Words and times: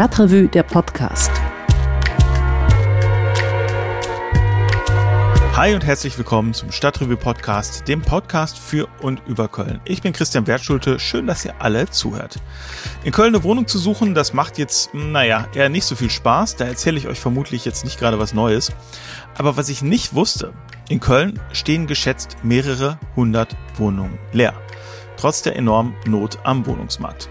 Stadtrevue 0.00 0.48
der 0.48 0.62
Podcast. 0.62 1.30
Hi 5.54 5.74
und 5.74 5.84
herzlich 5.84 6.16
willkommen 6.16 6.54
zum 6.54 6.72
Stadtrevue 6.72 7.18
Podcast, 7.18 7.86
dem 7.86 8.00
Podcast 8.00 8.58
für 8.58 8.88
und 9.02 9.20
über 9.26 9.48
Köln. 9.48 9.78
Ich 9.84 10.00
bin 10.00 10.14
Christian 10.14 10.46
Wertschulte, 10.46 10.98
schön, 10.98 11.26
dass 11.26 11.44
ihr 11.44 11.52
alle 11.58 11.90
zuhört. 11.90 12.38
In 13.04 13.12
Köln 13.12 13.34
eine 13.34 13.44
Wohnung 13.44 13.66
zu 13.66 13.76
suchen, 13.76 14.14
das 14.14 14.32
macht 14.32 14.56
jetzt, 14.56 14.94
naja, 14.94 15.46
eher 15.54 15.68
nicht 15.68 15.84
so 15.84 15.94
viel 15.94 16.08
Spaß, 16.08 16.56
da 16.56 16.64
erzähle 16.64 16.96
ich 16.96 17.06
euch 17.06 17.20
vermutlich 17.20 17.66
jetzt 17.66 17.84
nicht 17.84 17.98
gerade 17.98 18.18
was 18.18 18.32
Neues. 18.32 18.72
Aber 19.36 19.58
was 19.58 19.68
ich 19.68 19.82
nicht 19.82 20.14
wusste, 20.14 20.54
in 20.88 21.00
Köln 21.00 21.38
stehen 21.52 21.86
geschätzt 21.86 22.38
mehrere 22.42 22.98
hundert 23.16 23.54
Wohnungen 23.76 24.18
leer, 24.32 24.54
trotz 25.18 25.42
der 25.42 25.56
enormen 25.56 25.94
Not 26.06 26.38
am 26.44 26.64
Wohnungsmarkt. 26.64 27.28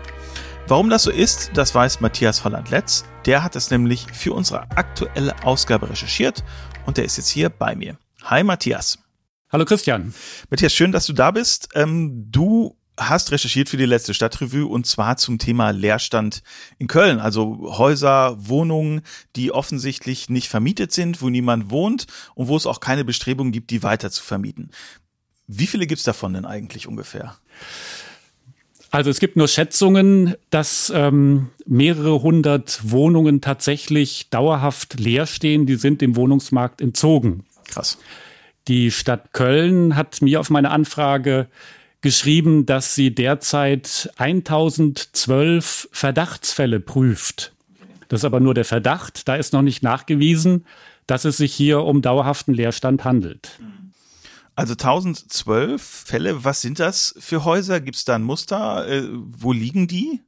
Warum 0.69 0.91
das 0.91 1.01
so 1.01 1.09
ist, 1.09 1.49
das 1.55 1.73
weiß 1.73 1.99
Matthias 1.99 2.43
Holland-Letz. 2.43 3.03
Der 3.25 3.43
hat 3.43 3.55
es 3.55 3.71
nämlich 3.71 4.05
für 4.13 4.33
unsere 4.33 4.69
aktuelle 4.69 5.43
Ausgabe 5.43 5.89
recherchiert 5.89 6.43
und 6.85 6.97
der 6.97 7.05
ist 7.05 7.17
jetzt 7.17 7.29
hier 7.29 7.49
bei 7.49 7.75
mir. 7.75 7.97
Hi 8.25 8.43
Matthias. 8.43 8.99
Hallo 9.51 9.65
Christian. 9.65 10.13
Matthias, 10.51 10.71
schön, 10.71 10.91
dass 10.91 11.07
du 11.07 11.13
da 11.13 11.31
bist. 11.31 11.69
Ähm, 11.73 12.27
du 12.31 12.77
hast 12.99 13.31
recherchiert 13.31 13.67
für 13.67 13.77
die 13.77 13.87
letzte 13.87 14.13
Stadtrevue 14.13 14.67
und 14.67 14.85
zwar 14.85 15.17
zum 15.17 15.39
Thema 15.39 15.71
Leerstand 15.71 16.43
in 16.77 16.85
Köln. 16.85 17.19
Also 17.19 17.75
Häuser, 17.79 18.35
Wohnungen, 18.37 19.01
die 19.35 19.51
offensichtlich 19.51 20.29
nicht 20.29 20.49
vermietet 20.49 20.91
sind, 20.91 21.23
wo 21.23 21.29
niemand 21.29 21.71
wohnt 21.71 22.05
und 22.35 22.47
wo 22.47 22.55
es 22.55 22.67
auch 22.67 22.79
keine 22.79 23.03
Bestrebungen 23.03 23.51
gibt, 23.51 23.71
die 23.71 23.81
weiter 23.81 24.11
zu 24.11 24.21
vermieten. 24.21 24.69
Wie 25.47 25.65
viele 25.65 25.87
gibt's 25.87 26.03
davon 26.03 26.35
denn 26.35 26.45
eigentlich 26.45 26.85
ungefähr? 26.85 27.39
Also 28.91 29.09
es 29.09 29.19
gibt 29.19 29.35
nur 29.35 29.47
Schätzungen, 29.47 30.35
dass 30.49 30.91
ähm, 30.95 31.49
mehrere 31.65 32.21
hundert 32.21 32.79
Wohnungen 32.89 33.41
tatsächlich 33.41 34.29
dauerhaft 34.29 34.99
leer 34.99 35.27
stehen. 35.27 35.65
Die 35.65 35.75
sind 35.75 36.01
dem 36.01 36.15
Wohnungsmarkt 36.15 36.81
entzogen. 36.81 37.45
Krass. 37.67 37.99
Die 38.67 38.91
Stadt 38.91 39.33
Köln 39.33 39.95
hat 39.95 40.21
mir 40.21 40.39
auf 40.39 40.49
meine 40.49 40.71
Anfrage 40.71 41.47
geschrieben, 42.01 42.65
dass 42.65 42.95
sie 42.95 43.13
derzeit 43.13 44.11
1012 44.17 45.89
Verdachtsfälle 45.91 46.79
prüft. 46.79 47.53
Das 48.07 48.21
ist 48.21 48.25
aber 48.25 48.39
nur 48.39 48.53
der 48.53 48.65
Verdacht. 48.65 49.27
Da 49.27 49.35
ist 49.35 49.53
noch 49.53 49.61
nicht 49.61 49.83
nachgewiesen, 49.83 50.65
dass 51.07 51.25
es 51.25 51.37
sich 51.37 51.53
hier 51.53 51.81
um 51.81 52.01
dauerhaften 52.01 52.53
Leerstand 52.53 53.03
handelt. 53.03 53.59
Also 54.59 54.73
1012 54.73 55.81
Fälle, 55.81 56.43
was 56.43 56.59
sind 56.59 56.81
das 56.81 57.15
für 57.17 57.45
Häuser? 57.45 57.79
Gibt 57.79 57.95
es 57.95 58.03
da 58.03 58.15
ein 58.15 58.23
Muster? 58.23 58.85
Äh, 58.89 59.03
wo 59.09 59.53
liegen 59.53 59.87
die? 59.87 60.19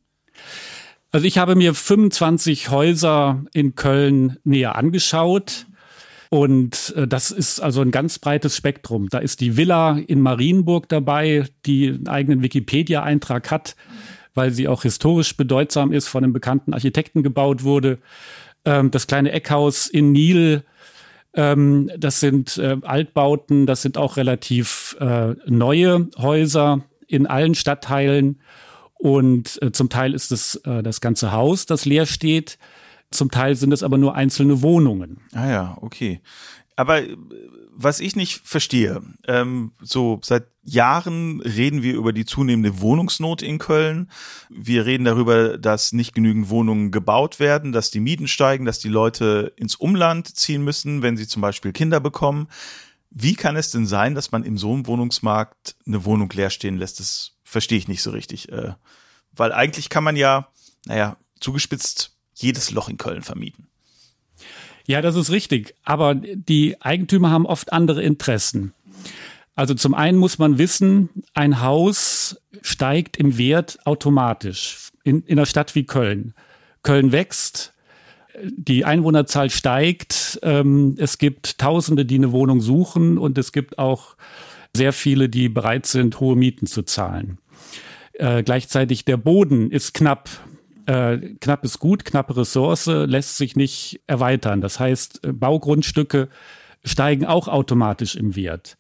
Also 1.12 1.28
ich 1.28 1.38
habe 1.38 1.56
mir 1.56 1.74
25 1.74 2.70
Häuser 2.70 3.44
in 3.52 3.76
Köln 3.76 4.38
näher 4.46 4.78
angeschaut. 4.78 5.66
Und 6.30 6.94
äh, 6.96 7.10
das 7.10 7.32
ist 7.32 7.60
also 7.60 7.82
ein 7.82 7.92
ganz 7.92 8.20
breites 8.20 8.56
Spektrum. 8.56 9.10
Da 9.10 9.18
ist 9.18 9.42
die 9.42 9.58
Villa 9.58 9.98
in 9.98 10.22
Marienburg 10.22 10.88
dabei, 10.88 11.44
die 11.66 11.90
einen 11.90 12.08
eigenen 12.08 12.42
Wikipedia-Eintrag 12.42 13.52
hat, 13.52 13.76
weil 14.34 14.52
sie 14.52 14.70
auch 14.70 14.84
historisch 14.84 15.36
bedeutsam 15.36 15.92
ist, 15.92 16.08
von 16.08 16.24
einem 16.24 16.32
bekannten 16.32 16.74
Architekten 16.74 17.22
gebaut 17.22 17.66
wurde. 17.66 18.00
Ähm, 18.64 18.92
das 18.92 19.08
kleine 19.08 19.34
Eckhaus 19.34 19.88
in 19.88 20.14
Nil, 20.14 20.64
ähm, 21.34 21.90
das 21.98 22.20
sind 22.20 22.58
äh, 22.58 22.78
Altbauten, 22.82 23.66
das 23.66 23.82
sind 23.82 23.98
auch 23.98 24.18
relativ 24.18 24.96
äh, 25.00 25.36
neue 25.46 26.10
Häuser 26.18 26.84
in 27.08 27.28
allen 27.28 27.56
Stadtteilen. 27.56 28.42
Und 28.94 29.62
äh, 29.62 29.72
zum 29.72 29.90
Teil 29.90 30.14
ist 30.14 30.32
es 30.32 30.56
äh, 30.58 30.84
das 30.84 31.02
ganze 31.02 31.32
Haus, 31.32 31.66
das 31.66 31.86
leer 31.86 32.06
steht. 32.06 32.58
Zum 33.10 33.32
Teil 33.32 33.56
sind 33.56 33.74
es 33.74 33.84
aber 33.84 33.98
nur 33.98 34.16
einzelne 34.16 34.62
Wohnungen. 34.62 35.22
Ah 35.34 35.50
ja, 35.50 35.78
okay. 35.82 36.22
Aber 36.76 37.02
äh, 37.02 37.18
was 37.84 38.00
ich 38.00 38.16
nicht 38.16 38.42
verstehe, 38.44 39.02
ähm, 39.28 39.72
so 39.82 40.20
seit 40.24 40.46
Jahren 40.64 41.42
reden 41.42 41.82
wir 41.82 41.96
über 41.96 42.14
die 42.14 42.26
zunehmende 42.26 42.82
Wohnungsnot 42.82 43.42
in 43.42 43.58
Köln. 43.58 44.12
Wir 44.50 44.86
reden 44.86 45.06
darüber, 45.06 45.58
dass 45.58 45.92
nicht 45.92 46.14
genügend 46.14 46.50
Wohnungen 46.50 46.92
gebaut 46.92 47.40
werden, 47.40 47.72
dass 47.72 47.90
die 47.90 48.00
Mieten 48.00 48.28
steigen, 48.28 48.66
dass 48.66 48.80
die 48.80 48.90
Leute 48.90 49.54
ins 49.56 49.76
Umland 49.76 50.28
ziehen 50.28 50.64
müssen, 50.64 51.02
wenn 51.02 51.18
sie 51.18 51.28
zum 51.28 51.42
Beispiel 51.42 51.72
Kinder 51.72 52.00
bekommen. 52.00 52.48
Wie 53.10 53.34
kann 53.34 53.56
es 53.56 53.72
denn 53.72 53.88
sein, 53.88 54.16
dass 54.16 54.32
man 54.32 54.44
im 54.44 54.58
so 54.58 54.74
einem 54.74 54.88
Wohnungsmarkt 54.88 55.76
eine 55.86 56.06
Wohnung 56.06 56.30
leer 56.30 56.50
stehen 56.50 56.78
lässt? 56.78 57.00
Das 57.00 57.34
verstehe 57.44 57.78
ich 57.78 57.88
nicht 57.88 58.04
so 58.04 58.12
richtig. 58.12 58.52
Äh, 58.52 58.74
weil 59.34 59.52
eigentlich 59.52 59.90
kann 59.90 60.04
man 60.04 60.16
ja, 60.16 60.48
naja, 60.86 61.18
zugespitzt 61.40 62.16
jedes 62.36 62.72
Loch 62.72 62.88
in 62.88 62.98
Köln 62.98 63.24
vermieten. 63.24 63.68
Ja, 64.86 65.02
das 65.02 65.16
ist 65.16 65.32
richtig. 65.32 65.76
Aber 65.84 66.16
die 66.16 66.82
Eigentümer 66.82 67.30
haben 67.30 67.46
oft 67.46 67.74
andere 67.74 68.04
Interessen. 68.04 68.74
Also 69.56 69.74
zum 69.74 69.94
einen 69.94 70.18
muss 70.18 70.40
man 70.40 70.58
wissen, 70.58 71.10
ein 71.34 71.62
Haus 71.62 72.42
steigt 72.62 73.18
im 73.18 73.38
Wert 73.38 73.80
automatisch 73.86 74.92
in, 75.04 75.24
in 75.24 75.38
einer 75.38 75.46
Stadt 75.46 75.76
wie 75.76 75.84
Köln. 75.84 76.34
Köln 76.84 77.12
wächst, 77.12 77.74
die 78.44 78.86
Einwohnerzahl 78.86 79.50
steigt, 79.50 80.40
ähm, 80.42 80.96
es 80.98 81.18
gibt 81.18 81.60
Tausende, 81.60 82.06
die 82.06 82.16
eine 82.16 82.32
Wohnung 82.32 82.62
suchen 82.62 83.18
und 83.18 83.38
es 83.38 83.52
gibt 83.52 83.78
auch 83.78 84.16
sehr 84.76 84.94
viele, 84.94 85.30
die 85.30 85.50
bereit 85.50 85.86
sind, 85.86 86.20
hohe 86.20 86.36
Mieten 86.36 86.66
zu 86.66 86.84
zahlen. 86.84 87.40
Äh, 88.14 88.44
gleichzeitig 88.44 89.06
der 89.06 89.18
Boden 89.18 89.70
ist 89.70 89.94
knapp 89.94 90.30
äh, 90.92 91.36
knappes 91.40 91.80
Gut, 91.80 92.04
knappe 92.04 92.36
Ressource 92.36 92.88
lässt 92.88 93.38
sich 93.38 93.56
nicht 93.56 94.02
erweitern. 94.08 94.60
Das 94.60 94.80
heißt, 94.80 95.24
äh, 95.24 95.32
Baugrundstücke 95.32 96.28
steigen 96.84 97.26
auch 97.26 97.48
automatisch 97.48 98.16
im 98.16 98.36
Wert. 98.36 98.78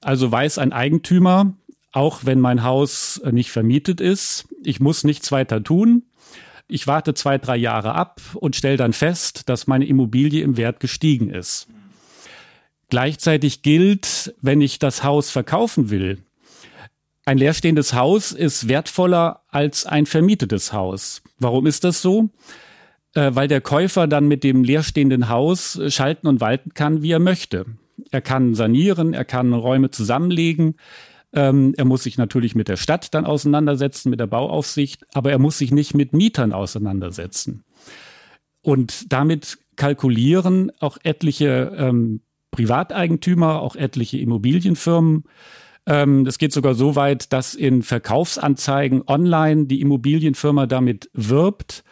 Also 0.00 0.30
weiß 0.30 0.58
ein 0.58 0.72
Eigentümer, 0.72 1.54
auch 1.92 2.20
wenn 2.24 2.40
mein 2.40 2.64
Haus 2.64 3.18
äh, 3.18 3.32
nicht 3.32 3.50
vermietet 3.50 4.00
ist, 4.00 4.48
ich 4.62 4.80
muss 4.80 5.04
nichts 5.04 5.30
weiter 5.32 5.62
tun. 5.62 6.04
Ich 6.66 6.86
warte 6.86 7.12
zwei, 7.12 7.36
drei 7.36 7.56
Jahre 7.56 7.94
ab 7.94 8.22
und 8.34 8.56
stelle 8.56 8.78
dann 8.78 8.94
fest, 8.94 9.48
dass 9.50 9.66
meine 9.66 9.84
Immobilie 9.84 10.42
im 10.42 10.56
Wert 10.56 10.80
gestiegen 10.80 11.28
ist. 11.28 11.68
Gleichzeitig 12.88 13.60
gilt, 13.60 14.34
wenn 14.40 14.62
ich 14.62 14.78
das 14.78 15.04
Haus 15.04 15.30
verkaufen 15.30 15.90
will, 15.90 16.22
ein 17.26 17.38
leerstehendes 17.38 17.92
Haus 17.92 18.32
ist 18.32 18.68
wertvoller 18.68 19.42
als 19.48 19.84
ein 19.84 20.06
vermietetes 20.06 20.72
Haus. 20.72 21.22
Warum 21.38 21.66
ist 21.66 21.84
das 21.84 22.02
so? 22.02 22.30
Äh, 23.14 23.34
weil 23.34 23.48
der 23.48 23.60
Käufer 23.60 24.06
dann 24.06 24.26
mit 24.26 24.44
dem 24.44 24.64
leerstehenden 24.64 25.28
Haus 25.28 25.80
schalten 25.88 26.26
und 26.26 26.40
walten 26.40 26.74
kann, 26.74 27.02
wie 27.02 27.12
er 27.12 27.20
möchte. 27.20 27.66
Er 28.10 28.20
kann 28.20 28.54
sanieren, 28.54 29.14
er 29.14 29.24
kann 29.24 29.52
Räume 29.52 29.90
zusammenlegen. 29.90 30.76
Ähm, 31.32 31.74
er 31.76 31.84
muss 31.84 32.04
sich 32.04 32.18
natürlich 32.18 32.54
mit 32.54 32.68
der 32.68 32.76
Stadt 32.76 33.14
dann 33.14 33.24
auseinandersetzen, 33.24 34.10
mit 34.10 34.20
der 34.20 34.26
Bauaufsicht, 34.26 35.04
aber 35.14 35.30
er 35.30 35.38
muss 35.38 35.58
sich 35.58 35.72
nicht 35.72 35.94
mit 35.94 36.12
Mietern 36.12 36.52
auseinandersetzen. 36.52 37.64
Und 38.62 39.12
damit 39.12 39.58
kalkulieren 39.76 40.72
auch 40.80 40.96
etliche 41.02 41.72
ähm, 41.76 42.20
Privateigentümer, 42.50 43.60
auch 43.60 43.74
etliche 43.74 44.18
Immobilienfirmen, 44.18 45.24
ähm, 45.86 46.26
es 46.26 46.38
geht 46.38 46.52
sogar 46.52 46.74
so 46.74 46.96
weit, 46.96 47.32
dass 47.32 47.54
in 47.54 47.82
Verkaufsanzeigen 47.82 49.02
online 49.06 49.66
die 49.66 49.80
Immobilienfirma 49.80 50.66
damit 50.66 51.10
wirbt. 51.12 51.84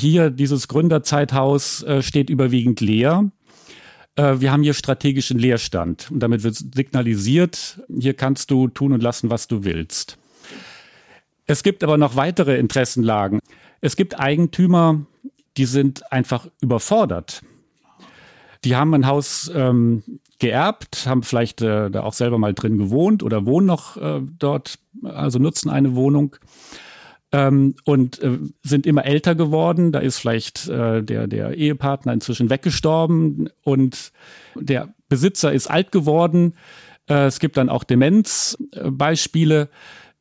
Hier 0.00 0.30
dieses 0.30 0.68
Gründerzeithaus 0.68 1.82
äh, 1.84 2.02
steht 2.02 2.28
überwiegend 2.28 2.80
leer. 2.80 3.30
Äh, 4.16 4.40
wir 4.40 4.50
haben 4.50 4.62
hier 4.62 4.74
strategischen 4.74 5.38
Leerstand 5.38 6.10
und 6.10 6.20
damit 6.20 6.42
wird 6.42 6.56
signalisiert, 6.56 7.80
hier 7.88 8.14
kannst 8.14 8.50
du 8.50 8.68
tun 8.68 8.92
und 8.92 9.02
lassen, 9.02 9.30
was 9.30 9.46
du 9.46 9.64
willst. 9.64 10.18
Es 11.46 11.62
gibt 11.62 11.84
aber 11.84 11.96
noch 11.96 12.16
weitere 12.16 12.58
Interessenlagen. 12.58 13.38
Es 13.80 13.94
gibt 13.94 14.18
Eigentümer, 14.18 15.06
die 15.56 15.66
sind 15.66 16.10
einfach 16.12 16.48
überfordert. 16.60 17.42
Die 18.64 18.74
haben 18.74 18.92
ein 18.94 19.06
Haus 19.06 19.50
ähm, 19.54 20.02
geerbt, 20.38 21.06
haben 21.06 21.22
vielleicht 21.22 21.62
äh, 21.62 21.90
da 21.90 22.02
auch 22.02 22.12
selber 22.12 22.38
mal 22.38 22.54
drin 22.54 22.78
gewohnt 22.78 23.22
oder 23.22 23.46
wohnen 23.46 23.66
noch 23.66 23.96
äh, 23.96 24.20
dort, 24.38 24.78
also 25.02 25.38
nutzen 25.38 25.70
eine 25.70 25.94
Wohnung 25.94 26.36
ähm, 27.32 27.74
und 27.84 28.20
äh, 28.22 28.38
sind 28.62 28.86
immer 28.86 29.04
älter 29.04 29.34
geworden. 29.34 29.92
Da 29.92 29.98
ist 29.98 30.18
vielleicht 30.18 30.68
äh, 30.68 31.02
der, 31.02 31.26
der 31.26 31.56
Ehepartner 31.56 32.12
inzwischen 32.12 32.50
weggestorben 32.50 33.50
und 33.62 34.12
der 34.54 34.94
Besitzer 35.08 35.52
ist 35.52 35.68
alt 35.68 35.92
geworden. 35.92 36.54
Äh, 37.08 37.26
es 37.26 37.38
gibt 37.40 37.56
dann 37.56 37.68
auch 37.68 37.84
Demenzbeispiele 37.84 39.68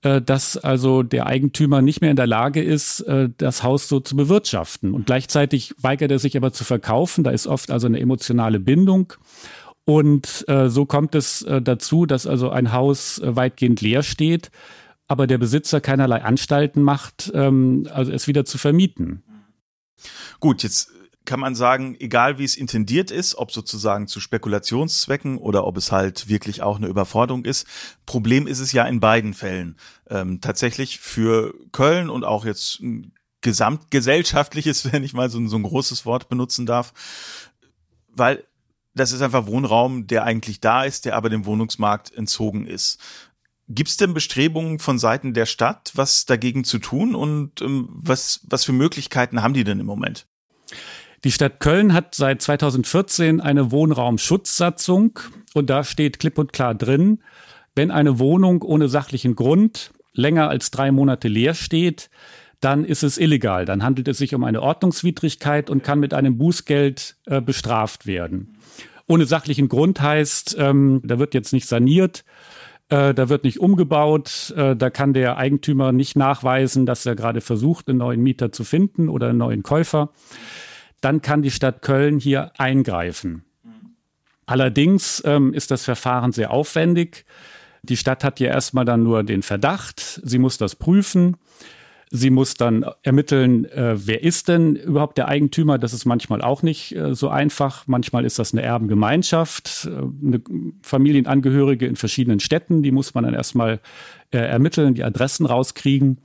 äh, 0.01 0.21
dass 0.21 0.57
also 0.57 1.03
der 1.03 1.25
Eigentümer 1.25 1.81
nicht 1.81 2.01
mehr 2.01 2.11
in 2.11 2.15
der 2.15 2.27
Lage 2.27 2.61
ist, 2.61 3.03
das 3.37 3.63
Haus 3.63 3.87
so 3.89 3.99
zu 3.99 4.15
bewirtschaften. 4.15 4.93
Und 4.93 5.07
gleichzeitig 5.07 5.73
weigert 5.79 6.11
er 6.11 6.19
sich 6.19 6.37
aber 6.37 6.53
zu 6.53 6.63
verkaufen. 6.63 7.23
Da 7.23 7.31
ist 7.31 7.47
oft 7.47 7.71
also 7.71 7.87
eine 7.87 7.99
emotionale 7.99 8.59
Bindung. 8.59 9.13
Und 9.85 10.45
äh, 10.47 10.69
so 10.69 10.85
kommt 10.85 11.13
es 11.13 11.43
äh, 11.43 11.61
dazu, 11.61 12.05
dass 12.05 12.25
also 12.25 12.49
ein 12.49 12.73
Haus 12.73 13.19
äh, 13.19 13.35
weitgehend 13.35 13.81
leer 13.81 14.01
steht, 14.01 14.49
aber 15.07 15.27
der 15.27 15.37
Besitzer 15.37 15.79
keinerlei 15.79 16.23
Anstalten 16.23 16.81
macht, 16.81 17.31
ähm, 17.35 17.87
also 17.93 18.11
es 18.11 18.27
wieder 18.27 18.45
zu 18.45 18.57
vermieten. 18.57 19.23
Gut, 20.39 20.63
jetzt 20.63 20.91
kann 21.25 21.39
man 21.39 21.55
sagen, 21.55 21.95
egal 21.99 22.37
wie 22.37 22.43
es 22.43 22.55
intendiert 22.55 23.11
ist, 23.11 23.35
ob 23.35 23.51
sozusagen 23.51 24.07
zu 24.07 24.19
Spekulationszwecken 24.19 25.37
oder 25.37 25.65
ob 25.65 25.77
es 25.77 25.91
halt 25.91 26.29
wirklich 26.29 26.61
auch 26.61 26.77
eine 26.77 26.87
Überforderung 26.87 27.45
ist, 27.45 27.67
Problem 28.05 28.47
ist 28.47 28.59
es 28.59 28.71
ja 28.71 28.85
in 28.85 28.99
beiden 28.99 29.33
Fällen. 29.33 29.75
Ähm, 30.09 30.39
tatsächlich 30.41 30.99
für 30.99 31.53
Köln 31.71 32.09
und 32.09 32.23
auch 32.23 32.45
jetzt 32.45 32.79
ein 32.79 33.11
gesamtgesellschaftliches, 33.41 34.91
wenn 34.93 35.03
ich 35.03 35.13
mal 35.13 35.29
so, 35.29 35.45
so 35.47 35.57
ein 35.57 35.63
großes 35.63 36.05
Wort 36.05 36.29
benutzen 36.29 36.65
darf, 36.65 36.93
weil 38.09 38.43
das 38.95 39.11
ist 39.11 39.21
einfach 39.21 39.45
Wohnraum, 39.45 40.07
der 40.07 40.23
eigentlich 40.23 40.61
da 40.61 40.83
ist, 40.83 41.05
der 41.05 41.15
aber 41.15 41.29
dem 41.29 41.45
Wohnungsmarkt 41.45 42.13
entzogen 42.15 42.65
ist. 42.65 42.99
Gibt 43.67 43.89
es 43.89 43.97
denn 43.97 44.13
Bestrebungen 44.13 44.79
von 44.79 44.99
Seiten 44.99 45.33
der 45.33 45.45
Stadt, 45.45 45.91
was 45.95 46.25
dagegen 46.25 46.63
zu 46.63 46.79
tun 46.79 47.15
und 47.15 47.61
ähm, 47.61 47.89
was, 47.91 48.41
was 48.47 48.63
für 48.63 48.73
Möglichkeiten 48.73 49.41
haben 49.41 49.53
die 49.53 49.63
denn 49.63 49.79
im 49.79 49.85
Moment? 49.85 50.27
Die 51.23 51.31
Stadt 51.31 51.59
Köln 51.59 51.93
hat 51.93 52.13
seit 52.13 52.41
2014 52.41 53.41
eine 53.41 53.71
Wohnraumschutzsatzung 53.71 55.19
und 55.55 55.69
da 55.69 55.83
steht 55.83 56.19
klipp 56.19 56.37
und 56.37 56.53
klar 56.53 56.75
drin, 56.75 57.23
wenn 57.73 57.89
eine 57.89 58.19
Wohnung 58.19 58.61
ohne 58.61 58.87
sachlichen 58.87 59.35
Grund 59.35 59.91
länger 60.13 60.47
als 60.47 60.69
drei 60.71 60.91
Monate 60.91 61.27
leer 61.27 61.55
steht, 61.55 62.09
dann 62.65 62.83
ist 62.83 63.03
es 63.03 63.19
illegal. 63.19 63.65
Dann 63.65 63.83
handelt 63.83 64.07
es 64.07 64.17
sich 64.17 64.33
um 64.33 64.43
eine 64.43 64.63
Ordnungswidrigkeit 64.63 65.69
und 65.69 65.83
kann 65.83 65.99
mit 65.99 66.15
einem 66.15 66.39
Bußgeld 66.39 67.15
äh, 67.27 67.39
bestraft 67.39 68.07
werden. 68.07 68.57
Ohne 69.05 69.25
sachlichen 69.25 69.69
Grund 69.69 70.01
heißt, 70.01 70.55
ähm, 70.57 70.99
da 71.03 71.19
wird 71.19 71.35
jetzt 71.35 71.53
nicht 71.53 71.67
saniert, 71.67 72.25
äh, 72.89 73.13
da 73.13 73.29
wird 73.29 73.43
nicht 73.43 73.59
umgebaut, 73.59 74.51
äh, 74.57 74.75
da 74.75 74.89
kann 74.89 75.13
der 75.13 75.37
Eigentümer 75.37 75.91
nicht 75.91 76.15
nachweisen, 76.15 76.87
dass 76.87 77.05
er 77.05 77.15
gerade 77.15 77.39
versucht, 77.39 77.87
einen 77.87 77.99
neuen 77.99 78.23
Mieter 78.23 78.51
zu 78.51 78.63
finden 78.63 79.09
oder 79.09 79.29
einen 79.29 79.37
neuen 79.37 79.61
Käufer. 79.61 80.09
Dann 81.01 81.21
kann 81.21 81.43
die 81.43 81.51
Stadt 81.51 81.83
Köln 81.83 82.17
hier 82.17 82.51
eingreifen. 82.59 83.45
Allerdings 84.47 85.21
ähm, 85.23 85.53
ist 85.53 85.69
das 85.69 85.85
Verfahren 85.85 86.31
sehr 86.31 86.49
aufwendig. 86.49 87.25
Die 87.83 87.97
Stadt 87.97 88.23
hat 88.23 88.39
ja 88.39 88.47
erstmal 88.47 88.85
dann 88.85 89.03
nur 89.03 89.23
den 89.23 89.43
Verdacht, 89.43 90.19
sie 90.23 90.39
muss 90.39 90.57
das 90.57 90.75
prüfen. 90.75 91.37
Sie 92.15 92.29
muss 92.29 92.53
dann 92.53 92.85
ermitteln, 93.03 93.65
äh, 93.65 93.95
wer 93.95 94.23
ist 94.23 94.47
denn 94.47 94.77
überhaupt 94.77 95.17
der 95.17 95.27
Eigentümer. 95.27 95.77
Das 95.77 95.93
ist 95.93 96.05
manchmal 96.05 96.41
auch 96.41 96.63
nicht 96.63 96.95
äh, 96.95 97.13
so 97.13 97.27
einfach. 97.29 97.87
Manchmal 97.87 98.23
ist 98.23 98.39
das 98.39 98.53
eine 98.53 98.61
Erbengemeinschaft, 98.61 99.89
äh, 99.89 100.25
eine 100.25 100.41
Familienangehörige 100.81 101.85
in 101.85 101.97
verschiedenen 101.97 102.39
Städten. 102.39 102.83
Die 102.83 102.91
muss 102.91 103.13
man 103.13 103.25
dann 103.25 103.33
erstmal 103.33 103.79
äh, 104.31 104.37
ermitteln, 104.37 104.93
die 104.93 105.03
Adressen 105.03 105.45
rauskriegen. 105.45 106.19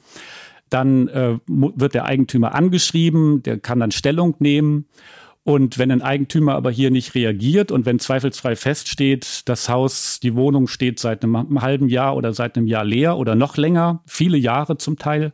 Dann 0.69 1.09
äh, 1.09 1.39
wird 1.49 1.95
der 1.95 2.05
Eigentümer 2.05 2.55
angeschrieben, 2.55 3.43
der 3.43 3.59
kann 3.59 3.81
dann 3.81 3.91
Stellung 3.91 4.37
nehmen. 4.39 4.87
Und 5.51 5.79
wenn 5.79 5.91
ein 5.91 6.01
Eigentümer 6.01 6.55
aber 6.55 6.71
hier 6.71 6.93
nicht 6.93 7.17
reagiert 7.17 7.73
und 7.73 7.85
wenn 7.85 7.99
zweifelsfrei 7.99 8.55
feststeht, 8.55 9.49
das 9.49 9.69
Haus, 9.69 10.21
die 10.21 10.37
Wohnung 10.37 10.69
steht 10.69 11.01
seit 11.01 11.25
einem 11.25 11.61
halben 11.61 11.89
Jahr 11.89 12.15
oder 12.15 12.33
seit 12.33 12.57
einem 12.57 12.69
Jahr 12.69 12.85
leer 12.85 13.17
oder 13.17 13.35
noch 13.35 13.57
länger, 13.57 14.01
viele 14.07 14.39
Jahre 14.39 14.79
zum 14.79 14.97
Teil, 14.97 15.33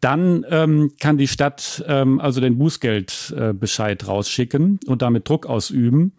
dann 0.00 0.44
ähm, 0.50 0.90
kann 0.98 1.18
die 1.18 1.28
Stadt 1.28 1.84
ähm, 1.86 2.18
also 2.18 2.40
den 2.40 2.58
Bußgeldbescheid 2.58 4.02
äh, 4.02 4.06
rausschicken 4.06 4.80
und 4.88 5.02
damit 5.02 5.28
Druck 5.28 5.46
ausüben. 5.46 6.14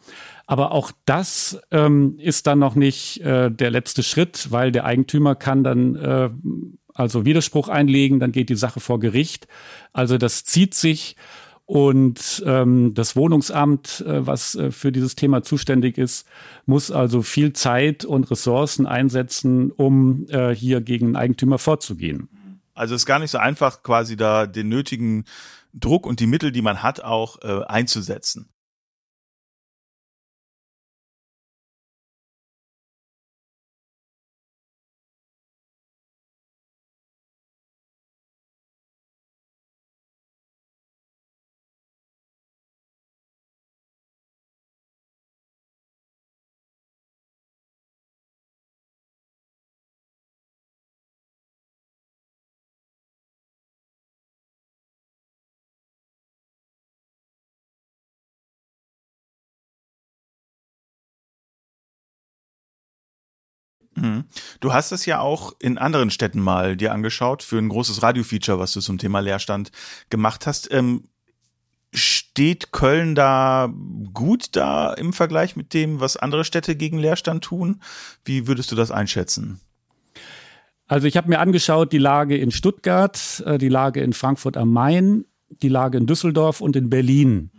Aber 0.45 0.72
auch 0.72 0.94
das 1.04 1.60
ähm, 1.72 2.16
ist 2.19 2.48
dann 2.48 2.60
noch 2.60 2.75
nicht 2.75 3.19
äh, 3.19 3.51
der 3.51 3.69
letzte 3.69 4.01
Schritt, 4.01 4.48
weil 4.51 4.72
der 4.72 4.86
Eigentümer 4.86 5.36
kann 5.36 5.66
dann 5.66 5.95
äh, 5.98 6.30
also 6.94 7.25
Widerspruch 7.25 7.68
einlegen, 7.68 8.22
dann 8.22 8.31
geht 8.31 8.48
die 8.48 8.56
Sache 8.56 8.80
vor 8.80 9.01
Gericht. 9.01 9.50
Also 9.92 10.18
das 10.18 10.45
zieht 10.45 10.74
sich 10.74 11.18
und 11.67 12.43
ähm, 12.45 12.93
das 12.93 13.17
Wohnungsamt, 13.17 13.99
äh, 14.07 14.25
was 14.25 14.55
äh, 14.55 14.71
für 14.71 14.93
dieses 14.93 15.15
Thema 15.15 15.43
zuständig 15.43 15.97
ist, 15.97 16.25
muss 16.65 16.91
also 16.91 17.21
viel 17.21 17.51
Zeit 17.51 18.05
und 18.05 18.31
Ressourcen 18.31 18.87
einsetzen, 18.87 19.71
um 19.71 20.25
äh, 20.29 20.55
hier 20.55 20.79
gegen 20.79 21.17
Eigentümer 21.17 21.57
vorzugehen. 21.57 22.29
Also 22.73 22.95
es 22.95 23.01
ist 23.01 23.05
gar 23.05 23.19
nicht 23.19 23.31
so 23.31 23.37
einfach, 23.37 23.83
quasi 23.83 24.15
da 24.15 24.47
den 24.47 24.69
nötigen 24.69 25.25
Druck 25.73 26.05
und 26.05 26.21
die 26.21 26.27
Mittel, 26.27 26.53
die 26.53 26.61
man 26.61 26.83
hat, 26.83 27.03
auch 27.03 27.41
äh, 27.41 27.65
einzusetzen. 27.65 28.47
Du 64.59 64.73
hast 64.73 64.91
es 64.91 65.05
ja 65.05 65.19
auch 65.19 65.53
in 65.59 65.77
anderen 65.77 66.11
Städten 66.11 66.39
mal 66.39 66.77
dir 66.77 66.91
angeschaut 66.91 67.44
für 67.44 67.57
ein 67.57 67.69
großes 67.69 68.01
Radio-Feature, 68.03 68.59
was 68.59 68.73
du 68.73 68.81
zum 68.81 68.97
Thema 68.97 69.19
Leerstand 69.19 69.71
gemacht 70.09 70.47
hast. 70.47 70.71
Ähm, 70.71 71.03
steht 71.94 72.71
Köln 72.71 73.15
da 73.15 73.73
gut 74.13 74.55
da 74.55 74.94
im 74.94 75.13
Vergleich 75.13 75.55
mit 75.55 75.73
dem, 75.73 75.99
was 75.99 76.17
andere 76.17 76.44
Städte 76.44 76.75
gegen 76.75 76.97
Leerstand 76.97 77.44
tun? 77.44 77.81
Wie 78.25 78.47
würdest 78.47 78.71
du 78.71 78.75
das 78.75 78.91
einschätzen? 78.91 79.59
Also 80.88 81.07
ich 81.07 81.17
habe 81.17 81.29
mir 81.29 81.39
angeschaut 81.39 81.91
die 81.91 81.97
Lage 81.97 82.38
in 82.38 82.51
Stuttgart, 82.51 83.43
äh, 83.45 83.57
die 83.57 83.69
Lage 83.69 84.01
in 84.01 84.13
Frankfurt 84.13 84.57
am 84.57 84.71
Main, 84.71 85.25
die 85.50 85.69
Lage 85.69 85.97
in 85.97 86.07
Düsseldorf 86.07 86.61
und 86.61 86.75
in 86.75 86.89
Berlin. 86.89 87.51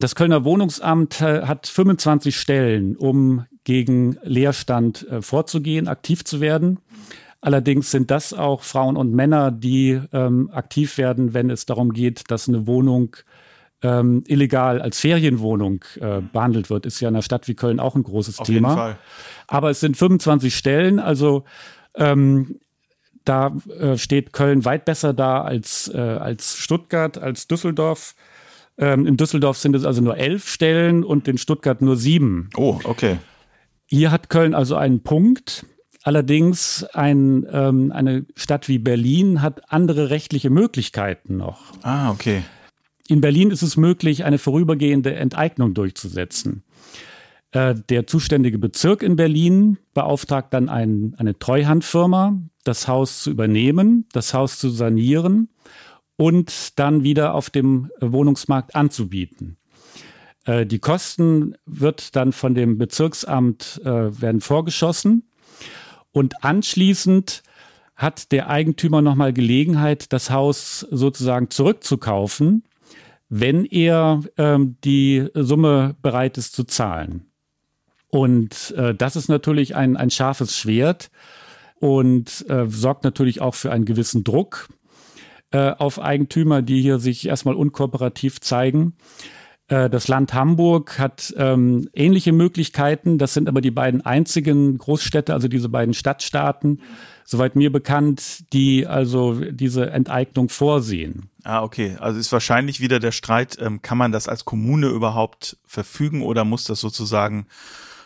Das 0.00 0.14
Kölner 0.14 0.44
Wohnungsamt 0.44 1.20
äh, 1.20 1.42
hat 1.42 1.66
25 1.66 2.34
Stellen, 2.34 2.96
um 2.96 3.44
gegen 3.64 4.16
Leerstand 4.22 5.06
äh, 5.08 5.20
vorzugehen, 5.20 5.88
aktiv 5.88 6.24
zu 6.24 6.40
werden. 6.40 6.80
Allerdings 7.42 7.90
sind 7.90 8.10
das 8.10 8.32
auch 8.32 8.62
Frauen 8.62 8.96
und 8.96 9.12
Männer, 9.12 9.50
die 9.50 10.00
ähm, 10.12 10.50
aktiv 10.52 10.96
werden, 10.96 11.34
wenn 11.34 11.50
es 11.50 11.66
darum 11.66 11.92
geht, 11.92 12.30
dass 12.30 12.48
eine 12.48 12.66
Wohnung 12.66 13.14
ähm, 13.82 14.24
illegal 14.26 14.80
als 14.80 15.00
Ferienwohnung 15.00 15.84
äh, 16.00 16.20
behandelt 16.20 16.70
wird. 16.70 16.86
Ist 16.86 17.00
ja 17.00 17.08
in 17.10 17.14
einer 17.14 17.22
Stadt 17.22 17.46
wie 17.46 17.54
Köln 17.54 17.78
auch 17.78 17.94
ein 17.94 18.02
großes 18.02 18.38
Auf 18.38 18.46
Thema. 18.46 18.68
Jeden 18.68 18.80
Fall. 18.80 18.98
Aber 19.48 19.68
es 19.68 19.80
sind 19.80 19.98
25 19.98 20.56
Stellen, 20.56 20.98
also 20.98 21.44
ähm, 21.94 22.58
da 23.26 23.54
äh, 23.78 23.98
steht 23.98 24.32
Köln 24.32 24.64
weit 24.64 24.86
besser 24.86 25.12
da 25.12 25.42
als, 25.42 25.92
äh, 25.94 25.98
als 25.98 26.56
Stuttgart, 26.56 27.18
als 27.18 27.48
Düsseldorf. 27.48 28.14
Ähm, 28.78 29.06
in 29.06 29.16
Düsseldorf 29.16 29.58
sind 29.58 29.76
es 29.76 29.84
also 29.84 30.00
nur 30.00 30.16
elf 30.16 30.48
Stellen 30.48 31.04
und 31.04 31.28
in 31.28 31.38
Stuttgart 31.38 31.82
nur 31.82 31.96
sieben. 31.96 32.50
Oh, 32.56 32.78
okay. 32.84 33.18
Hier 33.86 34.10
hat 34.10 34.30
Köln 34.30 34.54
also 34.54 34.76
einen 34.76 35.02
Punkt. 35.02 35.66
Allerdings 36.02 36.84
ein, 36.94 37.46
ähm, 37.52 37.92
eine 37.92 38.24
Stadt 38.34 38.68
wie 38.68 38.78
Berlin 38.78 39.42
hat 39.42 39.70
andere 39.70 40.08
rechtliche 40.08 40.48
Möglichkeiten 40.48 41.36
noch. 41.36 41.72
Ah, 41.82 42.10
okay. 42.10 42.42
In 43.06 43.20
Berlin 43.20 43.50
ist 43.50 43.62
es 43.62 43.76
möglich, 43.76 44.24
eine 44.24 44.38
vorübergehende 44.38 45.14
Enteignung 45.14 45.74
durchzusetzen. 45.74 46.62
Äh, 47.50 47.74
der 47.88 48.06
zuständige 48.06 48.58
Bezirk 48.58 49.02
in 49.02 49.16
Berlin 49.16 49.76
beauftragt 49.92 50.54
dann 50.54 50.68
ein, 50.68 51.14
eine 51.18 51.38
Treuhandfirma, 51.38 52.40
das 52.64 52.88
Haus 52.88 53.22
zu 53.24 53.30
übernehmen, 53.30 54.06
das 54.12 54.32
Haus 54.32 54.58
zu 54.58 54.70
sanieren 54.70 55.48
und 56.20 56.78
dann 56.78 57.02
wieder 57.02 57.32
auf 57.32 57.48
dem 57.48 57.90
Wohnungsmarkt 57.98 58.76
anzubieten. 58.76 59.56
Äh, 60.44 60.66
die 60.66 60.78
Kosten 60.78 61.54
wird 61.64 62.14
dann 62.14 62.32
von 62.32 62.54
dem 62.54 62.76
Bezirksamt 62.76 63.80
äh, 63.86 64.20
werden 64.20 64.42
vorgeschossen 64.42 65.30
und 66.12 66.44
anschließend 66.44 67.42
hat 67.96 68.32
der 68.32 68.50
Eigentümer 68.50 69.00
nochmal 69.00 69.32
Gelegenheit, 69.32 70.12
das 70.12 70.30
Haus 70.30 70.80
sozusagen 70.90 71.48
zurückzukaufen, 71.48 72.64
wenn 73.30 73.64
er 73.64 74.20
ähm, 74.36 74.76
die 74.84 75.26
Summe 75.32 75.96
bereit 76.02 76.36
ist 76.36 76.54
zu 76.54 76.64
zahlen. 76.64 77.30
Und 78.08 78.74
äh, 78.76 78.94
das 78.94 79.16
ist 79.16 79.28
natürlich 79.28 79.74
ein, 79.74 79.96
ein 79.96 80.10
scharfes 80.10 80.54
Schwert 80.54 81.10
und 81.76 82.44
äh, 82.50 82.66
sorgt 82.68 83.04
natürlich 83.04 83.40
auch 83.40 83.54
für 83.54 83.72
einen 83.72 83.86
gewissen 83.86 84.22
Druck 84.22 84.68
äh, 85.52 85.70
auf 85.70 86.00
Eigentümer, 86.00 86.62
die 86.62 86.80
hier 86.80 86.98
sich 86.98 87.26
erstmal 87.26 87.54
unkooperativ 87.54 88.40
zeigen. 88.40 88.94
Äh, 89.70 89.88
das 89.88 90.08
Land 90.08 90.34
Hamburg 90.34 90.98
hat 90.98 91.32
ähm, 91.36 91.88
ähnliche 91.94 92.32
Möglichkeiten. 92.32 93.18
Das 93.18 93.32
sind 93.34 93.48
aber 93.48 93.60
die 93.60 93.70
beiden 93.70 94.04
einzigen 94.04 94.76
Großstädte, 94.76 95.32
also 95.32 95.48
diese 95.48 95.68
beiden 95.68 95.94
Stadtstaaten, 95.94 96.80
soweit 97.24 97.56
mir 97.56 97.72
bekannt, 97.72 98.52
die 98.52 98.86
also 98.86 99.34
diese 99.34 99.90
Enteignung 99.90 100.48
vorsehen. 100.48 101.30
Ah, 101.44 101.62
okay. 101.62 101.96
Also 102.00 102.18
ist 102.18 102.32
wahrscheinlich 102.32 102.80
wieder 102.80 102.98
der 102.98 103.12
Streit, 103.12 103.56
ähm, 103.60 103.80
kann 103.80 103.96
man 103.96 104.12
das 104.12 104.28
als 104.28 104.44
Kommune 104.44 104.88
überhaupt 104.88 105.56
verfügen 105.64 106.22
oder 106.22 106.44
muss 106.44 106.64
das 106.64 106.80
sozusagen 106.80 107.46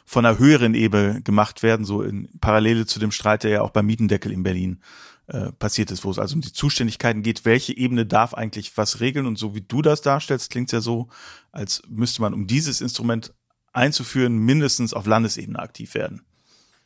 von 0.05 0.27
einer 0.27 0.39
höheren 0.39 0.75
Ebene 0.75 1.23
gemacht 1.23 1.63
werden, 1.63 1.85
so 1.85 2.03
in 2.03 2.29
Parallele 2.41 2.87
zu 2.87 2.99
dem 2.99 3.11
Streit, 3.11 3.45
der 3.45 3.51
ja 3.51 3.63
auch 3.63 3.71
beim 3.71 3.87
Mietendeckel 3.87 4.33
in 4.33 4.43
Berlin 4.43 4.81
äh, 5.27 5.53
passiert 5.53 5.91
ist, 5.91 6.05
wo 6.05 6.11
es 6.11 6.19
also 6.19 6.35
um 6.35 6.43
die 6.43 6.53
Zuständigkeiten 6.53 7.23
geht, 7.23 7.45
welche 7.45 7.77
Ebene 7.77 8.05
darf 8.05 8.35
eigentlich 8.35 8.77
was 8.77 9.01
regeln? 9.01 9.27
Und 9.27 9.39
so 9.39 9.55
wie 9.55 9.63
du 9.63 9.81
das 9.81 10.03
darstellst, 10.03 10.51
klingt 10.51 10.69
es 10.69 10.73
ja 10.73 10.81
so, 10.81 11.09
als 11.53 11.83
müsste 11.89 12.21
man, 12.21 12.35
um 12.35 12.47
dieses 12.47 12.81
Instrument 12.81 13.33
einzuführen, 13.73 14.37
mindestens 14.37 14.93
auf 14.93 15.07
Landesebene 15.07 15.59
aktiv 15.59 15.95
werden. 15.95 16.23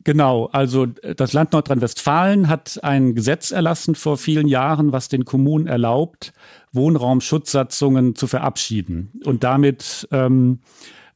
Genau, 0.05 0.45
also 0.47 0.87
äh, 1.01 1.15
das 1.15 1.33
Land 1.33 1.51
Nordrhein-Westfalen 1.51 2.47
hat 2.47 2.79
ein 2.83 3.15
Gesetz 3.15 3.51
erlassen 3.51 3.95
vor 3.95 4.17
vielen 4.17 4.47
Jahren, 4.47 4.91
was 4.93 5.09
den 5.09 5.25
Kommunen 5.25 5.67
erlaubt, 5.67 6.33
Wohnraumschutzsatzungen 6.71 8.15
zu 8.15 8.27
verabschieden. 8.27 9.11
Und 9.25 9.43
damit 9.43 10.07
ähm, 10.11 10.59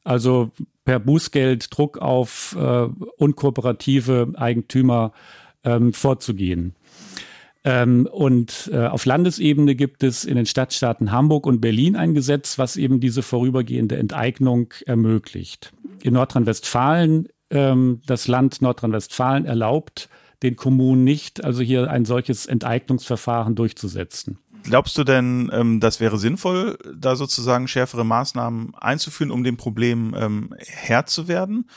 also 0.04 0.50
per 0.84 1.00
Bußgeld 1.00 1.76
Druck 1.76 1.98
auf 1.98 2.56
äh, 2.58 2.88
unkooperative 3.16 4.32
Eigentümer 4.36 5.12
ähm, 5.64 5.92
vorzugehen. 5.92 6.74
Ähm, 7.64 8.06
und 8.12 8.70
äh, 8.72 8.86
auf 8.86 9.06
Landesebene 9.06 9.74
gibt 9.74 10.02
es 10.02 10.26
in 10.26 10.36
den 10.36 10.44
Stadtstaaten 10.44 11.10
Hamburg 11.10 11.46
und 11.46 11.62
Berlin 11.62 11.96
ein 11.96 12.12
Gesetz, 12.12 12.58
was 12.58 12.76
eben 12.76 13.00
diese 13.00 13.22
vorübergehende 13.22 13.96
Enteignung 13.96 14.74
ermöglicht. 14.84 15.72
In 16.02 16.12
Nordrhein-Westfalen, 16.12 17.28
ähm, 17.48 18.02
das 18.06 18.28
Land 18.28 18.60
Nordrhein-Westfalen 18.60 19.46
erlaubt 19.46 20.10
den 20.42 20.56
Kommunen 20.56 21.04
nicht, 21.04 21.42
also 21.42 21.62
hier 21.62 21.90
ein 21.90 22.04
solches 22.04 22.44
Enteignungsverfahren 22.44 23.54
durchzusetzen. 23.54 24.38
Glaubst 24.64 24.96
du 24.96 25.04
denn, 25.04 25.50
ähm, 25.52 25.78
das 25.78 26.00
wäre 26.00 26.18
sinnvoll, 26.18 26.78
da 26.96 27.16
sozusagen 27.16 27.68
schärfere 27.68 28.04
Maßnahmen 28.04 28.74
einzuführen, 28.74 29.30
um 29.30 29.44
dem 29.44 29.56
Problem 29.56 30.14
ähm, 30.18 30.54
Herr 30.58 31.06
zu 31.06 31.28
werden? 31.28 31.68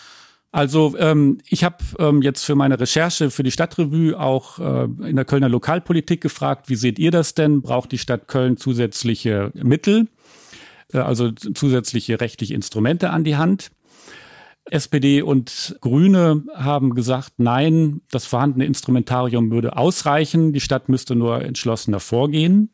Also 0.51 0.96
ähm, 0.98 1.39
ich 1.48 1.63
habe 1.65 1.77
ähm, 2.00 2.22
jetzt 2.22 2.46
für 2.46 2.56
meine 2.56 2.79
Recherche 2.79 3.29
für 3.29 3.44
die 3.44 3.51
Stadtrevue 3.51 4.17
auch 4.17 4.60
äh, 4.60 4.86
in 5.08 5.17
der 5.17 5.25
Kölner 5.25 5.50
Lokalpolitik 5.50 6.22
gefragt, 6.22 6.70
wie 6.70 6.75
seht 6.75 6.98
ihr 6.98 7.12
das 7.12 7.36
denn? 7.36 7.62
Braucht 7.62 7.91
die 7.91 7.98
Stadt 7.98 8.27
Köln 8.27 8.56
zusätzliche 8.56 9.51
Mittel, 9.53 10.08
äh, 10.94 11.00
also 11.00 11.32
zusätzliche 11.32 12.22
rechtliche 12.22 12.53
Instrumente 12.53 13.10
an 13.10 13.25
die 13.25 13.36
Hand? 13.36 13.72
SPD 14.72 15.22
und 15.22 15.77
Grüne 15.82 16.44
haben 16.53 16.94
gesagt, 16.94 17.34
nein, 17.38 18.01
das 18.12 18.25
vorhandene 18.25 18.65
Instrumentarium 18.65 19.51
würde 19.51 19.77
ausreichen, 19.77 20.53
die 20.53 20.60
Stadt 20.60 20.89
müsste 20.89 21.15
nur 21.15 21.41
entschlossener 21.41 22.00
vorgehen. 22.00 22.72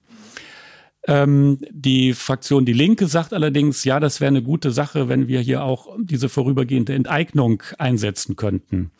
Ähm, 1.05 1.57
die 1.69 2.13
Fraktion 2.13 2.65
Die 2.65 2.74
Linke 2.74 3.07
sagt 3.07 3.33
allerdings, 3.33 3.83
ja, 3.83 4.00
das 4.00 4.22
wäre 4.22 4.29
eine 4.29 4.41
gute 4.41 4.72
Sache, 4.72 5.10
wenn 5.10 5.27
wir 5.27 5.41
hier 5.41 5.63
auch 5.63 5.89
diese 6.00 6.29
vorübergehende 6.29 6.93
Enteignung 6.93 7.62
einsetzen 7.77 8.36
könnten. 8.36 8.91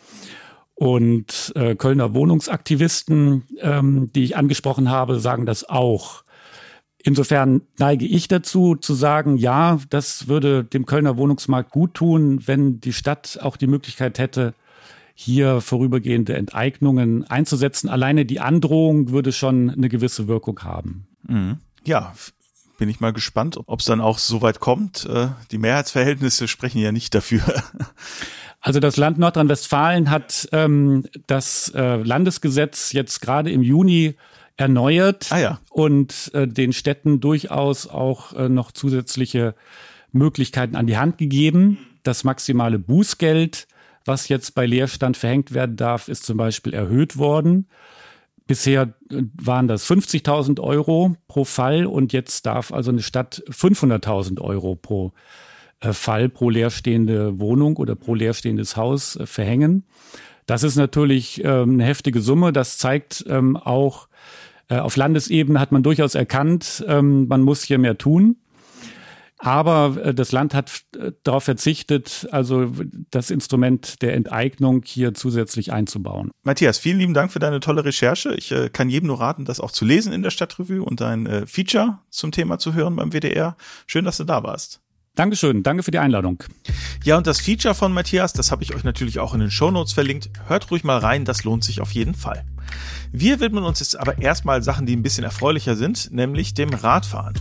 Und 0.76 1.54
äh, 1.56 1.76
Kölner 1.76 2.14
Wohnungsaktivisten, 2.14 3.44
ähm, 3.62 4.12
die 4.14 4.24
ich 4.24 4.36
angesprochen 4.36 4.90
habe, 4.90 5.20
sagen 5.20 5.46
das 5.46 5.70
auch. 5.70 6.24
Insofern 7.02 7.62
neige 7.80 8.06
ich 8.06 8.28
dazu 8.28 8.76
zu 8.76 8.94
sagen, 8.94 9.38
ja, 9.38 9.80
das 9.90 10.28
würde 10.28 10.64
dem 10.64 10.86
Kölner 10.86 11.16
Wohnungsmarkt 11.16 11.72
gut 11.72 11.94
tun, 11.94 12.42
wenn 12.48 12.80
die 12.80 12.94
Stadt 12.94 13.40
auch 13.42 13.56
die 13.56 13.68
Möglichkeit 13.68 14.20
hätte, 14.20 14.54
hier 15.16 15.62
vorübergehende 15.62 16.34
Enteignungen 16.34 17.24
einzusetzen. 17.26 17.88
Alleine 17.88 18.26
die 18.26 18.40
Androhung 18.40 19.12
würde 19.12 19.32
schon 19.32 19.70
eine 19.70 19.88
gewisse 19.88 20.28
Wirkung 20.28 20.60
haben. 20.64 21.08
Mhm 21.28 21.60
ja, 21.86 22.14
bin 22.78 22.90
ich 22.90 23.00
mal 23.00 23.14
gespannt, 23.14 23.58
ob 23.66 23.80
es 23.80 23.86
dann 23.86 24.02
auch 24.02 24.18
so 24.18 24.42
weit 24.42 24.60
kommt. 24.60 25.06
Äh, 25.06 25.30
die 25.52 25.58
Mehrheitsverhältnisse 25.58 26.48
sprechen 26.48 26.80
ja 26.80 26.92
nicht 26.92 27.14
dafür. 27.16 27.42
Also 28.66 28.80
das 28.80 28.96
Land 28.96 29.20
Nordrhein-Westfalen 29.20 30.10
hat 30.10 30.48
ähm, 30.54 31.04
das 31.28 31.68
äh, 31.76 31.98
Landesgesetz 31.98 32.94
jetzt 32.94 33.20
gerade 33.20 33.52
im 33.52 33.62
Juni 33.62 34.16
erneuert 34.56 35.28
ah, 35.32 35.38
ja. 35.38 35.60
und 35.70 36.32
äh, 36.34 36.48
den 36.48 36.72
Städten 36.72 37.20
durchaus 37.20 37.88
auch 37.88 38.32
äh, 38.32 38.48
noch 38.48 38.72
zusätzliche 38.72 39.54
Möglichkeiten 40.14 40.78
an 40.78 40.88
die 40.88 40.96
Hand 40.96 41.18
gegeben. 41.18 41.78
Das 42.04 42.24
maximale 42.24 42.80
Bußgeld, 42.80 43.68
was 44.06 44.30
jetzt 44.30 44.56
bei 44.56 44.66
Leerstand 44.66 45.18
verhängt 45.18 45.54
werden 45.54 45.76
darf, 45.76 46.08
ist 46.08 46.26
zum 46.26 46.38
Beispiel 46.38 46.74
erhöht 46.74 47.18
worden. 47.18 47.68
Bisher 48.48 48.94
äh, 49.10 49.24
waren 49.34 49.68
das 49.68 49.90
50.000 49.90 50.60
Euro 50.60 51.16
pro 51.28 51.46
Fall 51.46 51.86
und 51.86 52.14
jetzt 52.14 52.46
darf 52.46 52.74
also 52.74 52.92
eine 52.92 53.02
Stadt 53.02 53.44
500.000 53.50 54.42
Euro 54.42 54.76
pro 54.76 55.14
äh, 55.80 55.94
Fall, 55.94 56.30
pro 56.30 56.50
leerstehende 56.50 57.40
Wohnung 57.40 57.78
oder 57.78 57.96
pro 57.96 58.16
leerstehendes 58.16 58.76
Haus 58.76 59.16
äh, 59.16 59.26
verhängen. 59.26 59.84
Das 60.46 60.64
ist 60.64 60.76
natürlich 60.76 61.42
ähm, 61.44 61.74
eine 61.74 61.86
heftige 61.86 62.20
Summe. 62.20 62.52
Das 62.52 62.78
zeigt 62.78 63.26
ähm, 63.28 63.56
auch, 63.56 64.08
auf 64.70 64.96
Landesebene 64.96 65.60
hat 65.60 65.74
man 65.74 65.84
durchaus 65.84 66.16
erkannt, 66.16 66.84
ähm, 66.88 67.28
man 67.28 67.42
muss 67.42 67.64
hier 67.64 67.78
mehr 67.78 67.98
tun. 67.98 68.38
Aber 69.44 69.98
äh, 70.02 70.14
das 70.14 70.32
Land 70.32 70.54
hat 70.54 70.72
äh, 70.98 71.12
darauf 71.24 71.44
verzichtet, 71.44 72.30
also 72.32 72.72
das 73.12 73.30
Instrument 73.30 74.02
der 74.02 74.14
Enteignung 74.14 74.84
hier 74.86 75.14
zusätzlich 75.14 75.74
einzubauen. 75.74 76.32
Matthias, 76.44 76.78
vielen 76.78 77.00
lieben 77.00 77.14
Dank 77.14 77.30
für 77.30 77.40
deine 77.40 77.60
tolle 77.60 77.84
Recherche. 77.84 78.34
Ich 78.36 78.54
äh, 78.54 78.70
kann 78.70 78.90
jedem 78.90 79.08
nur 79.08 79.20
raten, 79.20 79.44
das 79.44 79.60
auch 79.60 79.72
zu 79.72 79.84
lesen 79.84 80.14
in 80.14 80.24
der 80.24 80.30
Stadtrevue 80.30 80.82
und 80.82 81.02
dein 81.02 81.26
äh, 81.26 81.46
Feature 81.46 82.00
zum 82.10 82.32
Thema 82.32 82.58
zu 82.58 82.74
hören 82.74 82.96
beim 82.96 83.12
WDR. 83.12 83.58
Schön, 83.86 84.06
dass 84.06 84.16
du 84.16 84.24
da 84.24 84.44
warst. 84.44 84.80
Dankeschön, 85.16 85.62
danke 85.62 85.84
für 85.84 85.92
die 85.92 86.00
Einladung. 86.00 86.42
Ja, 87.04 87.18
und 87.18 87.28
das 87.28 87.42
Feature 87.42 87.76
von 87.76 87.92
Matthias, 87.92 88.32
das 88.32 88.50
habe 88.50 88.64
ich 88.64 88.74
euch 88.74 88.86
natürlich 88.86 89.20
auch 89.20 89.34
in 89.34 89.42
den 89.42 89.52
Shownotes 89.52 89.92
verlinkt. 89.92 90.30
Hört 90.48 90.72
ruhig 90.72 90.86
mal 90.86 90.98
rein, 91.00 91.26
das 91.26 91.44
lohnt 91.44 91.66
sich 91.66 91.82
auf 91.82 91.92
jeden 91.92 92.16
Fall. 92.16 92.46
Wir 93.12 93.40
widmen 93.40 93.64
uns 93.64 93.80
jetzt 93.80 94.00
aber 94.00 94.20
erstmal 94.20 94.64
Sachen, 94.64 94.86
die 94.88 94.96
ein 94.96 95.04
bisschen 95.04 95.24
erfreulicher 95.24 95.76
sind, 95.76 96.12
nämlich 96.12 96.56
dem 96.56 96.70
Radfahren. 96.74 97.36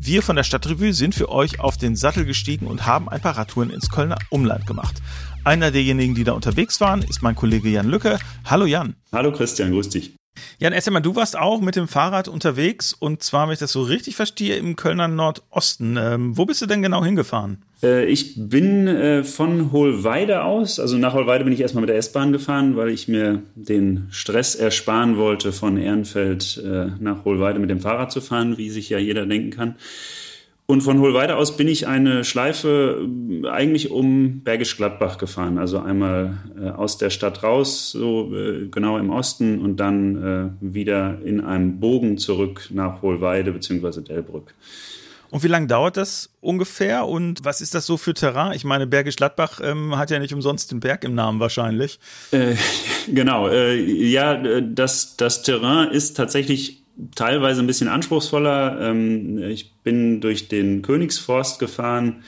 Wir 0.00 0.22
von 0.22 0.36
der 0.36 0.44
Stadtrevue 0.44 0.92
sind 0.92 1.16
für 1.16 1.28
euch 1.28 1.58
auf 1.58 1.76
den 1.76 1.96
Sattel 1.96 2.24
gestiegen 2.24 2.68
und 2.68 2.86
haben 2.86 3.08
ein 3.08 3.20
paar 3.20 3.36
Radtouren 3.36 3.70
ins 3.70 3.90
Kölner 3.90 4.16
Umland 4.30 4.64
gemacht. 4.64 5.02
Einer 5.42 5.72
derjenigen, 5.72 6.14
die 6.14 6.22
da 6.22 6.32
unterwegs 6.32 6.80
waren, 6.80 7.02
ist 7.02 7.20
mein 7.20 7.34
Kollege 7.34 7.68
Jan 7.68 7.88
Lücke. 7.88 8.18
Hallo 8.44 8.64
Jan. 8.64 8.94
Hallo 9.12 9.32
Christian, 9.32 9.72
grüß 9.72 9.88
dich. 9.88 10.14
Jan, 10.58 10.72
erzähl 10.72 10.92
mal, 10.92 11.00
du 11.00 11.16
warst 11.16 11.38
auch 11.38 11.60
mit 11.60 11.76
dem 11.76 11.88
Fahrrad 11.88 12.28
unterwegs 12.28 12.92
und 12.92 13.22
zwar, 13.22 13.46
wenn 13.46 13.54
ich 13.54 13.58
das 13.58 13.72
so 13.72 13.82
richtig 13.82 14.16
verstehe, 14.16 14.56
im 14.56 14.76
Kölner 14.76 15.08
Nordosten. 15.08 15.96
Ähm, 15.96 16.36
wo 16.36 16.44
bist 16.46 16.62
du 16.62 16.66
denn 16.66 16.82
genau 16.82 17.04
hingefahren? 17.04 17.62
Äh, 17.82 18.06
ich 18.06 18.34
bin 18.36 18.86
äh, 18.88 19.24
von 19.24 19.72
Hohlweide 19.72 20.42
aus, 20.42 20.80
also 20.80 20.98
nach 20.98 21.14
Hohlweide 21.14 21.44
bin 21.44 21.52
ich 21.52 21.60
erstmal 21.60 21.82
mit 21.82 21.90
der 21.90 21.96
S-Bahn 21.96 22.32
gefahren, 22.32 22.76
weil 22.76 22.90
ich 22.90 23.08
mir 23.08 23.42
den 23.54 24.08
Stress 24.10 24.54
ersparen 24.54 25.16
wollte, 25.16 25.52
von 25.52 25.76
Ehrenfeld 25.76 26.62
äh, 26.64 26.86
nach 26.98 27.24
Hohlweide 27.24 27.58
mit 27.58 27.70
dem 27.70 27.80
Fahrrad 27.80 28.12
zu 28.12 28.20
fahren, 28.20 28.58
wie 28.58 28.70
sich 28.70 28.88
ja 28.88 28.98
jeder 28.98 29.26
denken 29.26 29.50
kann. 29.50 29.76
Und 30.70 30.82
von 30.82 31.00
Hohlweide 31.00 31.36
aus 31.36 31.56
bin 31.56 31.66
ich 31.66 31.86
eine 31.86 32.24
Schleife 32.24 33.08
äh, 33.42 33.48
eigentlich 33.48 33.90
um 33.90 34.42
Bergisch 34.42 34.76
Gladbach 34.76 35.16
gefahren. 35.16 35.56
Also 35.56 35.78
einmal 35.78 36.36
äh, 36.60 36.68
aus 36.68 36.98
der 36.98 37.08
Stadt 37.08 37.42
raus, 37.42 37.92
so 37.92 38.30
äh, 38.34 38.68
genau 38.68 38.98
im 38.98 39.08
Osten 39.08 39.60
und 39.60 39.78
dann 39.78 40.52
äh, 40.60 40.72
wieder 40.74 41.22
in 41.24 41.40
einem 41.40 41.80
Bogen 41.80 42.18
zurück 42.18 42.68
nach 42.70 43.00
Hohlweide 43.00 43.52
bzw. 43.52 44.02
Delbrück. 44.02 44.52
Und 45.30 45.42
wie 45.42 45.48
lange 45.48 45.68
dauert 45.68 45.96
das 45.96 46.28
ungefähr? 46.42 47.06
Und 47.06 47.46
was 47.46 47.62
ist 47.62 47.74
das 47.74 47.86
so 47.86 47.96
für 47.96 48.12
Terrain? 48.12 48.52
Ich 48.52 48.64
meine, 48.64 48.86
Bergisch 48.86 49.16
Gladbach 49.16 49.60
ähm, 49.62 49.96
hat 49.96 50.10
ja 50.10 50.18
nicht 50.18 50.34
umsonst 50.34 50.70
den 50.70 50.80
Berg 50.80 51.02
im 51.02 51.14
Namen 51.14 51.40
wahrscheinlich. 51.40 51.98
Äh, 52.30 52.56
genau, 53.08 53.48
äh, 53.48 53.74
ja, 53.74 54.36
das, 54.60 55.16
das 55.16 55.42
Terrain 55.42 55.90
ist 55.92 56.14
tatsächlich 56.14 56.82
teilweise 57.14 57.60
ein 57.60 57.66
bisschen 57.66 57.88
anspruchsvoller. 57.88 58.78
Ähm, 58.80 59.38
ich 59.42 59.72
bin 59.82 60.20
durch 60.20 60.48
den 60.48 60.82
Königsforst 60.82 61.58
gefahren, 61.58 62.24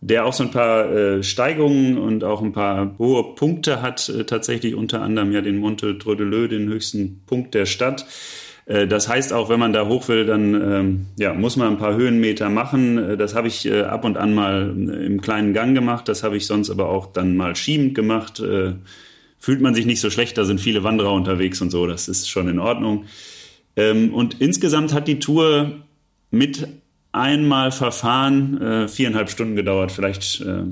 der 0.00 0.26
auch 0.26 0.32
so 0.32 0.44
ein 0.44 0.50
paar 0.50 0.90
äh, 0.90 1.22
Steigungen 1.22 1.98
und 1.98 2.22
auch 2.22 2.42
ein 2.42 2.52
paar 2.52 2.94
hohe 2.98 3.34
Punkte 3.34 3.82
hat. 3.82 4.08
Äh, 4.08 4.24
tatsächlich 4.24 4.74
unter 4.74 5.02
anderem 5.02 5.32
ja 5.32 5.40
den 5.40 5.58
Monte 5.58 5.98
Trödelö, 5.98 6.48
den 6.48 6.68
höchsten 6.68 7.22
Punkt 7.26 7.54
der 7.54 7.66
Stadt. 7.66 8.06
Äh, 8.66 8.86
das 8.86 9.08
heißt 9.08 9.32
auch, 9.32 9.48
wenn 9.48 9.58
man 9.58 9.72
da 9.72 9.86
hoch 9.86 10.08
will, 10.08 10.26
dann 10.26 10.54
ähm, 10.54 11.06
ja, 11.18 11.32
muss 11.32 11.56
man 11.56 11.68
ein 11.68 11.78
paar 11.78 11.96
Höhenmeter 11.96 12.50
machen. 12.50 13.18
Das 13.18 13.34
habe 13.34 13.48
ich 13.48 13.72
ab 13.72 14.04
und 14.04 14.18
an 14.18 14.34
mal 14.34 14.74
im 14.76 15.20
kleinen 15.22 15.54
Gang 15.54 15.74
gemacht. 15.74 16.08
Das 16.08 16.22
habe 16.22 16.36
ich 16.36 16.46
sonst 16.46 16.68
aber 16.68 16.90
auch 16.90 17.12
dann 17.12 17.36
mal 17.36 17.56
schiebend 17.56 17.94
gemacht. 17.94 18.42
Fühlt 19.38 19.60
man 19.60 19.74
sich 19.74 19.86
nicht 19.86 20.00
so 20.00 20.10
schlecht, 20.10 20.36
da 20.38 20.44
sind 20.44 20.60
viele 20.60 20.82
Wanderer 20.82 21.12
unterwegs 21.12 21.60
und 21.60 21.70
so. 21.70 21.86
Das 21.86 22.08
ist 22.08 22.28
schon 22.28 22.48
in 22.48 22.58
Ordnung. 22.58 23.06
Ähm, 23.76 24.14
und 24.14 24.40
insgesamt 24.40 24.92
hat 24.92 25.06
die 25.06 25.18
Tour 25.18 25.82
mit 26.30 26.66
einmal 27.12 27.72
verfahren, 27.72 28.60
äh, 28.60 28.88
viereinhalb 28.88 29.30
Stunden 29.30 29.56
gedauert. 29.56 29.90
Vielleicht 29.90 30.40
äh, 30.42 30.64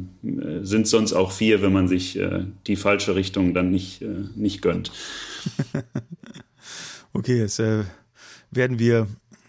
sind 0.62 0.82
es 0.82 0.90
sonst 0.90 1.14
auch 1.14 1.32
vier, 1.32 1.62
wenn 1.62 1.73
man 1.73 1.88
sich 1.88 2.18
äh, 2.18 2.44
die 2.66 2.76
falsche 2.76 3.14
Richtung 3.14 3.54
dann 3.54 3.70
nicht, 3.70 4.02
äh, 4.02 4.26
nicht 4.37 4.61
gönnt. 4.61 4.92
okay, 7.14 7.38
jetzt 7.38 7.61
äh, 7.61 7.84
werden 8.50 8.78
wir 8.78 9.06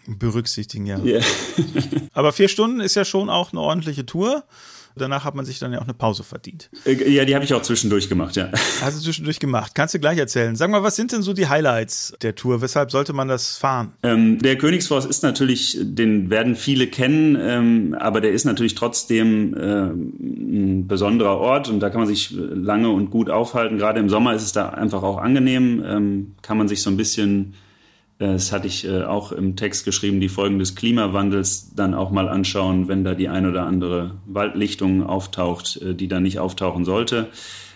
berücksichtigen, 0.08 0.86
ja. 0.86 1.00
Yeah. 1.04 1.24
Aber 2.14 2.32
vier 2.32 2.48
Stunden 2.48 2.80
ist 2.80 2.96
ja 2.96 3.04
schon 3.04 3.30
auch 3.30 3.52
eine 3.52 3.62
ordentliche 3.62 4.06
Tour. 4.06 4.46
Danach 4.98 5.26
hat 5.26 5.36
man 5.36 5.46
sich 5.46 5.60
dann 5.60 5.74
ja 5.74 5.80
auch 5.80 5.84
eine 5.84 5.94
Pause 5.94 6.24
verdient. 6.24 6.70
Äh, 6.86 7.10
ja, 7.12 7.26
die 7.26 7.36
habe 7.36 7.46
ich 7.46 7.54
auch 7.54 7.62
zwischendurch 7.62 8.10
gemacht, 8.10 8.36
ja. 8.36 8.50
Hast 8.82 8.98
du 8.98 9.04
zwischendurch 9.04 9.40
gemacht. 9.40 9.74
Kannst 9.76 9.94
du 9.94 10.00
gleich 10.00 10.18
erzählen. 10.18 10.56
Sag 10.56 10.70
mal, 10.70 10.84
was 10.84 10.96
sind 10.96 11.12
denn 11.12 11.22
so 11.22 11.34
die 11.34 11.48
Highlights 11.48 12.14
der 12.22 12.36
Tour? 12.36 12.62
Weshalb 12.62 12.92
sollte 12.92 13.14
man 13.14 13.28
das 13.28 13.58
fahren? 13.58 13.94
Ähm, 14.04 14.40
der 14.40 14.58
Königsforst 14.58 15.08
ist 15.08 15.24
natürlich, 15.24 15.78
den 15.82 16.30
werden 16.30 16.56
viele 16.56 16.88
kennen, 16.88 17.38
ähm, 17.40 17.96
aber 18.00 18.22
der 18.22 18.32
ist 18.32 18.46
natürlich 18.46 18.76
trotzdem 18.76 19.54
äh, 19.54 19.88
ein 19.88 20.88
besonderer 20.88 21.38
Ort 21.38 21.68
und 21.70 21.80
da 21.80 21.90
kann 21.90 22.00
man 22.00 22.08
sich 22.08 22.32
lange 22.32 22.90
und 22.90 23.10
gut 23.10 23.30
aufhalten. 23.30 23.78
Gerade 23.78 24.00
im 24.00 24.10
Sommer 24.10 24.34
ist 24.34 24.44
es 24.44 24.52
da 24.52 24.70
einfach 24.70 25.04
auch 25.04 25.18
angenehm, 25.18 25.84
ähm, 25.86 26.36
kann 26.42 26.58
man 26.58 26.68
sich 26.68 26.82
so 26.82 26.90
ein 26.90 26.98
bisschen 26.98 27.54
das 28.18 28.52
hatte 28.54 28.68
ich 28.68 28.88
äh, 28.88 29.04
auch 29.04 29.34
im 29.34 29.56
Text 29.58 29.84
geschrieben, 29.84 30.22
die 30.22 30.30
Folgen 30.30 30.58
des 30.58 30.76
Klimawandels 30.76 31.74
dann 31.76 31.94
auch 31.94 32.12
mal 32.12 32.30
anschauen, 32.30 32.88
wenn 32.88 33.04
da 33.04 33.14
die 33.14 33.28
ein 33.28 33.46
oder 33.46 33.66
andere 33.66 34.16
Waldlichtung 34.26 35.04
auftaucht, 35.04 35.82
äh, 35.82 35.94
die 35.94 36.08
da 36.08 36.22
nicht 36.22 36.40
auftauchen 36.40 36.86
sollte. 36.86 37.28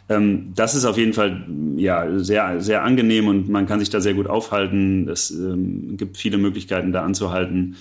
Ähm, 0.08 0.54
das 0.56 0.76
ist 0.76 0.86
auf 0.86 0.98
jeden 0.98 1.14
Fall 1.14 1.46
ja 1.76 2.20
sehr, 2.20 2.62
sehr 2.62 2.84
angenehm 2.84 3.28
und 3.28 3.50
man 3.50 3.68
kann 3.68 3.80
sich 3.80 3.90
da 3.90 4.00
sehr 4.00 4.14
gut 4.14 4.28
aufhalten. 4.28 5.10
Es 5.10 5.30
ähm, 5.30 5.98
gibt 5.98 6.18
viele 6.18 6.38
Möglichkeiten, 6.38 6.94
da 6.94 7.04
anzuhalten. 7.04 7.76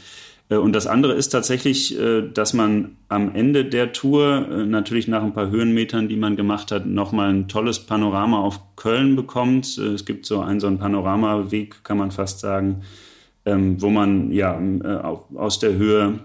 Äh, 0.48 0.56
und 0.56 0.72
das 0.72 0.86
andere 0.86 1.14
ist 1.14 1.30
tatsächlich, 1.30 1.98
äh, 1.98 2.22
dass 2.22 2.54
man 2.54 2.96
am 3.08 3.34
Ende 3.34 3.64
der 3.64 3.92
Tour, 3.92 4.46
äh, 4.50 4.64
natürlich 4.64 5.08
nach 5.08 5.22
ein 5.22 5.34
paar 5.34 5.50
Höhenmetern, 5.50 6.08
die 6.08 6.16
man 6.16 6.36
gemacht 6.36 6.70
hat, 6.72 6.86
nochmal 6.86 7.30
ein 7.30 7.48
tolles 7.48 7.80
Panorama 7.80 8.40
auf 8.40 8.60
Köln 8.76 9.16
bekommt. 9.16 9.78
Es 9.78 10.04
gibt 10.04 10.26
so 10.26 10.40
einen, 10.40 10.60
so 10.60 10.66
einen 10.66 10.78
Panoramaweg, 10.78 11.84
kann 11.84 11.98
man 11.98 12.10
fast 12.10 12.40
sagen, 12.40 12.82
ähm, 13.44 13.80
wo 13.80 13.90
man 13.90 14.30
ja 14.30 14.60
aus 15.34 15.58
der 15.58 15.74
Höhe 15.74 16.20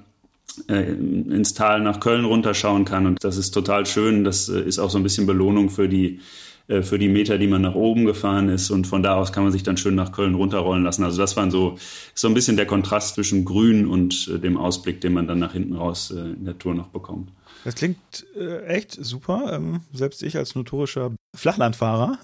ins 0.68 1.56
Tal 1.56 1.82
nach 1.82 2.00
Köln 2.00 2.25
runterschauen 2.25 2.86
kann. 2.86 3.08
Und 3.08 3.24
das 3.24 3.38
ist 3.38 3.51
total 3.51 3.88
schön. 3.88 4.24
Das 4.24 4.50
ist 4.50 4.77
auch 4.77 4.92
so 4.92 5.00
ein 5.00 5.03
bisschen 5.03 5.25
Belohnung 5.25 5.72
für 5.72 5.89
die 5.89 6.20
für 6.67 6.98
die 6.98 7.10
Meter, 7.10 7.38
die 7.38 7.48
man 7.48 7.62
nach 7.62 7.75
oben 7.75 8.05
gefahren 8.05 8.50
ist. 8.50 8.72
Und 8.72 8.88
von 8.88 9.03
da 9.03 9.15
aus 9.15 9.34
kann 9.34 9.43
man 9.43 9.51
sich 9.51 9.63
dann 9.63 9.77
schön 9.77 9.96
nach 9.96 10.12
Köln 10.12 10.34
runterrollen 10.34 10.84
lassen. 10.84 11.03
Also 11.03 11.20
das 11.20 11.36
war 11.36 11.51
so, 11.51 11.77
so 12.13 12.27
ein 12.27 12.34
bisschen 12.34 12.55
der 12.55 12.65
Kontrast 12.65 13.15
zwischen 13.15 13.43
Grün 13.43 13.86
und 13.86 14.29
äh, 14.34 14.39
dem 14.39 14.58
Ausblick, 14.58 15.01
den 15.01 15.13
man 15.13 15.27
dann 15.27 15.39
nach 15.39 15.53
hinten 15.53 15.75
raus 15.75 16.12
äh, 16.12 16.20
in 16.20 16.46
der 16.46 16.58
Tour 16.58 16.74
noch 16.74 16.88
bekommt. 16.88 17.29
Das 17.63 17.75
klingt 17.75 17.98
äh, 18.38 18.65
echt 18.65 18.91
super. 18.91 19.51
Ähm, 19.53 19.82
selbst 19.93 20.22
ich 20.24 20.38
als 20.38 20.55
notorischer 20.55 21.12
Flachlandfahrer 21.36 22.17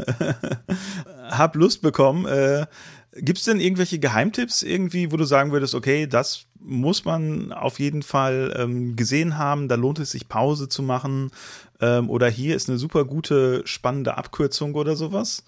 habe 1.29 1.59
Lust 1.59 1.81
bekommen. 1.81 2.25
Äh, 2.25 2.65
Gibt 3.13 3.39
es 3.39 3.45
denn 3.45 3.59
irgendwelche 3.59 3.99
Geheimtipps 3.99 4.61
irgendwie, 4.61 5.11
wo 5.11 5.17
du 5.17 5.23
sagen 5.23 5.51
würdest, 5.51 5.73
okay, 5.73 6.05
das 6.07 6.45
muss 6.59 7.05
man 7.05 7.51
auf 7.51 7.79
jeden 7.79 8.03
Fall 8.03 8.53
ähm, 8.57 8.95
gesehen 8.95 9.37
haben, 9.37 9.67
da 9.67 9.75
lohnt 9.75 9.99
es 9.99 10.11
sich 10.11 10.27
Pause 10.27 10.69
zu 10.69 10.83
machen 10.83 11.31
ähm, 11.79 12.09
oder 12.09 12.29
hier 12.29 12.55
ist 12.55 12.69
eine 12.69 12.77
super 12.77 13.05
gute, 13.05 13.61
spannende 13.65 14.17
Abkürzung 14.17 14.75
oder 14.75 14.95
sowas 14.95 15.43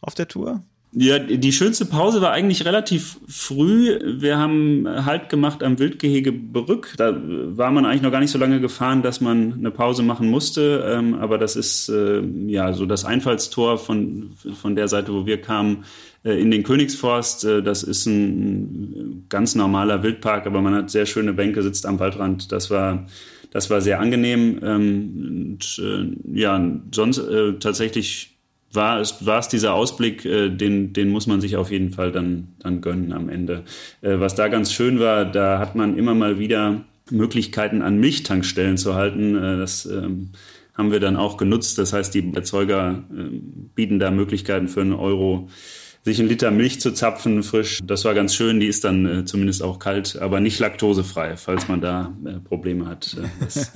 auf 0.00 0.14
der 0.14 0.28
Tour? 0.28 0.62
Ja, 0.98 1.18
die 1.18 1.52
schönste 1.52 1.84
Pause 1.84 2.22
war 2.22 2.32
eigentlich 2.32 2.64
relativ 2.64 3.18
früh. 3.28 3.98
Wir 4.18 4.38
haben 4.38 4.86
Halt 5.04 5.28
gemacht 5.28 5.62
am 5.62 5.78
Wildgehege 5.78 6.32
Brück. 6.32 6.94
Da 6.96 7.14
war 7.14 7.70
man 7.70 7.84
eigentlich 7.84 8.00
noch 8.00 8.12
gar 8.12 8.20
nicht 8.20 8.30
so 8.30 8.38
lange 8.38 8.60
gefahren, 8.60 9.02
dass 9.02 9.20
man 9.20 9.54
eine 9.54 9.70
Pause 9.70 10.02
machen 10.02 10.30
musste. 10.30 10.86
Ähm, 10.88 11.14
aber 11.14 11.36
das 11.36 11.54
ist 11.54 11.90
äh, 11.90 12.22
ja 12.46 12.72
so 12.72 12.86
das 12.86 13.04
Einfallstor 13.04 13.76
von, 13.76 14.30
von 14.54 14.74
der 14.74 14.88
Seite, 14.88 15.12
wo 15.12 15.26
wir 15.26 15.38
kamen, 15.38 15.84
in 16.32 16.50
den 16.50 16.62
Königsforst. 16.62 17.44
Äh, 17.44 17.62
das 17.62 17.82
ist 17.82 18.06
ein 18.06 19.26
ganz 19.28 19.54
normaler 19.54 20.02
Wildpark, 20.02 20.46
aber 20.46 20.60
man 20.60 20.74
hat 20.74 20.90
sehr 20.90 21.06
schöne 21.06 21.32
Bänke, 21.32 21.62
sitzt 21.62 21.86
am 21.86 21.98
Waldrand. 21.98 22.52
Das 22.52 22.70
war 22.70 23.06
das 23.56 23.70
war 23.70 23.80
sehr 23.80 24.00
angenehm. 24.00 24.60
Ähm, 24.62 25.54
und 25.56 25.82
äh, 25.82 26.38
ja, 26.38 26.80
sonst 26.92 27.18
äh, 27.18 27.54
tatsächlich 27.54 28.36
war 28.72 29.00
es, 29.00 29.24
war 29.24 29.38
es 29.38 29.48
dieser 29.48 29.72
Ausblick, 29.72 30.26
äh, 30.26 30.50
den, 30.50 30.92
den 30.92 31.08
muss 31.08 31.26
man 31.26 31.40
sich 31.40 31.56
auf 31.56 31.70
jeden 31.70 31.90
Fall 31.90 32.12
dann, 32.12 32.48
dann 32.58 32.82
gönnen 32.82 33.14
am 33.14 33.30
Ende. 33.30 33.64
Äh, 34.02 34.20
was 34.20 34.34
da 34.34 34.48
ganz 34.48 34.72
schön 34.72 35.00
war, 35.00 35.24
da 35.24 35.58
hat 35.58 35.74
man 35.74 35.96
immer 35.96 36.14
mal 36.14 36.38
wieder 36.38 36.84
Möglichkeiten 37.10 37.80
an 37.80 37.98
Milchtankstellen 37.98 38.76
zu 38.76 38.94
halten. 38.94 39.36
Äh, 39.36 39.56
das 39.56 39.86
ähm, 39.86 40.32
haben 40.74 40.92
wir 40.92 41.00
dann 41.00 41.16
auch 41.16 41.38
genutzt. 41.38 41.78
Das 41.78 41.94
heißt, 41.94 42.12
die 42.12 42.34
Erzeuger 42.34 43.04
äh, 43.10 43.40
bieten 43.74 43.98
da 43.98 44.10
Möglichkeiten 44.10 44.68
für 44.68 44.82
einen 44.82 44.92
Euro 44.92 45.48
sich 46.06 46.20
einen 46.20 46.28
Liter 46.28 46.52
Milch 46.52 46.80
zu 46.80 46.92
zapfen, 46.92 47.42
frisch. 47.42 47.80
Das 47.84 48.04
war 48.04 48.14
ganz 48.14 48.32
schön. 48.32 48.60
Die 48.60 48.68
ist 48.68 48.84
dann 48.84 49.06
äh, 49.06 49.24
zumindest 49.24 49.60
auch 49.60 49.80
kalt, 49.80 50.16
aber 50.16 50.38
nicht 50.38 50.60
laktosefrei, 50.60 51.36
falls 51.36 51.66
man 51.66 51.80
da 51.80 52.16
äh, 52.24 52.38
Probleme 52.38 52.86
hat. 52.86 53.16
Äh, 53.20 53.26
das, 53.40 53.72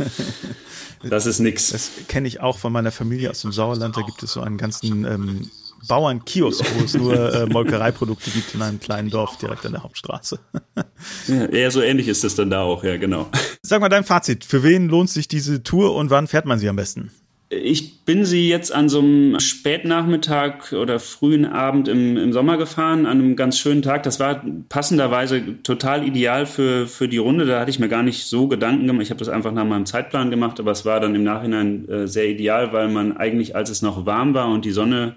das, 1.02 1.26
ist 1.26 1.40
nix. 1.40 1.70
Das 1.70 1.90
kenne 2.06 2.28
ich 2.28 2.40
auch 2.40 2.56
von 2.56 2.72
meiner 2.72 2.92
Familie 2.92 3.30
aus 3.30 3.42
dem 3.42 3.50
Sauerland. 3.50 3.96
Da 3.96 4.02
gibt 4.02 4.22
es 4.22 4.32
so 4.32 4.42
einen 4.42 4.58
ganzen 4.58 5.04
ähm, 5.04 5.50
Bauernkiosk, 5.88 6.64
wo 6.78 6.84
es 6.84 6.94
nur 6.94 7.34
äh, 7.34 7.46
Molkereiprodukte 7.46 8.30
gibt 8.30 8.54
in 8.54 8.62
einem 8.62 8.78
kleinen 8.78 9.10
Dorf 9.10 9.36
direkt 9.38 9.66
an 9.66 9.72
der 9.72 9.82
Hauptstraße. 9.82 10.38
ja, 11.26 11.46
eher 11.46 11.72
so 11.72 11.82
ähnlich 11.82 12.06
ist 12.06 12.22
es 12.22 12.36
dann 12.36 12.48
da 12.48 12.62
auch, 12.62 12.84
ja, 12.84 12.96
genau. 12.96 13.28
Sag 13.62 13.80
mal 13.80 13.88
dein 13.88 14.04
Fazit. 14.04 14.44
Für 14.44 14.62
wen 14.62 14.88
lohnt 14.88 15.10
sich 15.10 15.26
diese 15.26 15.64
Tour 15.64 15.96
und 15.96 16.10
wann 16.10 16.28
fährt 16.28 16.46
man 16.46 16.60
sie 16.60 16.68
am 16.68 16.76
besten? 16.76 17.10
Ich 17.52 18.04
bin 18.04 18.24
sie 18.24 18.48
jetzt 18.48 18.72
an 18.72 18.88
so 18.88 19.00
einem 19.00 19.40
Spätnachmittag 19.40 20.72
oder 20.72 21.00
frühen 21.00 21.44
Abend 21.44 21.88
im, 21.88 22.16
im 22.16 22.32
Sommer 22.32 22.56
gefahren, 22.56 23.06
an 23.06 23.18
einem 23.18 23.34
ganz 23.34 23.58
schönen 23.58 23.82
Tag. 23.82 24.04
Das 24.04 24.20
war 24.20 24.44
passenderweise 24.68 25.60
total 25.64 26.06
ideal 26.06 26.46
für, 26.46 26.86
für 26.86 27.08
die 27.08 27.18
Runde. 27.18 27.46
Da 27.46 27.58
hatte 27.58 27.70
ich 27.70 27.80
mir 27.80 27.88
gar 27.88 28.04
nicht 28.04 28.26
so 28.26 28.46
Gedanken 28.46 28.86
gemacht. 28.86 29.02
Ich 29.02 29.10
habe 29.10 29.18
das 29.18 29.28
einfach 29.28 29.50
nach 29.50 29.64
meinem 29.64 29.84
Zeitplan 29.84 30.30
gemacht, 30.30 30.60
aber 30.60 30.70
es 30.70 30.84
war 30.84 31.00
dann 31.00 31.16
im 31.16 31.24
Nachhinein 31.24 31.88
äh, 31.88 32.06
sehr 32.06 32.28
ideal, 32.28 32.72
weil 32.72 32.86
man 32.86 33.16
eigentlich, 33.16 33.56
als 33.56 33.68
es 33.68 33.82
noch 33.82 34.06
warm 34.06 34.32
war 34.32 34.48
und 34.48 34.64
die 34.64 34.70
Sonne 34.70 35.16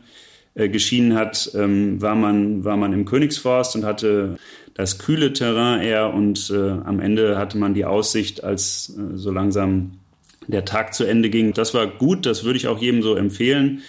äh, 0.56 0.70
geschienen 0.70 1.14
hat, 1.14 1.52
ähm, 1.54 2.02
war, 2.02 2.16
man, 2.16 2.64
war 2.64 2.78
man 2.78 2.94
im 2.94 3.06
Königsforst 3.06 3.76
und 3.76 3.86
hatte 3.86 4.38
das 4.74 4.98
kühle 4.98 5.34
Terrain 5.34 5.82
eher 5.82 6.12
und 6.12 6.50
äh, 6.50 6.72
am 6.84 7.00
Ende 7.00 7.38
hatte 7.38 7.60
man 7.60 7.76
die 7.76 7.86
Aussicht, 7.86 8.44
als 8.44 8.98
äh, 8.98 9.18
so 9.18 9.30
langsam 9.30 10.00
der 10.48 10.66
Tag 10.66 10.94
zu 10.94 11.06
Ende 11.06 11.30
ging. 11.30 11.54
Das 11.54 11.74
war 11.74 11.88
gut, 11.88 12.26
das 12.26 12.44
würde 12.44 12.58
ich 12.58 12.68
auch 12.68 12.80
jedem 12.80 13.02
so 13.02 13.16
empfehlen. 13.16 13.82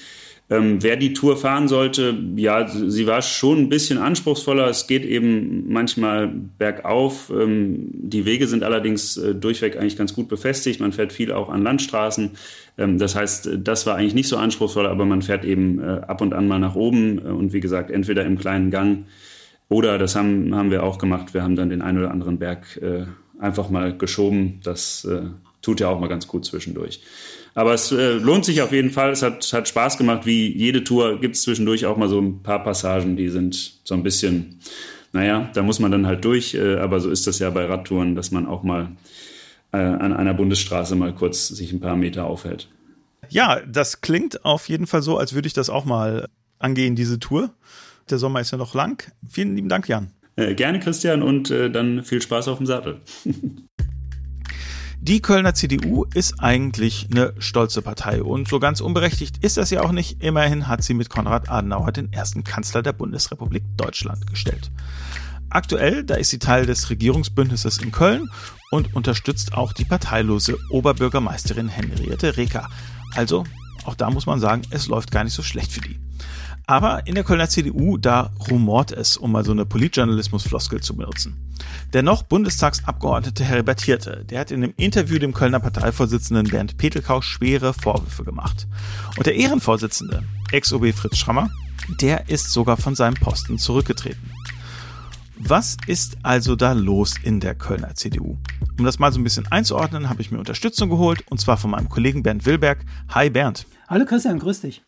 Ähm, 0.50 0.82
wer 0.82 0.96
die 0.96 1.14
Tour 1.14 1.38
fahren 1.38 1.68
sollte, 1.68 2.14
ja, 2.36 2.68
sie 2.68 3.06
war 3.06 3.22
schon 3.22 3.60
ein 3.60 3.68
bisschen 3.70 3.96
anspruchsvoller. 3.96 4.68
Es 4.68 4.86
geht 4.86 5.04
eben 5.06 5.72
manchmal 5.72 6.30
bergauf. 6.58 7.32
Ähm, 7.34 7.88
die 7.92 8.26
Wege 8.26 8.46
sind 8.46 8.62
allerdings 8.62 9.16
äh, 9.16 9.34
durchweg 9.34 9.78
eigentlich 9.78 9.96
ganz 9.96 10.12
gut 10.12 10.28
befestigt. 10.28 10.80
Man 10.80 10.92
fährt 10.92 11.14
viel 11.14 11.32
auch 11.32 11.48
an 11.48 11.62
Landstraßen. 11.62 12.32
Ähm, 12.76 12.98
das 12.98 13.16
heißt, 13.16 13.50
das 13.56 13.86
war 13.86 13.96
eigentlich 13.96 14.14
nicht 14.14 14.28
so 14.28 14.36
anspruchsvoll, 14.36 14.86
aber 14.86 15.06
man 15.06 15.22
fährt 15.22 15.46
eben 15.46 15.82
äh, 15.82 16.02
ab 16.06 16.20
und 16.20 16.34
an 16.34 16.46
mal 16.46 16.58
nach 16.58 16.74
oben 16.74 17.18
äh, 17.18 17.30
und 17.30 17.54
wie 17.54 17.60
gesagt, 17.60 17.90
entweder 17.90 18.26
im 18.26 18.38
kleinen 18.38 18.70
Gang 18.70 19.06
oder 19.70 19.96
das 19.96 20.14
haben, 20.14 20.54
haben 20.54 20.70
wir 20.70 20.82
auch 20.82 20.98
gemacht. 20.98 21.32
Wir 21.32 21.42
haben 21.42 21.56
dann 21.56 21.70
den 21.70 21.80
einen 21.80 21.98
oder 21.98 22.10
anderen 22.10 22.38
Berg 22.38 22.78
äh, 22.82 23.06
einfach 23.38 23.70
mal 23.70 23.96
geschoben. 23.96 24.60
Das 24.62 25.06
äh, 25.06 25.22
tut 25.64 25.80
ja 25.80 25.88
auch 25.88 25.98
mal 25.98 26.08
ganz 26.08 26.28
gut 26.28 26.44
zwischendurch. 26.44 27.00
Aber 27.54 27.72
es 27.72 27.92
äh, 27.92 28.12
lohnt 28.14 28.44
sich 28.44 28.62
auf 28.62 28.72
jeden 28.72 28.90
Fall. 28.90 29.12
Es 29.12 29.22
hat, 29.22 29.52
hat 29.52 29.68
Spaß 29.68 29.96
gemacht. 29.96 30.26
Wie 30.26 30.52
jede 30.56 30.84
Tour 30.84 31.20
gibt 31.20 31.36
es 31.36 31.42
zwischendurch 31.42 31.86
auch 31.86 31.96
mal 31.96 32.08
so 32.08 32.20
ein 32.20 32.42
paar 32.42 32.62
Passagen, 32.62 33.16
die 33.16 33.28
sind 33.28 33.74
so 33.84 33.94
ein 33.94 34.02
bisschen, 34.02 34.60
naja, 35.12 35.50
da 35.54 35.62
muss 35.62 35.78
man 35.78 35.90
dann 35.90 36.06
halt 36.06 36.24
durch. 36.24 36.54
Äh, 36.54 36.76
aber 36.76 37.00
so 37.00 37.10
ist 37.10 37.26
das 37.26 37.38
ja 37.38 37.50
bei 37.50 37.64
Radtouren, 37.64 38.16
dass 38.16 38.30
man 38.30 38.46
auch 38.46 38.62
mal 38.62 38.88
äh, 39.72 39.76
an 39.76 40.12
einer 40.12 40.34
Bundesstraße 40.34 40.96
mal 40.96 41.14
kurz 41.14 41.48
sich 41.48 41.72
ein 41.72 41.80
paar 41.80 41.96
Meter 41.96 42.24
aufhält. 42.24 42.68
Ja, 43.30 43.60
das 43.66 44.00
klingt 44.00 44.44
auf 44.44 44.68
jeden 44.68 44.86
Fall 44.86 45.02
so, 45.02 45.16
als 45.16 45.34
würde 45.34 45.46
ich 45.46 45.54
das 45.54 45.70
auch 45.70 45.84
mal 45.84 46.28
angehen, 46.58 46.96
diese 46.96 47.18
Tour. 47.18 47.50
Der 48.10 48.18
Sommer 48.18 48.40
ist 48.40 48.50
ja 48.50 48.58
noch 48.58 48.74
lang. 48.74 49.10
Vielen 49.28 49.56
lieben 49.56 49.68
Dank, 49.68 49.88
Jan. 49.88 50.10
Äh, 50.36 50.54
gerne, 50.54 50.80
Christian, 50.80 51.22
und 51.22 51.50
äh, 51.50 51.70
dann 51.70 52.02
viel 52.02 52.20
Spaß 52.20 52.48
auf 52.48 52.58
dem 52.58 52.66
Sattel. 52.66 53.00
Die 55.06 55.20
Kölner 55.20 55.52
CDU 55.52 56.06
ist 56.14 56.40
eigentlich 56.40 57.08
eine 57.10 57.34
stolze 57.38 57.82
Partei 57.82 58.22
und 58.22 58.48
so 58.48 58.58
ganz 58.58 58.80
unberechtigt 58.80 59.36
ist 59.44 59.58
das 59.58 59.68
ja 59.68 59.82
auch 59.82 59.92
nicht. 59.92 60.22
Immerhin 60.22 60.66
hat 60.66 60.82
sie 60.82 60.94
mit 60.94 61.10
Konrad 61.10 61.50
Adenauer 61.50 61.92
den 61.92 62.10
ersten 62.10 62.42
Kanzler 62.42 62.82
der 62.82 62.94
Bundesrepublik 62.94 63.64
Deutschland 63.76 64.26
gestellt. 64.26 64.70
Aktuell, 65.50 66.04
da 66.04 66.14
ist 66.14 66.30
sie 66.30 66.38
Teil 66.38 66.64
des 66.64 66.88
Regierungsbündnisses 66.88 67.82
in 67.82 67.92
Köln 67.92 68.30
und 68.70 68.94
unterstützt 68.96 69.52
auch 69.52 69.74
die 69.74 69.84
parteilose 69.84 70.56
Oberbürgermeisterin 70.70 71.68
Henriette 71.68 72.38
Reker. 72.38 72.70
Also, 73.14 73.44
auch 73.84 73.96
da 73.96 74.08
muss 74.08 74.24
man 74.24 74.40
sagen, 74.40 74.62
es 74.70 74.88
läuft 74.88 75.10
gar 75.10 75.22
nicht 75.22 75.34
so 75.34 75.42
schlecht 75.42 75.70
für 75.70 75.82
die. 75.82 76.00
Aber 76.66 77.06
in 77.06 77.14
der 77.14 77.24
Kölner 77.24 77.50
CDU, 77.50 77.98
da 77.98 78.32
rumort 78.50 78.90
es, 78.90 79.18
um 79.18 79.32
mal 79.32 79.44
so 79.44 79.52
eine 79.52 79.66
Politjournalismus-Floskel 79.66 80.80
zu 80.80 80.96
benutzen. 80.96 81.43
Der 81.92 82.02
noch 82.02 82.22
Bundestagsabgeordnete 82.22 83.44
Herbert 83.44 83.80
Hirte, 83.80 84.24
der 84.24 84.40
hat 84.40 84.50
in 84.50 84.60
dem 84.60 84.74
Interview 84.76 85.18
dem 85.18 85.32
Kölner 85.32 85.60
Parteivorsitzenden 85.60 86.48
Bernd 86.48 86.76
Petelkau 86.76 87.20
schwere 87.20 87.72
Vorwürfe 87.72 88.24
gemacht. 88.24 88.66
Und 89.16 89.26
der 89.26 89.36
Ehrenvorsitzende, 89.36 90.24
Ex-OB 90.50 90.92
Fritz 90.92 91.18
Schrammer, 91.18 91.50
der 92.00 92.28
ist 92.28 92.52
sogar 92.52 92.76
von 92.76 92.94
seinem 92.94 93.14
Posten 93.14 93.58
zurückgetreten. 93.58 94.30
Was 95.36 95.76
ist 95.86 96.16
also 96.22 96.56
da 96.56 96.72
los 96.72 97.14
in 97.22 97.40
der 97.40 97.54
Kölner 97.54 97.94
CDU? 97.94 98.38
Um 98.78 98.84
das 98.84 98.98
mal 98.98 99.12
so 99.12 99.20
ein 99.20 99.24
bisschen 99.24 99.46
einzuordnen, 99.48 100.08
habe 100.08 100.22
ich 100.22 100.30
mir 100.30 100.38
Unterstützung 100.38 100.88
geholt 100.88 101.24
und 101.28 101.40
zwar 101.40 101.56
von 101.56 101.70
meinem 101.70 101.88
Kollegen 101.88 102.22
Bernd 102.22 102.46
Wilberg. 102.46 102.84
Hi 103.10 103.30
Bernd. 103.30 103.66
Hallo 103.88 104.04
Christian, 104.04 104.38
grüß 104.38 104.62
dich. 104.62 104.82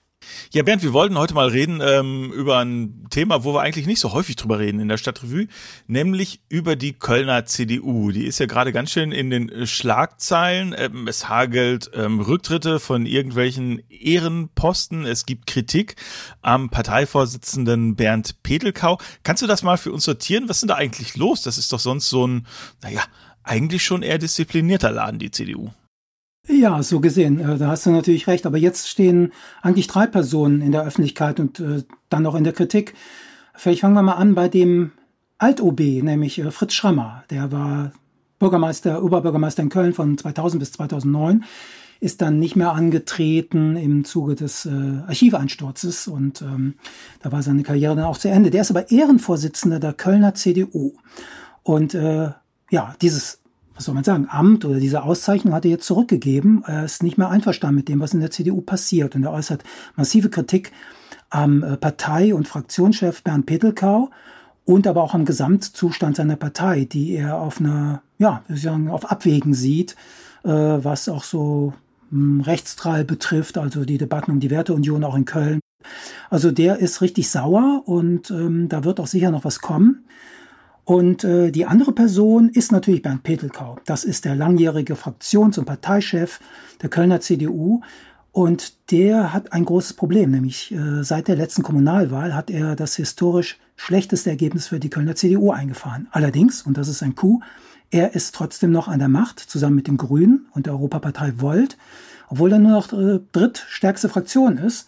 Ja, 0.52 0.62
Bernd, 0.62 0.82
wir 0.82 0.92
wollten 0.92 1.18
heute 1.18 1.34
mal 1.34 1.48
reden 1.48 1.80
ähm, 1.82 2.32
über 2.32 2.58
ein 2.58 3.06
Thema, 3.10 3.44
wo 3.44 3.54
wir 3.54 3.60
eigentlich 3.60 3.86
nicht 3.86 4.00
so 4.00 4.12
häufig 4.12 4.36
drüber 4.36 4.58
reden 4.58 4.80
in 4.80 4.88
der 4.88 4.96
Stadtrevue, 4.96 5.48
nämlich 5.86 6.40
über 6.48 6.76
die 6.76 6.92
Kölner 6.92 7.44
CDU. 7.46 8.10
Die 8.10 8.26
ist 8.26 8.38
ja 8.38 8.46
gerade 8.46 8.72
ganz 8.72 8.90
schön 8.90 9.12
in 9.12 9.30
den 9.30 9.66
Schlagzeilen. 9.66 10.74
Ähm, 10.76 11.08
es 11.08 11.28
hagelt 11.28 11.90
ähm, 11.94 12.20
Rücktritte 12.20 12.80
von 12.80 13.06
irgendwelchen 13.06 13.82
Ehrenposten. 13.90 15.04
Es 15.04 15.26
gibt 15.26 15.46
Kritik 15.46 15.96
am 16.42 16.70
Parteivorsitzenden 16.70 17.96
Bernd 17.96 18.42
Petelkau. 18.42 18.98
Kannst 19.22 19.42
du 19.42 19.46
das 19.46 19.62
mal 19.62 19.76
für 19.76 19.92
uns 19.92 20.04
sortieren? 20.04 20.48
Was 20.48 20.62
ist 20.62 20.68
da 20.68 20.74
eigentlich 20.74 21.16
los? 21.16 21.42
Das 21.42 21.58
ist 21.58 21.72
doch 21.72 21.80
sonst 21.80 22.08
so 22.08 22.26
ein, 22.26 22.46
naja, 22.82 23.02
eigentlich 23.42 23.84
schon 23.84 24.02
eher 24.02 24.18
disziplinierter 24.18 24.90
Laden, 24.90 25.18
die 25.18 25.30
CDU. 25.30 25.70
Ja, 26.48 26.82
so 26.82 27.00
gesehen, 27.00 27.40
äh, 27.40 27.58
da 27.58 27.68
hast 27.68 27.86
du 27.86 27.90
natürlich 27.90 28.26
recht. 28.26 28.46
Aber 28.46 28.58
jetzt 28.58 28.88
stehen 28.88 29.32
eigentlich 29.62 29.88
drei 29.88 30.06
Personen 30.06 30.60
in 30.60 30.72
der 30.72 30.84
Öffentlichkeit 30.84 31.40
und 31.40 31.60
äh, 31.60 31.82
dann 32.08 32.22
noch 32.22 32.34
in 32.34 32.44
der 32.44 32.52
Kritik. 32.52 32.94
Vielleicht 33.54 33.80
fangen 33.80 33.94
wir 33.94 34.02
mal 34.02 34.12
an 34.12 34.34
bei 34.34 34.48
dem 34.48 34.92
Alt-OB, 35.38 35.80
nämlich 35.80 36.38
äh, 36.38 36.50
Fritz 36.50 36.74
Schrammer. 36.74 37.24
Der 37.30 37.50
war 37.50 37.92
Bürgermeister, 38.38 39.02
Oberbürgermeister 39.02 39.62
in 39.62 39.70
Köln 39.70 39.92
von 39.92 40.16
2000 40.18 40.60
bis 40.60 40.72
2009, 40.72 41.44
ist 42.00 42.20
dann 42.20 42.38
nicht 42.38 42.54
mehr 42.54 42.72
angetreten 42.72 43.76
im 43.76 44.04
Zuge 44.04 44.34
des 44.34 44.66
äh, 44.66 44.70
Archiveinsturzes 45.06 46.08
und 46.08 46.42
ähm, 46.42 46.74
da 47.22 47.32
war 47.32 47.42
seine 47.42 47.62
Karriere 47.62 47.96
dann 47.96 48.04
auch 48.04 48.18
zu 48.18 48.28
Ende. 48.28 48.50
Der 48.50 48.60
ist 48.60 48.70
aber 48.70 48.90
Ehrenvorsitzender 48.90 49.80
der 49.80 49.94
Kölner 49.94 50.34
CDU. 50.34 50.92
Und 51.62 51.94
äh, 51.94 52.30
ja, 52.70 52.94
dieses 53.00 53.40
was 53.76 53.84
soll 53.84 53.94
man 53.94 54.04
sagen, 54.04 54.26
Amt 54.30 54.64
oder 54.64 54.80
diese 54.80 55.02
Auszeichnung 55.02 55.54
hat 55.54 55.66
er 55.66 55.70
jetzt 55.70 55.86
zurückgegeben. 55.86 56.64
Er 56.66 56.84
ist 56.84 57.02
nicht 57.02 57.18
mehr 57.18 57.28
einverstanden 57.28 57.76
mit 57.76 57.88
dem, 57.88 58.00
was 58.00 58.14
in 58.14 58.20
der 58.20 58.30
CDU 58.30 58.62
passiert. 58.62 59.14
Und 59.14 59.24
er 59.24 59.32
äußert 59.32 59.62
massive 59.96 60.30
Kritik 60.30 60.72
am 61.28 61.62
äh, 61.62 61.76
Partei- 61.76 62.34
und 62.34 62.48
Fraktionschef 62.48 63.22
Bernd 63.22 63.46
Petelkau 63.46 64.10
und 64.64 64.86
aber 64.86 65.02
auch 65.02 65.14
am 65.14 65.26
Gesamtzustand 65.26 66.16
seiner 66.16 66.36
Partei, 66.36 66.86
die 66.90 67.12
er 67.12 67.38
auf 67.38 67.60
einer, 67.60 68.02
ja, 68.18 68.42
wie 68.48 68.58
sagen, 68.58 68.88
auf 68.88 69.10
Abwägen 69.10 69.52
sieht, 69.52 69.94
äh, 70.44 70.48
was 70.48 71.08
auch 71.08 71.22
so 71.22 71.74
hm, 72.10 72.40
Rechtstrall 72.40 73.04
betrifft, 73.04 73.58
also 73.58 73.84
die 73.84 73.98
Debatten 73.98 74.30
um 74.30 74.40
die 74.40 74.50
Werteunion 74.50 75.04
auch 75.04 75.16
in 75.16 75.26
Köln. 75.26 75.60
Also 76.30 76.50
der 76.50 76.78
ist 76.78 77.00
richtig 77.00 77.30
sauer 77.30 77.82
und 77.86 78.30
ähm, 78.30 78.68
da 78.68 78.84
wird 78.84 78.98
auch 78.98 79.06
sicher 79.06 79.30
noch 79.30 79.44
was 79.44 79.60
kommen. 79.60 80.04
Und 80.86 81.24
äh, 81.24 81.50
die 81.50 81.66
andere 81.66 81.90
Person 81.90 82.48
ist 82.48 82.70
natürlich 82.70 83.02
Bernd 83.02 83.24
Petelkau. 83.24 83.76
Das 83.86 84.04
ist 84.04 84.24
der 84.24 84.36
langjährige 84.36 84.94
Fraktions- 84.94 85.58
und 85.58 85.64
Parteichef 85.64 86.38
der 86.80 86.88
Kölner 86.88 87.20
CDU. 87.20 87.80
Und 88.30 88.90
der 88.92 89.32
hat 89.32 89.52
ein 89.52 89.64
großes 89.64 89.94
Problem, 89.94 90.30
nämlich 90.30 90.70
äh, 90.70 91.02
seit 91.02 91.26
der 91.26 91.34
letzten 91.34 91.64
Kommunalwahl 91.64 92.36
hat 92.36 92.50
er 92.50 92.76
das 92.76 92.94
historisch 92.94 93.58
schlechteste 93.74 94.30
Ergebnis 94.30 94.68
für 94.68 94.78
die 94.78 94.88
Kölner 94.88 95.16
CDU 95.16 95.50
eingefahren. 95.50 96.06
Allerdings, 96.12 96.62
und 96.62 96.76
das 96.76 96.86
ist 96.86 97.02
ein 97.02 97.16
Coup, 97.16 97.42
er 97.90 98.14
ist 98.14 98.36
trotzdem 98.36 98.70
noch 98.70 98.86
an 98.86 99.00
der 99.00 99.08
Macht, 99.08 99.40
zusammen 99.40 99.74
mit 99.74 99.88
den 99.88 99.96
Grünen 99.96 100.46
und 100.52 100.66
der 100.66 100.74
Europapartei 100.74 101.32
Volt, 101.38 101.76
obwohl 102.28 102.52
er 102.52 102.60
nur 102.60 102.70
noch 102.70 102.92
äh, 102.92 103.18
drittstärkste 103.32 104.08
Fraktion 104.08 104.56
ist. 104.56 104.86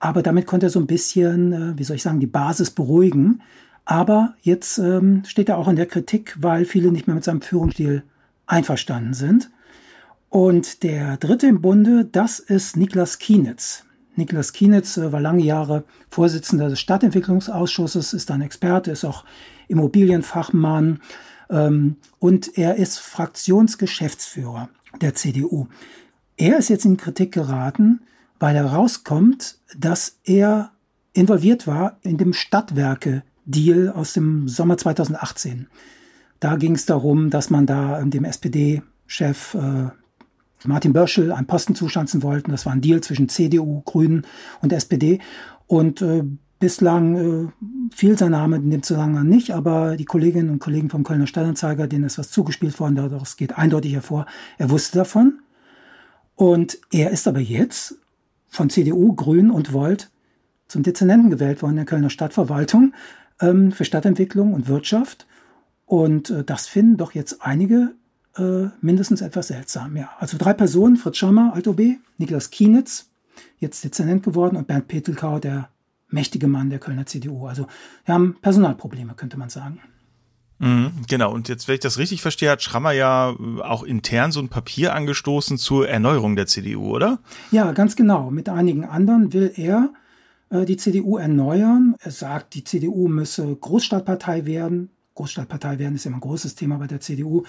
Aber 0.00 0.22
damit 0.22 0.46
konnte 0.46 0.66
er 0.66 0.70
so 0.70 0.80
ein 0.80 0.88
bisschen, 0.88 1.52
äh, 1.52 1.78
wie 1.78 1.84
soll 1.84 1.94
ich 1.94 2.02
sagen, 2.02 2.18
die 2.18 2.26
Basis 2.26 2.72
beruhigen. 2.72 3.40
Aber 3.88 4.34
jetzt 4.42 4.76
ähm, 4.76 5.22
steht 5.24 5.48
er 5.48 5.56
auch 5.56 5.66
in 5.66 5.76
der 5.76 5.86
Kritik, 5.86 6.36
weil 6.38 6.66
viele 6.66 6.92
nicht 6.92 7.06
mehr 7.06 7.14
mit 7.14 7.24
seinem 7.24 7.40
Führungsstil 7.40 8.02
einverstanden 8.46 9.14
sind. 9.14 9.48
Und 10.28 10.82
der 10.82 11.16
dritte 11.16 11.46
im 11.46 11.62
Bunde, 11.62 12.04
das 12.04 12.38
ist 12.38 12.76
Niklas 12.76 13.18
Kienitz. 13.18 13.86
Niklas 14.14 14.52
Kienitz 14.52 14.98
äh, 14.98 15.10
war 15.10 15.22
lange 15.22 15.42
Jahre 15.42 15.84
Vorsitzender 16.10 16.68
des 16.68 16.80
Stadtentwicklungsausschusses, 16.80 18.12
ist 18.12 18.30
ein 18.30 18.42
Experte, 18.42 18.90
ist 18.90 19.06
auch 19.06 19.24
Immobilienfachmann 19.68 21.00
ähm, 21.48 21.96
und 22.18 22.58
er 22.58 22.76
ist 22.76 22.98
Fraktionsgeschäftsführer 22.98 24.68
der 25.00 25.14
CDU. 25.14 25.66
Er 26.36 26.58
ist 26.58 26.68
jetzt 26.68 26.84
in 26.84 26.98
Kritik 26.98 27.32
geraten, 27.32 28.02
weil 28.38 28.54
herauskommt, 28.54 29.56
dass 29.78 30.18
er 30.24 30.72
involviert 31.14 31.66
war 31.66 31.96
in 32.02 32.18
dem 32.18 32.34
Stadtwerke 32.34 33.22
Deal 33.48 33.88
aus 33.88 34.12
dem 34.12 34.46
Sommer 34.46 34.76
2018. 34.76 35.66
Da 36.38 36.56
ging 36.56 36.74
es 36.74 36.86
darum, 36.86 37.30
dass 37.30 37.50
man 37.50 37.66
da 37.66 38.00
dem 38.02 38.24
SPD-Chef 38.24 39.54
äh, 39.54 39.88
Martin 40.64 40.92
Börschel 40.92 41.32
einen 41.32 41.46
Posten 41.46 41.74
zuschanzen 41.74 42.22
wollten. 42.22 42.50
Das 42.50 42.66
war 42.66 42.72
ein 42.72 42.80
Deal 42.80 43.00
zwischen 43.00 43.28
CDU, 43.28 43.82
Grünen 43.84 44.24
und 44.60 44.72
SPD. 44.72 45.20
Und 45.66 46.02
äh, 46.02 46.24
bislang 46.58 47.16
äh, 47.16 47.48
fiel 47.94 48.18
sein 48.18 48.32
Name 48.32 48.56
in 48.56 48.70
dem 48.70 48.82
Zusammenhang 48.82 49.28
nicht, 49.28 49.52
aber 49.52 49.96
die 49.96 50.04
Kolleginnen 50.04 50.50
und 50.50 50.58
Kollegen 50.58 50.90
vom 50.90 51.04
Kölner 51.04 51.26
Stadtanzeiger, 51.26 51.86
denen 51.86 52.04
ist 52.04 52.18
was 52.18 52.30
zugespielt 52.30 52.78
worden, 52.80 52.96
daraus 52.96 53.36
geht 53.36 53.56
eindeutig 53.56 53.94
hervor, 53.94 54.26
er 54.58 54.70
wusste 54.70 54.98
davon. 54.98 55.40
Und 56.34 56.78
er 56.92 57.10
ist 57.10 57.26
aber 57.26 57.40
jetzt 57.40 57.96
von 58.48 58.70
CDU, 58.70 59.14
Grünen 59.14 59.50
und 59.50 59.72
Volt 59.72 60.10
zum 60.68 60.82
Dezernenten 60.82 61.30
gewählt 61.30 61.62
worden 61.62 61.72
in 61.72 61.76
der 61.78 61.86
Kölner 61.86 62.10
Stadtverwaltung 62.10 62.92
ähm, 63.40 63.72
für 63.72 63.84
Stadtentwicklung 63.84 64.54
und 64.54 64.68
Wirtschaft. 64.68 65.26
Und 65.86 66.30
äh, 66.30 66.44
das 66.44 66.66
finden 66.66 66.96
doch 66.96 67.12
jetzt 67.12 67.42
einige 67.42 67.94
äh, 68.36 68.68
mindestens 68.80 69.20
etwas 69.20 69.48
seltsam. 69.48 69.96
Ja, 69.96 70.10
also 70.18 70.36
drei 70.38 70.52
Personen, 70.52 70.96
Fritz 70.96 71.16
Schammer, 71.16 71.52
Alt-OB, 71.54 71.80
Niklas 72.18 72.50
Kienitz, 72.50 73.10
jetzt 73.58 73.84
Dezernent 73.84 74.22
geworden 74.22 74.56
und 74.56 74.66
Bernd 74.66 74.88
Petelkau, 74.88 75.38
der 75.38 75.68
mächtige 76.08 76.46
Mann 76.46 76.70
der 76.70 76.78
Kölner 76.78 77.06
CDU. 77.06 77.46
Also 77.46 77.66
wir 78.04 78.14
haben 78.14 78.36
Personalprobleme, 78.40 79.14
könnte 79.14 79.38
man 79.38 79.50
sagen. 79.50 79.80
Mhm, 80.60 80.90
genau, 81.08 81.32
und 81.32 81.48
jetzt, 81.48 81.68
wenn 81.68 81.74
ich 81.74 81.80
das 81.80 81.98
richtig 81.98 82.20
verstehe, 82.20 82.50
hat 82.50 82.62
Schrammer 82.62 82.90
ja 82.90 83.30
äh, 83.30 83.60
auch 83.62 83.84
intern 83.84 84.32
so 84.32 84.40
ein 84.40 84.48
Papier 84.48 84.94
angestoßen 84.94 85.56
zur 85.56 85.88
Erneuerung 85.88 86.34
der 86.34 86.46
CDU, 86.46 86.94
oder? 86.94 87.20
Ja, 87.52 87.72
ganz 87.72 87.94
genau. 87.94 88.30
Mit 88.30 88.48
einigen 88.48 88.84
anderen 88.84 89.32
will 89.32 89.52
er 89.54 89.90
die 90.50 90.76
CDU 90.76 91.16
erneuern. 91.16 91.94
Er 92.00 92.10
sagt, 92.10 92.54
die 92.54 92.64
CDU 92.64 93.08
müsse 93.08 93.54
Großstadtpartei 93.54 94.46
werden. 94.46 94.90
Großstadtpartei 95.14 95.80
werden 95.80 95.96
ist 95.96 96.06
immer 96.06 96.18
ein 96.18 96.20
großes 96.20 96.54
Thema 96.54 96.78
bei 96.78 96.86
der 96.86 97.00
CDU. 97.00 97.42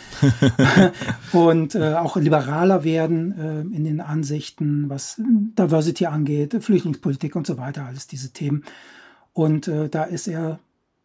und 1.33 1.75
äh, 1.75 1.93
auch 1.93 2.17
liberaler 2.17 2.83
werden 2.83 3.31
äh, 3.37 3.61
in 3.75 3.83
den 3.83 4.01
Ansichten, 4.01 4.89
was 4.89 5.15
Diversity 5.19 6.07
angeht, 6.07 6.57
Flüchtlingspolitik 6.63 7.35
und 7.35 7.45
so 7.45 7.57
weiter, 7.57 7.85
alles 7.85 8.07
diese 8.07 8.31
Themen. 8.31 8.63
Und 9.33 9.67
äh, 9.67 9.87
da 9.87 10.03
ist 10.03 10.27
er 10.27 10.59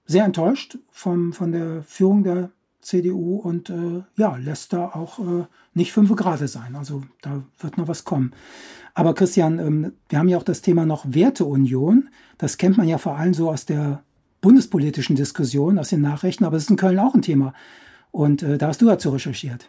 sehr 0.07 0.25
enttäuscht 0.25 0.79
vom, 0.91 1.33
von 1.33 1.53
der 1.53 1.83
Führung 1.83 2.25
der 2.25 2.51
CDU 2.85 3.37
und 3.37 3.71
äh, 3.71 4.03
ja, 4.17 4.37
lässt 4.37 4.73
da 4.73 4.87
auch 4.87 5.19
äh, 5.19 5.47
nicht 5.75 5.93
fünf 5.93 6.15
Grad 6.15 6.47
sein. 6.49 6.77
Also 6.77 7.03
da 7.23 7.43
wird 7.59 7.79
noch 7.79 7.89
was 7.89 8.05
kommen. 8.05 8.33
Aber 8.95 9.15
Christian, 9.15 9.59
ähm, 9.59 9.93
wir 10.09 10.19
haben 10.19 10.29
ja 10.29 10.39
auch 10.39 10.45
das 10.45 10.63
Thema 10.63 10.87
noch 10.87 11.05
Werteunion. 11.09 12.09
Das 12.39 12.59
kennt 12.59 12.77
man 12.77 12.89
ja 12.89 12.99
vor 12.99 13.17
allem 13.17 13.35
so 13.35 13.51
aus 13.51 13.67
der 13.67 14.03
bundespolitischen 14.41 15.17
Diskussion, 15.17 15.79
aus 15.79 15.89
den 15.89 16.03
Nachrichten, 16.03 16.45
aber 16.45 16.57
es 16.57 16.65
ist 16.65 16.71
in 16.71 16.77
Köln 16.77 16.99
auch 16.99 17.15
ein 17.15 17.23
Thema. 17.23 17.55
Und 18.11 18.43
äh, 18.43 18.59
da 18.59 18.69
hast 18.69 18.83
du 18.83 18.87
dazu 18.87 19.11
recherchiert. 19.11 19.69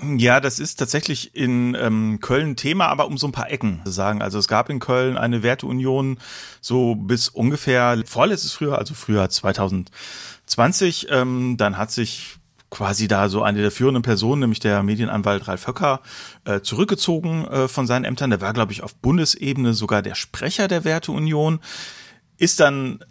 Ja, 0.00 0.40
das 0.40 0.58
ist 0.58 0.76
tatsächlich 0.76 1.36
in 1.36 1.76
ähm, 1.78 2.18
Köln 2.20 2.56
Thema, 2.56 2.88
aber 2.88 3.06
um 3.06 3.18
so 3.18 3.26
ein 3.28 3.32
paar 3.32 3.50
Ecken 3.50 3.82
zu 3.84 3.90
sagen. 3.90 4.22
Also 4.22 4.38
es 4.38 4.48
gab 4.48 4.70
in 4.70 4.78
Köln 4.78 5.18
eine 5.18 5.42
Werteunion 5.42 6.18
so 6.60 6.94
bis 6.94 7.28
ungefähr 7.28 8.02
vorletztes 8.06 8.52
Frühjahr, 8.52 8.78
also 8.78 8.94
Frühjahr 8.94 9.28
2020. 9.28 11.08
Ähm, 11.10 11.56
dann 11.58 11.76
hat 11.76 11.90
sich 11.90 12.36
quasi 12.72 13.06
da 13.06 13.28
so 13.28 13.42
eine 13.42 13.60
der 13.60 13.70
führenden 13.70 14.02
Personen, 14.02 14.40
nämlich 14.40 14.58
der 14.58 14.82
Medienanwalt 14.82 15.46
Ralf 15.46 15.66
Höcker, 15.66 16.00
äh, 16.46 16.62
zurückgezogen 16.62 17.46
äh, 17.46 17.68
von 17.68 17.86
seinen 17.86 18.06
Ämtern. 18.06 18.30
Der 18.30 18.40
war, 18.40 18.54
glaube 18.54 18.72
ich, 18.72 18.82
auf 18.82 18.94
Bundesebene 18.94 19.74
sogar 19.74 20.00
der 20.00 20.14
Sprecher 20.14 20.68
der 20.68 20.82
Werteunion, 20.84 21.60
ist 22.38 22.60
dann 22.60 23.04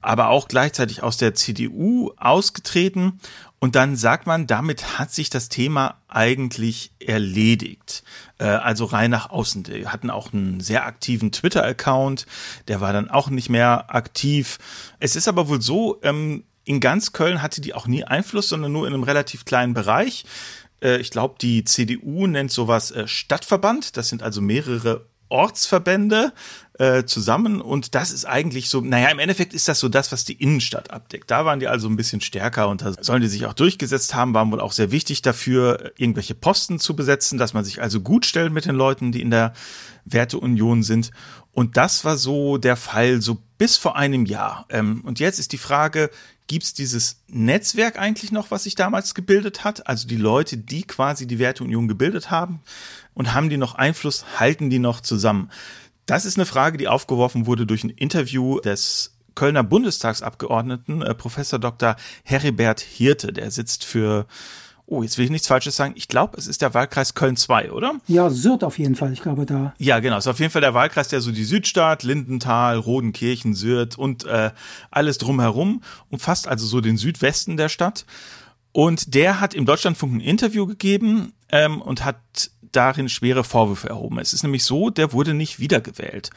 aber 0.00 0.30
auch 0.30 0.48
gleichzeitig 0.48 1.02
aus 1.02 1.18
der 1.18 1.34
CDU 1.34 2.12
ausgetreten. 2.16 3.20
Und 3.58 3.74
dann 3.74 3.94
sagt 3.94 4.26
man, 4.26 4.46
damit 4.46 4.98
hat 4.98 5.12
sich 5.12 5.28
das 5.28 5.50
Thema 5.50 6.00
eigentlich 6.08 6.92
erledigt. 6.98 8.04
Äh, 8.38 8.44
also 8.44 8.86
rein 8.86 9.10
nach 9.10 9.28
außen. 9.28 9.64
Die 9.64 9.86
hatten 9.86 10.08
auch 10.08 10.32
einen 10.32 10.60
sehr 10.60 10.86
aktiven 10.86 11.30
Twitter-Account. 11.30 12.24
Der 12.68 12.80
war 12.80 12.94
dann 12.94 13.10
auch 13.10 13.28
nicht 13.28 13.50
mehr 13.50 13.94
aktiv. 13.94 14.58
Es 14.98 15.14
ist 15.14 15.28
aber 15.28 15.48
wohl 15.48 15.60
so, 15.60 15.98
ähm, 16.02 16.44
in 16.68 16.80
ganz 16.80 17.12
Köln 17.12 17.40
hatte 17.40 17.62
die 17.62 17.72
auch 17.72 17.86
nie 17.86 18.04
Einfluss, 18.04 18.50
sondern 18.50 18.72
nur 18.72 18.86
in 18.86 18.92
einem 18.92 19.02
relativ 19.02 19.46
kleinen 19.46 19.72
Bereich. 19.72 20.24
Äh, 20.82 20.98
ich 20.98 21.10
glaube, 21.10 21.36
die 21.40 21.64
CDU 21.64 22.26
nennt 22.26 22.52
sowas 22.52 22.90
äh, 22.90 23.08
Stadtverband. 23.08 23.96
Das 23.96 24.10
sind 24.10 24.22
also 24.22 24.42
mehrere 24.42 25.06
Ortsverbände 25.30 26.32
äh, 26.78 27.04
zusammen 27.04 27.60
und 27.60 27.94
das 27.94 28.12
ist 28.12 28.24
eigentlich 28.24 28.70
so, 28.70 28.80
naja, 28.80 29.08
im 29.08 29.18
Endeffekt 29.18 29.52
ist 29.52 29.68
das 29.68 29.80
so 29.80 29.88
das, 29.88 30.10
was 30.12 30.24
die 30.24 30.34
Innenstadt 30.34 30.90
abdeckt. 30.90 31.30
Da 31.30 31.44
waren 31.44 31.60
die 31.60 31.68
also 31.68 31.88
ein 31.88 31.96
bisschen 31.96 32.20
stärker 32.20 32.68
und 32.68 32.82
da 32.82 32.94
sollen 33.00 33.20
die 33.20 33.28
sich 33.28 33.44
auch 33.46 33.52
durchgesetzt 33.52 34.14
haben, 34.14 34.32
waren 34.32 34.50
wohl 34.52 34.60
auch 34.60 34.72
sehr 34.72 34.90
wichtig 34.90 35.20
dafür, 35.20 35.92
irgendwelche 35.96 36.34
Posten 36.34 36.78
zu 36.78 36.96
besetzen, 36.96 37.38
dass 37.38 37.52
man 37.52 37.64
sich 37.64 37.82
also 37.82 38.00
gut 38.00 38.24
stellt 38.24 38.52
mit 38.52 38.64
den 38.64 38.74
Leuten, 38.74 39.12
die 39.12 39.20
in 39.20 39.30
der 39.30 39.52
Werteunion 40.04 40.82
sind. 40.82 41.10
Und 41.58 41.76
das 41.76 42.04
war 42.04 42.16
so 42.16 42.56
der 42.56 42.76
Fall, 42.76 43.20
so 43.20 43.36
bis 43.58 43.76
vor 43.76 43.96
einem 43.96 44.26
Jahr. 44.26 44.64
Ähm, 44.68 45.00
und 45.04 45.18
jetzt 45.18 45.40
ist 45.40 45.50
die 45.50 45.58
Frage, 45.58 46.08
gibt 46.46 46.62
es 46.62 46.72
dieses 46.72 47.24
Netzwerk 47.26 47.98
eigentlich 47.98 48.30
noch, 48.30 48.52
was 48.52 48.62
sich 48.62 48.76
damals 48.76 49.12
gebildet 49.12 49.64
hat? 49.64 49.88
Also 49.88 50.06
die 50.06 50.14
Leute, 50.14 50.56
die 50.56 50.82
quasi 50.82 51.26
die 51.26 51.40
Werteunion 51.40 51.88
gebildet 51.88 52.30
haben 52.30 52.60
und 53.12 53.34
haben 53.34 53.50
die 53.50 53.56
noch 53.56 53.74
Einfluss, 53.74 54.24
halten 54.38 54.70
die 54.70 54.78
noch 54.78 55.00
zusammen? 55.00 55.50
Das 56.06 56.26
ist 56.26 56.36
eine 56.36 56.46
Frage, 56.46 56.78
die 56.78 56.86
aufgeworfen 56.86 57.46
wurde 57.46 57.66
durch 57.66 57.82
ein 57.82 57.90
Interview 57.90 58.60
des 58.60 59.16
Kölner 59.34 59.64
Bundestagsabgeordneten, 59.64 61.02
äh, 61.02 61.12
Professor 61.12 61.58
Dr. 61.58 61.96
Heribert 62.22 62.78
Hirte. 62.78 63.32
Der 63.32 63.50
sitzt 63.50 63.84
für 63.84 64.28
Oh, 64.90 65.02
jetzt 65.02 65.18
will 65.18 65.26
ich 65.26 65.30
nichts 65.30 65.46
Falsches 65.46 65.76
sagen. 65.76 65.92
Ich 65.96 66.08
glaube, 66.08 66.38
es 66.38 66.46
ist 66.46 66.62
der 66.62 66.72
Wahlkreis 66.72 67.12
Köln 67.12 67.36
2, 67.36 67.72
oder? 67.72 68.00
Ja, 68.06 68.30
Syrt 68.30 68.64
auf 68.64 68.78
jeden 68.78 68.94
Fall. 68.94 69.12
Ich 69.12 69.20
glaube 69.20 69.44
da. 69.44 69.74
Ja, 69.76 70.00
genau. 70.00 70.16
Es 70.16 70.24
ist 70.24 70.30
auf 70.30 70.40
jeden 70.40 70.50
Fall 70.50 70.62
der 70.62 70.72
Wahlkreis, 70.72 71.08
der 71.08 71.20
so 71.20 71.30
die 71.30 71.44
Südstadt, 71.44 72.04
Lindenthal, 72.04 72.78
Rodenkirchen, 72.78 73.54
Syrt 73.54 73.98
und 73.98 74.24
äh, 74.24 74.50
alles 74.90 75.18
drumherum 75.18 75.82
umfasst, 76.08 76.48
also 76.48 76.64
so 76.66 76.80
den 76.80 76.96
Südwesten 76.96 77.58
der 77.58 77.68
Stadt. 77.68 78.06
Und 78.72 79.14
der 79.14 79.40
hat 79.40 79.52
im 79.52 79.66
Deutschlandfunk 79.66 80.14
ein 80.14 80.20
Interview 80.20 80.66
gegeben 80.66 81.34
ähm, 81.50 81.82
und 81.82 82.06
hat 82.06 82.50
darin 82.72 83.10
schwere 83.10 83.44
Vorwürfe 83.44 83.90
erhoben. 83.90 84.18
Es 84.18 84.32
ist 84.32 84.42
nämlich 84.42 84.64
so, 84.64 84.88
der 84.88 85.12
wurde 85.12 85.34
nicht 85.34 85.58
wiedergewählt 85.60 86.30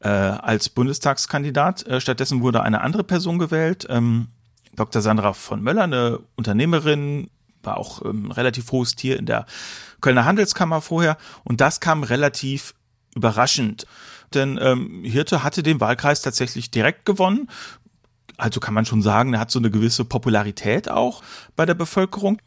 äh, 0.00 0.08
als 0.08 0.70
Bundestagskandidat. 0.70 1.86
Äh, 1.86 2.00
stattdessen 2.00 2.40
wurde 2.40 2.62
eine 2.62 2.80
andere 2.80 3.04
Person 3.04 3.38
gewählt, 3.38 3.86
ähm, 3.90 4.28
Dr. 4.76 5.02
Sandra 5.02 5.34
von 5.34 5.62
Möller, 5.62 5.82
eine 5.82 6.20
Unternehmerin, 6.36 7.28
war 7.62 7.76
auch 7.76 8.04
ähm, 8.04 8.30
relativ 8.30 8.70
hohes 8.72 8.94
Tier 8.94 9.18
in 9.18 9.26
der 9.26 9.46
Kölner 10.00 10.24
Handelskammer 10.24 10.80
vorher. 10.80 11.16
Und 11.44 11.60
das 11.60 11.80
kam 11.80 12.02
relativ 12.02 12.74
überraschend. 13.14 13.86
Denn 14.34 14.58
ähm, 14.60 15.02
Hirte 15.04 15.42
hatte 15.42 15.62
den 15.62 15.80
Wahlkreis 15.80 16.22
tatsächlich 16.22 16.70
direkt 16.70 17.04
gewonnen. 17.04 17.48
Also 18.36 18.60
kann 18.60 18.74
man 18.74 18.84
schon 18.84 19.02
sagen, 19.02 19.34
er 19.34 19.40
hat 19.40 19.50
so 19.50 19.58
eine 19.58 19.70
gewisse 19.70 20.04
Popularität 20.04 20.88
auch 20.88 21.22
bei 21.56 21.66
der 21.66 21.74
Bevölkerung 21.74 22.40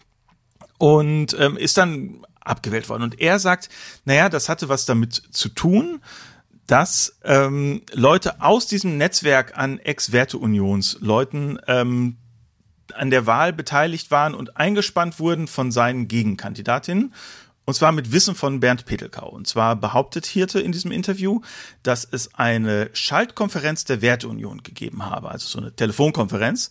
und 0.77 1.35
ähm, 1.39 1.57
ist 1.57 1.77
dann 1.77 2.25
abgewählt 2.39 2.87
worden. 2.89 3.03
Und 3.03 3.19
er 3.19 3.39
sagt, 3.39 3.69
naja, 4.05 4.29
das 4.29 4.47
hatte 4.47 4.69
was 4.69 4.85
damit 4.85 5.13
zu 5.31 5.49
tun, 5.49 6.01
dass 6.67 7.19
ähm, 7.23 7.81
Leute 7.91 8.41
aus 8.41 8.67
diesem 8.67 8.97
Netzwerk 8.97 9.57
an 9.57 9.77
Ex-Werte-Unions-Leuten 9.79 11.59
ähm, 11.67 12.17
an 12.95 13.09
der 13.09 13.25
Wahl 13.25 13.53
beteiligt 13.53 14.11
waren 14.11 14.33
und 14.33 14.57
eingespannt 14.57 15.19
wurden 15.19 15.47
von 15.47 15.71
seinen 15.71 16.07
Gegenkandidatinnen. 16.07 17.13
Und 17.65 17.73
zwar 17.75 17.91
mit 17.91 18.11
Wissen 18.11 18.35
von 18.35 18.59
Bernd 18.59 18.85
Petelkau. 18.85 19.29
Und 19.29 19.47
zwar 19.47 19.75
behauptet 19.75 20.25
Hirte 20.25 20.59
in 20.59 20.71
diesem 20.71 20.91
Interview, 20.91 21.41
dass 21.83 22.07
es 22.09 22.33
eine 22.35 22.89
Schaltkonferenz 22.93 23.85
der 23.85 24.01
Werteunion 24.01 24.63
gegeben 24.63 25.05
habe, 25.05 25.29
also 25.29 25.47
so 25.47 25.59
eine 25.59 25.75
Telefonkonferenz. 25.75 26.69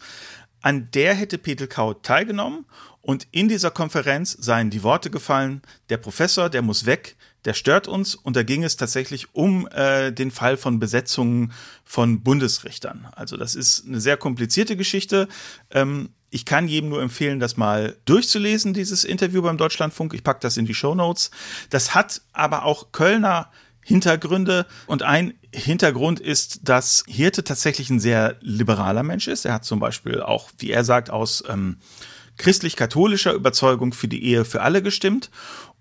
An 0.62 0.90
der 0.92 1.14
hätte 1.14 1.38
Petelkau 1.38 1.94
teilgenommen 1.94 2.66
und 3.00 3.26
in 3.30 3.48
dieser 3.48 3.70
Konferenz 3.70 4.32
seien 4.32 4.68
die 4.70 4.82
Worte 4.82 5.10
gefallen, 5.10 5.62
der 5.88 5.96
Professor, 5.96 6.50
der 6.50 6.62
muss 6.62 6.84
weg, 6.84 7.16
der 7.44 7.54
stört 7.54 7.88
uns 7.88 8.14
und 8.14 8.36
da 8.36 8.42
ging 8.42 8.64
es 8.64 8.76
tatsächlich 8.76 9.34
um 9.34 9.68
äh, 9.68 10.12
den 10.12 10.30
Fall 10.30 10.56
von 10.56 10.78
Besetzungen 10.78 11.52
von 11.84 12.22
Bundesrichtern. 12.22 13.08
Also 13.12 13.36
das 13.36 13.54
ist 13.54 13.86
eine 13.86 14.00
sehr 14.00 14.16
komplizierte 14.16 14.76
Geschichte. 14.76 15.28
Ähm, 15.70 16.10
ich 16.30 16.44
kann 16.44 16.68
jedem 16.68 16.90
nur 16.90 17.02
empfehlen, 17.02 17.40
das 17.40 17.56
mal 17.56 17.96
durchzulesen, 18.04 18.72
dieses 18.72 19.04
Interview 19.04 19.42
beim 19.42 19.56
Deutschlandfunk. 19.56 20.14
Ich 20.14 20.22
packe 20.22 20.40
das 20.40 20.56
in 20.56 20.66
die 20.66 20.74
Show 20.74 20.94
Notes. 20.94 21.30
Das 21.70 21.94
hat 21.94 22.22
aber 22.32 22.64
auch 22.64 22.92
Kölner 22.92 23.50
Hintergründe 23.82 24.66
und 24.86 25.02
ein 25.02 25.34
Hintergrund 25.52 26.20
ist, 26.20 26.68
dass 26.68 27.02
Hirte 27.08 27.42
tatsächlich 27.42 27.90
ein 27.90 27.98
sehr 27.98 28.36
liberaler 28.40 29.02
Mensch 29.02 29.26
ist. 29.26 29.46
Er 29.46 29.54
hat 29.54 29.64
zum 29.64 29.80
Beispiel 29.80 30.20
auch, 30.20 30.50
wie 30.58 30.70
er 30.70 30.84
sagt, 30.84 31.10
aus 31.10 31.42
ähm, 31.48 31.78
christlich-katholischer 32.36 33.32
Überzeugung 33.32 33.92
für 33.92 34.06
die 34.06 34.24
Ehe 34.24 34.44
für 34.44 34.62
alle 34.62 34.82
gestimmt 34.82 35.30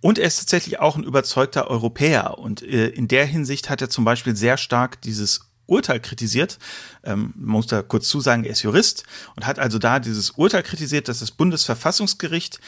und 0.01 0.17
er 0.17 0.27
ist 0.27 0.37
tatsächlich 0.37 0.79
auch 0.79 0.95
ein 0.95 1.03
überzeugter 1.03 1.67
Europäer. 1.67 2.37
Und 2.37 2.61
äh, 2.61 2.87
in 2.87 3.07
der 3.07 3.25
Hinsicht 3.25 3.69
hat 3.69 3.81
er 3.81 3.89
zum 3.89 4.05
Beispiel 4.05 4.35
sehr 4.35 4.57
stark 4.57 5.01
dieses 5.01 5.41
Urteil 5.65 5.99
kritisiert. 5.99 6.57
Ähm, 7.03 7.33
man 7.35 7.51
muss 7.51 7.67
da 7.67 7.81
kurz 7.81 8.07
zusagen, 8.07 8.43
er 8.43 8.51
ist 8.51 8.63
Jurist 8.63 9.03
und 9.35 9.45
hat 9.45 9.59
also 9.59 9.77
da 9.77 9.99
dieses 9.99 10.31
Urteil 10.31 10.63
kritisiert, 10.63 11.07
dass 11.07 11.19
das 11.19 11.31
Bundesverfassungsgericht 11.31 12.59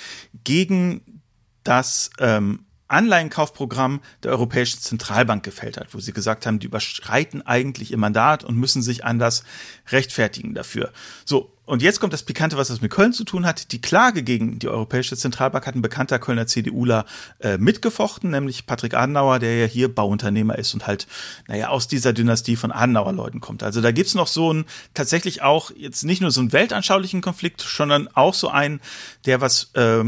gegen 0.43 1.21
das 1.63 2.11
ähm, 2.19 2.65
Anleihenkaufprogramm 2.87 4.01
der 4.23 4.31
Europäischen 4.31 4.79
Zentralbank 4.81 5.43
gefällt 5.43 5.77
hat, 5.77 5.93
wo 5.93 5.99
sie 5.99 6.11
gesagt 6.11 6.45
haben, 6.45 6.59
die 6.59 6.67
überschreiten 6.67 7.41
eigentlich 7.41 7.91
ihr 7.91 7.97
Mandat 7.97 8.43
und 8.43 8.57
müssen 8.57 8.81
sich 8.81 9.05
anders 9.05 9.43
rechtfertigen 9.89 10.53
dafür. 10.53 10.91
So, 11.23 11.53
und 11.71 11.81
jetzt 11.81 12.01
kommt 12.01 12.12
das 12.12 12.23
Pikante, 12.23 12.57
was 12.57 12.67
das 12.67 12.81
mit 12.81 12.91
Köln 12.91 13.13
zu 13.13 13.23
tun 13.23 13.45
hat. 13.45 13.71
Die 13.71 13.79
Klage 13.79 14.23
gegen 14.23 14.60
die 14.60 14.67
Europäische 14.67 15.15
Zentralbank 15.15 15.65
hat 15.65 15.73
ein 15.73 15.81
bekannter 15.81 16.19
Kölner 16.19 16.45
CDUler 16.45 17.05
äh, 17.39 17.57
mitgefochten, 17.57 18.29
nämlich 18.29 18.65
Patrick 18.65 18.93
Adenauer, 18.93 19.39
der 19.39 19.57
ja 19.57 19.65
hier 19.67 19.88
Bauunternehmer 19.88 20.57
ist 20.57 20.73
und 20.73 20.86
halt, 20.86 21.07
naja, 21.47 21.69
aus 21.69 21.88
dieser 21.88 22.12
Dynastie 22.12 22.57
von 22.57 22.73
Adenauer-Leuten 22.73 23.39
kommt. 23.39 23.63
Also 23.63 23.79
da 23.79 23.93
gibt's 23.93 24.15
noch 24.15 24.27
so 24.27 24.51
ein, 24.51 24.65
tatsächlich 24.93 25.43
auch 25.43 25.71
jetzt 25.73 26.03
nicht 26.03 26.21
nur 26.21 26.31
so 26.31 26.41
einen 26.41 26.51
weltanschaulichen 26.51 27.21
Konflikt, 27.21 27.62
sondern 27.62 28.10
auch 28.10 28.34
so 28.34 28.49
einen, 28.49 28.81
der 29.25 29.39
was, 29.39 29.71
äh, 29.75 30.03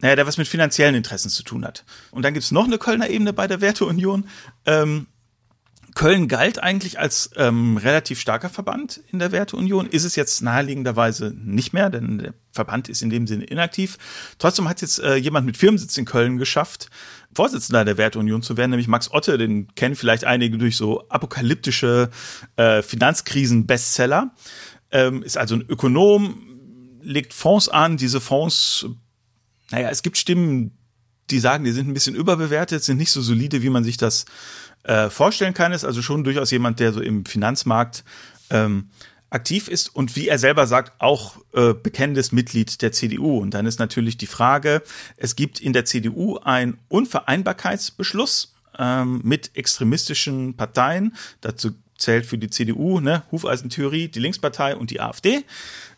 naja, 0.00 0.16
der 0.16 0.26
was 0.26 0.38
mit 0.38 0.48
finanziellen 0.48 0.94
Interessen 0.94 1.28
zu 1.28 1.42
tun 1.42 1.66
hat. 1.66 1.84
Und 2.10 2.22
dann 2.22 2.32
gibt's 2.32 2.52
noch 2.52 2.64
eine 2.64 2.78
Kölner 2.78 3.10
Ebene 3.10 3.34
bei 3.34 3.46
der 3.46 3.60
Werteunion. 3.60 4.30
Ähm, 4.64 5.08
Köln 5.96 6.28
galt 6.28 6.62
eigentlich 6.62 6.98
als 6.98 7.30
ähm, 7.36 7.78
relativ 7.78 8.20
starker 8.20 8.50
Verband 8.50 9.00
in 9.10 9.18
der 9.18 9.32
Werteunion, 9.32 9.86
ist 9.86 10.04
es 10.04 10.14
jetzt 10.14 10.42
naheliegenderweise 10.42 11.32
nicht 11.34 11.72
mehr, 11.72 11.88
denn 11.88 12.18
der 12.18 12.34
Verband 12.52 12.90
ist 12.90 13.00
in 13.00 13.08
dem 13.08 13.26
Sinne 13.26 13.44
inaktiv. 13.44 13.96
Trotzdem 14.38 14.68
hat 14.68 14.82
jetzt 14.82 14.98
äh, 14.98 15.16
jemand 15.16 15.46
mit 15.46 15.56
Firmensitz 15.56 15.96
in 15.96 16.04
Köln 16.04 16.36
geschafft, 16.36 16.90
Vorsitzender 17.34 17.86
der 17.86 17.96
Werteunion 17.96 18.42
zu 18.42 18.58
werden, 18.58 18.72
nämlich 18.72 18.88
Max 18.88 19.10
Otte, 19.10 19.38
den 19.38 19.74
kennen 19.74 19.96
vielleicht 19.96 20.24
einige 20.24 20.58
durch 20.58 20.76
so 20.76 21.08
apokalyptische 21.08 22.10
äh, 22.56 22.82
Finanzkrisen-Bestseller. 22.82 24.34
Ähm, 24.90 25.22
ist 25.22 25.38
also 25.38 25.54
ein 25.54 25.64
Ökonom, 25.66 26.42
legt 27.00 27.32
Fonds 27.32 27.70
an, 27.70 27.96
diese 27.96 28.20
Fonds, 28.20 28.84
naja, 29.70 29.88
es 29.88 30.02
gibt 30.02 30.18
Stimmen, 30.18 30.76
die 31.30 31.40
sagen, 31.40 31.64
die 31.64 31.72
sind 31.72 31.88
ein 31.88 31.94
bisschen 31.94 32.14
überbewertet, 32.14 32.84
sind 32.84 32.98
nicht 32.98 33.10
so 33.10 33.20
solide, 33.20 33.62
wie 33.62 33.70
man 33.70 33.82
sich 33.82 33.96
das 33.96 34.26
äh, 34.86 35.10
vorstellen 35.10 35.54
kann, 35.54 35.72
ist 35.72 35.84
also 35.84 36.00
schon 36.02 36.24
durchaus 36.24 36.50
jemand, 36.50 36.80
der 36.80 36.92
so 36.92 37.00
im 37.00 37.24
Finanzmarkt 37.24 38.04
ähm, 38.50 38.90
aktiv 39.30 39.68
ist 39.68 39.94
und 39.94 40.14
wie 40.14 40.28
er 40.28 40.38
selber 40.38 40.66
sagt, 40.66 41.00
auch 41.00 41.36
äh, 41.52 41.74
bekennendes 41.74 42.32
Mitglied 42.32 42.80
der 42.82 42.92
CDU. 42.92 43.38
Und 43.38 43.54
dann 43.54 43.66
ist 43.66 43.80
natürlich 43.80 44.16
die 44.16 44.26
Frage, 44.26 44.82
es 45.16 45.34
gibt 45.34 45.60
in 45.60 45.72
der 45.72 45.84
CDU 45.84 46.38
einen 46.38 46.78
Unvereinbarkeitsbeschluss 46.88 48.54
ähm, 48.78 49.20
mit 49.24 49.50
extremistischen 49.56 50.56
Parteien. 50.56 51.16
Dazu 51.40 51.72
zählt 51.98 52.26
für 52.26 52.38
die 52.38 52.50
CDU, 52.50 53.00
ne, 53.00 53.24
Hufeisentheorie, 53.32 54.08
die 54.08 54.20
Linkspartei 54.20 54.76
und 54.76 54.90
die 54.90 55.00
AfD. 55.00 55.44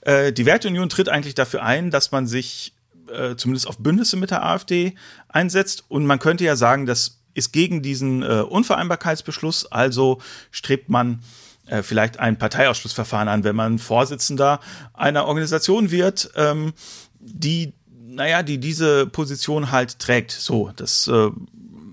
Äh, 0.00 0.32
die 0.32 0.46
Werteunion 0.46 0.88
tritt 0.88 1.08
eigentlich 1.08 1.34
dafür 1.34 1.62
ein, 1.62 1.90
dass 1.90 2.12
man 2.12 2.26
sich 2.26 2.72
äh, 3.10 3.36
zumindest 3.36 3.66
auf 3.66 3.78
Bündnisse 3.78 4.16
mit 4.16 4.30
der 4.30 4.44
AfD 4.44 4.94
einsetzt. 5.28 5.84
Und 5.88 6.06
man 6.06 6.18
könnte 6.18 6.44
ja 6.44 6.56
sagen, 6.56 6.86
dass 6.86 7.17
ist 7.38 7.52
gegen 7.52 7.82
diesen 7.82 8.22
äh, 8.22 8.42
Unvereinbarkeitsbeschluss, 8.42 9.66
also 9.66 10.20
strebt 10.50 10.88
man 10.88 11.20
äh, 11.66 11.82
vielleicht 11.82 12.18
ein 12.18 12.38
Parteiausschlussverfahren 12.38 13.28
an, 13.28 13.44
wenn 13.44 13.56
man 13.56 13.78
Vorsitzender 13.78 14.60
einer 14.94 15.26
Organisation 15.26 15.90
wird, 15.90 16.30
ähm, 16.34 16.72
die, 17.20 17.72
naja, 18.06 18.42
die 18.42 18.58
diese 18.58 19.06
Position 19.06 19.70
halt 19.70 19.98
trägt. 19.98 20.32
So, 20.32 20.72
das 20.76 21.08
äh, 21.08 21.30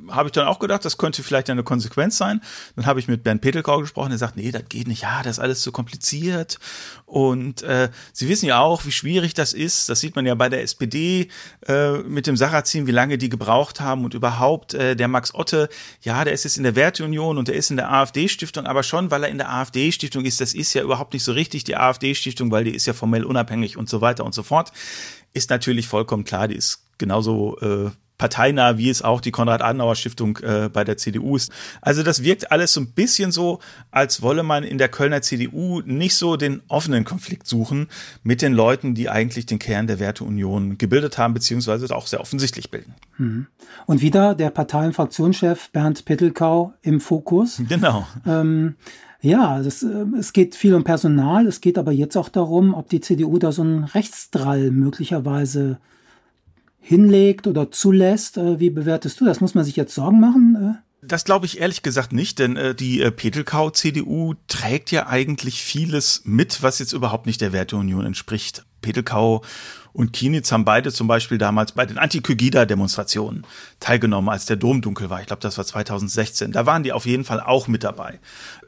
habe 0.09 0.29
ich 0.29 0.33
dann 0.33 0.47
auch 0.47 0.59
gedacht, 0.59 0.85
das 0.85 0.97
könnte 0.97 1.23
vielleicht 1.23 1.49
eine 1.49 1.63
Konsequenz 1.63 2.17
sein. 2.17 2.41
Dann 2.75 2.85
habe 2.85 2.99
ich 2.99 3.07
mit 3.07 3.23
Bernd 3.23 3.41
Petelkau 3.41 3.79
gesprochen, 3.79 4.09
der 4.09 4.17
sagt, 4.17 4.37
nee, 4.37 4.51
das 4.51 4.63
geht 4.69 4.87
nicht, 4.87 5.03
ja, 5.03 5.21
das 5.23 5.37
ist 5.37 5.39
alles 5.39 5.61
zu 5.61 5.71
kompliziert. 5.71 6.59
Und 7.05 7.61
äh, 7.63 7.89
Sie 8.13 8.27
wissen 8.27 8.47
ja 8.47 8.59
auch, 8.59 8.85
wie 8.85 8.91
schwierig 8.91 9.33
das 9.33 9.53
ist. 9.53 9.89
Das 9.89 9.99
sieht 9.99 10.15
man 10.15 10.25
ja 10.25 10.35
bei 10.35 10.49
der 10.49 10.61
SPD 10.61 11.29
äh, 11.67 11.97
mit 11.99 12.27
dem 12.27 12.37
Sarrazin, 12.37 12.87
wie 12.87 12.91
lange 12.91 13.17
die 13.17 13.29
gebraucht 13.29 13.79
haben 13.79 14.05
und 14.05 14.13
überhaupt 14.13 14.73
äh, 14.73 14.95
der 14.95 15.07
Max 15.07 15.33
Otte, 15.33 15.69
ja, 16.01 16.23
der 16.23 16.33
ist 16.33 16.43
jetzt 16.43 16.57
in 16.57 16.63
der 16.63 16.75
Werteunion 16.75 17.37
und 17.37 17.47
der 17.47 17.55
ist 17.55 17.69
in 17.69 17.77
der 17.77 17.91
AfD-Stiftung, 17.91 18.65
aber 18.65 18.83
schon, 18.83 19.11
weil 19.11 19.23
er 19.23 19.29
in 19.29 19.37
der 19.37 19.51
AfD-Stiftung 19.51 20.25
ist, 20.25 20.41
das 20.41 20.53
ist 20.53 20.73
ja 20.73 20.83
überhaupt 20.83 21.13
nicht 21.13 21.23
so 21.23 21.31
richtig 21.31 21.63
die 21.63 21.75
AfD-Stiftung, 21.75 22.51
weil 22.51 22.63
die 22.63 22.75
ist 22.75 22.85
ja 22.85 22.93
formell 22.93 23.23
unabhängig 23.23 23.77
und 23.77 23.89
so 23.89 24.01
weiter 24.01 24.25
und 24.25 24.33
so 24.33 24.43
fort. 24.43 24.71
Ist 25.33 25.49
natürlich 25.49 25.87
vollkommen 25.87 26.23
klar, 26.23 26.47
die 26.47 26.55
ist 26.55 26.85
genauso 26.97 27.57
äh, 27.59 27.91
parteinah, 28.17 28.77
wie 28.77 28.89
es 28.89 29.01
auch 29.01 29.21
die 29.21 29.31
Konrad-Adenauer-Stiftung 29.31 30.37
äh, 30.37 30.69
bei 30.71 30.83
der 30.83 30.97
CDU 30.97 31.35
ist. 31.35 31.51
Also 31.81 32.03
das 32.03 32.23
wirkt 32.23 32.51
alles 32.51 32.73
so 32.73 32.81
ein 32.81 32.91
bisschen 32.91 33.31
so, 33.31 33.59
als 33.91 34.21
wolle 34.21 34.43
man 34.43 34.63
in 34.63 34.77
der 34.77 34.87
Kölner 34.87 35.21
CDU 35.21 35.81
nicht 35.85 36.15
so 36.15 36.37
den 36.37 36.61
offenen 36.67 37.03
Konflikt 37.03 37.47
suchen 37.47 37.87
mit 38.23 38.41
den 38.41 38.53
Leuten, 38.53 38.95
die 38.95 39.09
eigentlich 39.09 39.45
den 39.45 39.59
Kern 39.59 39.87
der 39.87 39.99
Werteunion 39.99 40.77
gebildet 40.77 41.17
haben, 41.17 41.33
beziehungsweise 41.33 41.93
auch 41.95 42.07
sehr 42.07 42.21
offensichtlich 42.21 42.71
bilden. 42.71 42.95
Mhm. 43.17 43.47
Und 43.85 44.01
wieder 44.01 44.35
der 44.35 44.49
Partei- 44.49 44.85
und 44.85 44.93
Fraktionschef 44.93 45.69
Bernd 45.71 46.05
Pittelkau 46.05 46.73
im 46.81 46.99
Fokus. 46.99 47.61
Genau. 47.75 48.07
Ähm, 48.25 48.75
ja, 49.21 49.61
das, 49.61 49.81
äh, 49.81 50.05
es 50.17 50.33
geht 50.33 50.55
viel 50.55 50.75
um 50.75 50.83
Personal, 50.83 51.47
es 51.47 51.59
geht 51.59 51.77
aber 51.77 51.91
jetzt 51.91 52.15
auch 52.15 52.29
darum, 52.29 52.73
ob 52.73 52.89
die 52.89 53.01
CDU 53.01 53.39
da 53.39 53.51
so 53.51 53.63
einen 53.63 53.83
Rechtsdrall 53.83 54.71
möglicherweise 54.71 55.79
hinlegt 56.85 57.47
oder 57.47 57.71
zulässt. 57.71 58.37
Äh, 58.37 58.59
wie 58.59 58.69
bewertest 58.69 59.19
du 59.19 59.25
das? 59.25 59.41
Muss 59.41 59.55
man 59.55 59.63
sich 59.63 59.75
jetzt 59.75 59.95
Sorgen 59.95 60.19
machen? 60.19 60.55
Äh? 60.55 61.07
Das 61.07 61.25
glaube 61.25 61.47
ich 61.47 61.59
ehrlich 61.59 61.81
gesagt 61.81 62.13
nicht, 62.13 62.37
denn 62.37 62.57
äh, 62.57 62.75
die 62.75 63.01
äh, 63.01 63.11
Petelkau-CDU 63.11 64.35
trägt 64.47 64.91
ja 64.91 65.07
eigentlich 65.07 65.63
vieles 65.63 66.21
mit, 66.25 66.61
was 66.61 66.79
jetzt 66.79 66.93
überhaupt 66.93 67.25
nicht 67.25 67.41
der 67.41 67.53
Werteunion 67.53 68.05
entspricht. 68.05 68.65
Petelkau 68.81 69.41
und 69.93 70.13
Kienitz 70.13 70.51
haben 70.51 70.65
beide 70.65 70.91
zum 70.91 71.07
Beispiel 71.07 71.39
damals 71.39 71.71
bei 71.71 71.87
den 71.87 71.97
Anti-Kygida-Demonstrationen 71.97 73.47
teilgenommen, 73.79 74.29
als 74.29 74.45
der 74.45 74.57
Dom 74.57 74.81
dunkel 74.81 75.09
war. 75.09 75.21
Ich 75.21 75.27
glaube, 75.27 75.41
das 75.41 75.57
war 75.57 75.65
2016. 75.65 76.51
Da 76.51 76.67
waren 76.67 76.83
die 76.83 76.91
auf 76.91 77.07
jeden 77.07 77.23
Fall 77.23 77.39
auch 77.39 77.67
mit 77.67 77.83
dabei. 77.83 78.19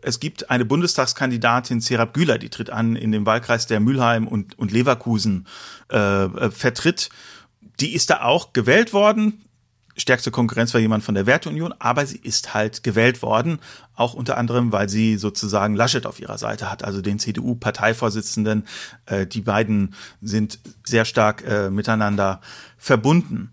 Es 0.01 0.19
gibt 0.19 0.49
eine 0.49 0.65
Bundestagskandidatin, 0.65 1.81
Serap 1.81 2.13
Güler, 2.13 2.39
die 2.39 2.49
tritt 2.49 2.71
an 2.71 2.95
in 2.95 3.11
dem 3.11 3.27
Wahlkreis, 3.27 3.67
der 3.67 3.79
Mülheim 3.79 4.27
und, 4.27 4.57
und 4.57 4.71
Leverkusen 4.71 5.45
äh, 5.91 5.97
äh 5.97 6.49
vertritt 6.49 7.09
die 7.79 7.93
ist 7.93 8.09
da 8.09 8.21
auch 8.21 8.53
gewählt 8.53 8.93
worden. 8.93 9.43
Stärkste 9.95 10.29
Konkurrenz 10.29 10.73
war 10.75 10.81
jemand 10.81 11.03
von 11.03 11.15
der 11.15 11.25
Werteunion, 11.25 11.73
aber 11.79 12.05
sie 12.05 12.17
ist 12.17 12.53
halt 12.53 12.83
gewählt 12.83 13.23
worden, 13.23 13.59
auch 13.95 14.13
unter 14.13 14.37
anderem, 14.37 14.71
weil 14.71 14.89
sie 14.89 15.17
sozusagen 15.17 15.75
Laschet 15.75 16.05
auf 16.05 16.19
ihrer 16.19 16.37
Seite 16.37 16.69
hat, 16.69 16.83
also 16.83 17.01
den 17.01 17.17
CDU-Parteivorsitzenden. 17.17 18.67
Äh, 19.07 19.25
die 19.25 19.41
beiden 19.41 19.95
sind 20.21 20.59
sehr 20.83 21.03
stark 21.03 21.43
äh, 21.47 21.71
miteinander 21.71 22.41
verbunden. 22.77 23.51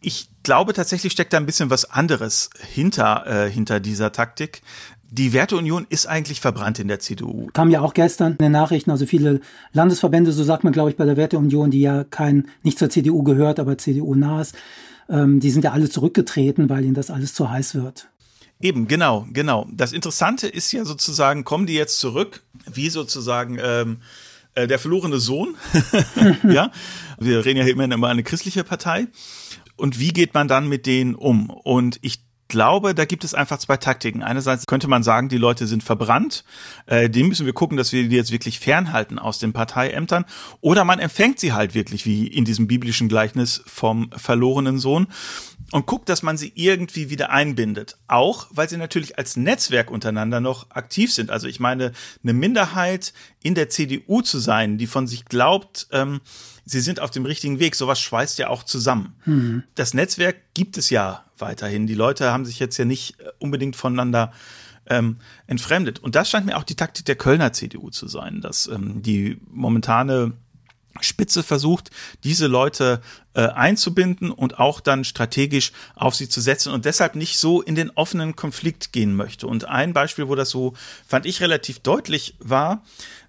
Ich 0.00 0.30
glaube 0.42 0.72
tatsächlich 0.72 1.12
steckt 1.12 1.34
da 1.34 1.36
ein 1.36 1.44
bisschen 1.44 1.68
was 1.68 1.90
anderes 1.90 2.48
hinter, 2.72 3.26
äh, 3.26 3.50
hinter 3.50 3.80
dieser 3.80 4.12
Taktik. 4.12 4.62
Die 5.12 5.32
Werteunion 5.32 5.86
ist 5.88 6.06
eigentlich 6.06 6.40
verbrannt 6.40 6.78
in 6.78 6.86
der 6.86 7.00
CDU. 7.00 7.48
Kam 7.52 7.70
ja 7.70 7.80
auch 7.80 7.94
gestern 7.94 8.32
in 8.32 8.38
den 8.38 8.52
Nachrichten, 8.52 8.92
also 8.92 9.06
viele 9.06 9.40
Landesverbände, 9.72 10.30
so 10.30 10.44
sagt 10.44 10.62
man, 10.62 10.72
glaube 10.72 10.90
ich, 10.90 10.96
bei 10.96 11.04
der 11.04 11.16
Werteunion, 11.16 11.72
die 11.72 11.80
ja 11.80 12.04
kein, 12.04 12.48
nicht 12.62 12.78
zur 12.78 12.90
CDU 12.90 13.24
gehört, 13.24 13.58
aber 13.58 13.76
CDU 13.76 14.14
nah 14.14 14.40
ist, 14.40 14.54
ähm, 15.08 15.40
die 15.40 15.50
sind 15.50 15.64
ja 15.64 15.72
alle 15.72 15.90
zurückgetreten, 15.90 16.68
weil 16.68 16.84
ihnen 16.84 16.94
das 16.94 17.10
alles 17.10 17.34
zu 17.34 17.50
heiß 17.50 17.74
wird. 17.74 18.08
Eben, 18.60 18.86
genau, 18.86 19.26
genau. 19.32 19.66
Das 19.72 19.92
Interessante 19.92 20.46
ist 20.46 20.70
ja 20.70 20.84
sozusagen, 20.84 21.42
kommen 21.42 21.66
die 21.66 21.74
jetzt 21.74 21.98
zurück, 21.98 22.42
wie 22.72 22.88
sozusagen 22.88 23.58
ähm, 23.60 23.96
äh, 24.54 24.68
der 24.68 24.78
verlorene 24.78 25.18
Sohn. 25.18 25.56
ja, 26.48 26.70
wir 27.18 27.44
reden 27.44 27.58
ja 27.58 27.66
immerhin 27.66 27.90
immer 27.90 28.08
eine 28.08 28.22
christliche 28.22 28.62
Partei. 28.62 29.08
Und 29.76 29.98
wie 29.98 30.12
geht 30.12 30.34
man 30.34 30.46
dann 30.46 30.68
mit 30.68 30.86
denen 30.86 31.14
um? 31.16 31.50
Und 31.50 31.98
ich 32.02 32.20
glaube, 32.50 32.94
da 32.94 33.06
gibt 33.06 33.24
es 33.24 33.32
einfach 33.32 33.58
zwei 33.58 33.78
Taktiken. 33.78 34.22
Einerseits 34.22 34.66
könnte 34.66 34.88
man 34.88 35.02
sagen, 35.02 35.30
die 35.30 35.38
Leute 35.38 35.66
sind 35.66 35.82
verbrannt. 35.82 36.44
Äh, 36.84 37.08
die 37.08 37.22
müssen 37.22 37.46
wir 37.46 37.54
gucken, 37.54 37.78
dass 37.78 37.92
wir 37.92 38.06
die 38.06 38.16
jetzt 38.16 38.32
wirklich 38.32 38.60
fernhalten 38.60 39.18
aus 39.18 39.38
den 39.38 39.54
Parteiämtern. 39.54 40.26
Oder 40.60 40.84
man 40.84 40.98
empfängt 40.98 41.40
sie 41.40 41.54
halt 41.54 41.74
wirklich, 41.74 42.04
wie 42.04 42.26
in 42.26 42.44
diesem 42.44 42.66
biblischen 42.66 43.08
Gleichnis 43.08 43.62
vom 43.64 44.10
verlorenen 44.14 44.78
Sohn. 44.78 45.06
Und 45.72 45.86
guckt, 45.86 46.08
dass 46.08 46.22
man 46.22 46.36
sie 46.36 46.52
irgendwie 46.56 47.10
wieder 47.10 47.30
einbindet. 47.30 47.96
Auch, 48.08 48.48
weil 48.50 48.68
sie 48.68 48.76
natürlich 48.76 49.18
als 49.18 49.36
Netzwerk 49.36 49.90
untereinander 49.90 50.40
noch 50.40 50.70
aktiv 50.70 51.12
sind. 51.12 51.30
Also 51.30 51.46
ich 51.46 51.60
meine, 51.60 51.92
eine 52.22 52.32
Minderheit 52.32 53.12
in 53.42 53.54
der 53.54 53.68
CDU 53.68 54.20
zu 54.20 54.40
sein, 54.40 54.78
die 54.78 54.88
von 54.88 55.06
sich 55.06 55.26
glaubt, 55.26 55.86
ähm, 55.92 56.20
sie 56.64 56.80
sind 56.80 56.98
auf 56.98 57.12
dem 57.12 57.24
richtigen 57.24 57.60
Weg. 57.60 57.76
Sowas 57.76 58.00
schweißt 58.00 58.38
ja 58.38 58.48
auch 58.48 58.64
zusammen. 58.64 59.14
Mhm. 59.26 59.62
Das 59.76 59.94
Netzwerk 59.94 60.36
gibt 60.54 60.76
es 60.76 60.90
ja 60.90 61.24
weiterhin. 61.38 61.86
Die 61.86 61.94
Leute 61.94 62.32
haben 62.32 62.44
sich 62.44 62.58
jetzt 62.58 62.76
ja 62.76 62.84
nicht 62.84 63.20
äh, 63.20 63.30
unbedingt 63.38 63.76
voneinander 63.76 64.32
ähm, 64.86 65.18
entfremdet. 65.46 66.00
Und 66.00 66.16
das 66.16 66.28
scheint 66.28 66.46
mir 66.46 66.56
auch 66.56 66.64
die 66.64 66.74
Taktik 66.74 67.04
der 67.06 67.16
Kölner 67.16 67.52
CDU 67.52 67.90
zu 67.90 68.08
sein, 68.08 68.40
dass 68.40 68.66
ähm, 68.66 69.02
die 69.02 69.40
momentane 69.48 70.32
Spitze 71.00 71.42
versucht, 71.42 71.90
diese 72.24 72.46
Leute 72.46 73.00
äh, 73.32 73.42
einzubinden 73.42 74.30
und 74.30 74.58
auch 74.58 74.80
dann 74.80 75.04
strategisch 75.04 75.72
auf 75.94 76.14
sie 76.14 76.28
zu 76.28 76.40
setzen 76.40 76.72
und 76.72 76.84
deshalb 76.84 77.14
nicht 77.14 77.38
so 77.38 77.62
in 77.62 77.74
den 77.74 77.90
offenen 77.90 78.34
Konflikt 78.34 78.92
gehen 78.92 79.14
möchte. 79.14 79.46
Und 79.46 79.66
ein 79.66 79.92
Beispiel, 79.92 80.28
wo 80.28 80.34
das 80.34 80.50
so, 80.50 80.74
fand 81.06 81.26
ich, 81.26 81.40
relativ 81.40 81.78
deutlich 81.78 82.34
war, 82.40 82.82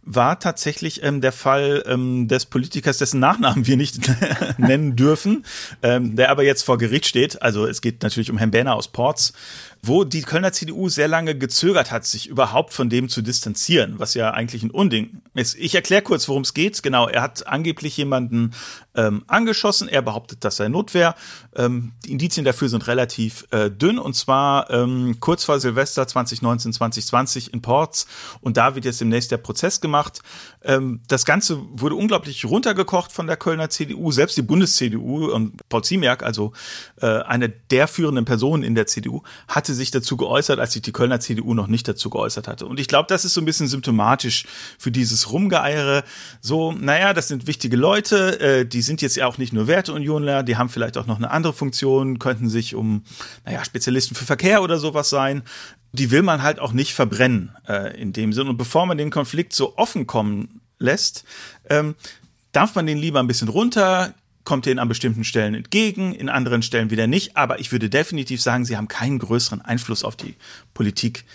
war 0.04 0.40
tatsächlich 0.40 1.04
ähm, 1.04 1.22
der 1.22 1.32
Fall 1.32 1.84
ähm, 1.86 2.28
des 2.28 2.48
Politikers, 2.48 2.98
dessen 2.98 3.20
Nachnamen 3.20 3.68
wir 3.68 3.78
nicht 3.78 4.00
nennen 4.58 4.96
dürfen, 4.96 5.46
ähm, 5.84 6.16
der 6.16 6.32
aber 6.32 6.44
jetzt 6.44 6.64
vor 6.64 6.80
Gericht 6.80 7.06
steht. 7.06 7.42
Also 7.42 7.68
es 7.68 7.82
geht 7.82 8.02
natürlich 8.02 8.32
um 8.32 8.40
Herrn 8.40 8.52
Berner 8.52 8.76
aus 8.76 8.88
Porz, 8.88 9.34
wo 9.84 10.04
die 10.04 10.22
Kölner 10.22 10.52
CDU 10.52 10.90
sehr 10.90 11.08
lange 11.08 11.36
gezögert 11.36 11.92
hat, 11.92 12.06
sich 12.06 12.28
überhaupt 12.28 12.74
von 12.74 12.90
dem 12.90 13.10
zu 13.10 13.22
distanzieren, 13.22 13.96
was 13.98 14.14
ja 14.14 14.32
eigentlich 14.32 14.62
ein 14.64 14.70
Unding 14.72 15.22
ist. 15.34 15.56
Ich 15.56 15.74
erkläre 15.74 16.04
kurz, 16.04 16.28
worum 16.28 16.44
es 16.44 16.54
geht. 16.54 16.84
Genau, 16.84 17.08
er 17.08 17.24
hat 17.24 17.48
angeblich 17.48 17.98
jemanden 17.98 18.52
ähm, 18.96 19.24
angeschossen. 19.28 19.88
Er 19.88 20.02
behauptet, 20.02 20.44
das 20.44 20.58
sei 20.58 20.68
Notwehr. 20.68 21.16
Ähm, 21.56 21.94
die 22.06 22.12
Indizien 22.12 22.46
dafür 22.46 22.70
sind 22.70 22.88
relativ 22.88 23.48
äh, 23.52 23.72
dünn 23.72 23.98
und 23.98 24.16
zwar 24.16 24.70
ähm, 24.70 25.18
kurz 25.20 25.46
vor 25.46 25.60
Silvester 25.60 26.08
2019, 26.08 26.74
2020 26.74 27.54
in 27.54 27.62
Ports 27.62 28.08
und 28.42 28.58
da 28.58 28.76
wird 28.76 28.86
jetzt 28.86 29.02
demnächst 29.02 29.32
der 29.32 29.38
Prozess 29.38 29.82
gemacht. 29.82 30.22
Ähm, 30.64 31.02
das 31.08 31.26
Ganze 31.26 31.62
wurde 31.72 31.96
unglaublich 31.96 32.46
runtergekocht 32.46 33.12
von 33.12 33.28
der 33.28 33.38
Kölner 33.38 33.70
CDU, 33.70 34.12
selbst 34.12 34.38
die 34.38 34.42
Bundes-CDU 34.42 35.32
und 35.32 35.60
Paul 35.70 35.84
Ziemiak, 35.84 36.24
also 36.24 36.54
äh, 37.02 37.08
eine 37.08 37.50
der 37.50 37.88
führenden 37.88 38.26
Personen 38.26 38.64
in 38.64 38.76
der 38.76 38.88
CDU, 38.88 39.24
hatte 39.48 39.74
sich 39.74 39.92
dazu 39.92 40.18
geäußert, 40.18 40.60
als 40.60 40.74
sich 40.74 40.82
die 40.82 40.92
Kölner 40.92 41.20
CDU 41.20 41.54
noch 41.54 41.68
nicht 41.68 41.88
dazu 41.88 42.10
geäußert 42.10 42.48
hatte. 42.48 42.66
Und 42.68 42.80
ich 42.80 42.88
glaube, 42.88 43.08
das 43.10 43.26
ist 43.26 43.34
so 43.34 43.42
ein 43.42 43.46
bisschen 43.46 43.68
symptomatisch 43.68 44.46
für 44.78 44.92
dieses 44.92 45.32
Rumgeeiere. 45.32 46.04
So, 46.42 46.72
naja, 46.72 47.14
das 47.14 47.28
sind 47.28 47.48
wichtige 47.48 47.78
Leute, 47.78 48.40
äh, 48.40 48.66
die 48.66 48.82
sind 48.82 49.02
jetzt 49.02 49.16
ja 49.16 49.28
auch 49.28 49.38
nicht 49.38 49.54
nur 49.54 49.68
Werteunionler, 49.68 50.44
die 50.44 50.58
haben 50.58 50.70
vielleicht 50.70 50.98
auch 50.98 51.08
noch 51.08 51.18
eine 51.18 51.32
andere 51.32 51.54
Funktion, 51.54 52.20
könnten 52.20 52.50
sich 52.50 52.76
um, 52.76 53.04
naja, 53.46 53.66
Spezialisten 53.66 54.16
für 54.16 54.26
Verkehr 54.26 54.62
oder 54.62 54.78
sowas 54.78 55.10
sein 55.10 55.44
die 55.94 56.12
will 56.12 56.22
man 56.22 56.42
halt 56.42 56.60
auch 56.60 56.74
nicht 56.74 56.94
verbrennen 56.94 57.56
äh, 57.68 58.00
in 58.00 58.14
dem 58.14 58.34
Sinn. 58.34 58.48
Und 58.48 58.58
bevor 58.58 58.86
man 58.86 58.98
den 58.98 59.10
Konflikt 59.10 59.54
so 59.54 59.78
offen 59.78 60.08
kommen 60.08 60.62
lässt, 60.80 61.26
ähm, 61.70 61.96
darf 62.52 62.76
man 62.76 62.86
den 62.86 62.98
lieber 62.98 63.20
ein 63.20 63.28
bisschen 63.28 63.50
runter, 63.50 64.14
kommt 64.44 64.66
denen 64.66 64.80
an 64.80 64.88
bestimmten 64.88 65.24
Stellen 65.24 65.54
entgegen, 65.54 66.14
in 66.14 66.30
anderen 66.30 66.64
Stellen 66.64 66.90
wieder 66.90 67.08
nicht. 67.08 67.38
Aber 67.38 67.60
ich 67.60 67.72
würde 67.72 67.90
definitiv 67.90 68.42
sagen, 68.42 68.66
sie 68.66 68.78
haben 68.78 68.88
keinen 68.88 69.20
größeren 69.20 69.62
Einfluss 69.62 70.04
auf 70.04 70.16
die 70.16 70.36
Politik 70.74 71.26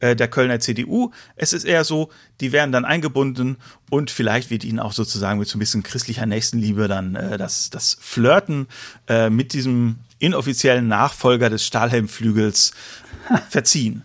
äh, 0.00 0.16
der 0.16 0.28
Kölner 0.28 0.60
CDU. 0.60 1.10
Es 1.36 1.52
ist 1.52 1.64
eher 1.64 1.84
so, 1.84 2.10
die 2.40 2.52
werden 2.52 2.72
dann 2.72 2.84
eingebunden 2.84 3.56
und 3.90 4.10
vielleicht 4.10 4.50
wird 4.50 4.64
ihnen 4.64 4.80
auch 4.80 4.92
sozusagen 4.92 5.38
mit 5.38 5.48
so 5.48 5.56
ein 5.56 5.60
bisschen 5.60 5.82
christlicher 5.82 6.26
Nächstenliebe 6.26 6.88
dann 6.88 7.16
äh, 7.16 7.38
das, 7.38 7.70
das 7.70 7.96
Flirten 8.00 8.66
äh, 9.08 9.30
mit 9.30 9.52
diesem 9.52 10.00
inoffiziellen 10.18 10.88
Nachfolger 10.88 11.50
des 11.50 11.64
Stahlhelmflügels 11.64 12.72
verziehen. 13.48 14.02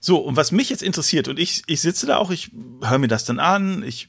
So, 0.00 0.18
und 0.18 0.36
was 0.36 0.52
mich 0.52 0.70
jetzt 0.70 0.82
interessiert, 0.82 1.28
und 1.28 1.38
ich, 1.38 1.62
ich 1.66 1.80
sitze 1.80 2.06
da 2.06 2.18
auch, 2.18 2.30
ich 2.30 2.52
höre 2.82 2.98
mir 2.98 3.08
das 3.08 3.24
dann 3.24 3.40
an, 3.40 3.82
ich 3.82 4.08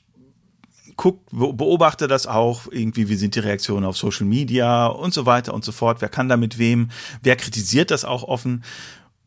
guck, 0.95 1.25
beobachte 1.31 2.07
das 2.07 2.27
auch, 2.27 2.67
irgendwie, 2.69 3.07
wie 3.07 3.15
sind 3.15 3.35
die 3.35 3.39
Reaktionen 3.39 3.85
auf 3.85 3.97
Social 3.97 4.25
Media 4.25 4.87
und 4.87 5.13
so 5.13 5.25
weiter 5.25 5.53
und 5.53 5.63
so 5.63 5.71
fort, 5.71 6.01
wer 6.01 6.09
kann 6.09 6.27
da 6.27 6.37
mit 6.37 6.57
wem, 6.57 6.89
wer 7.21 7.35
kritisiert 7.35 7.91
das 7.91 8.03
auch 8.03 8.23
offen. 8.23 8.63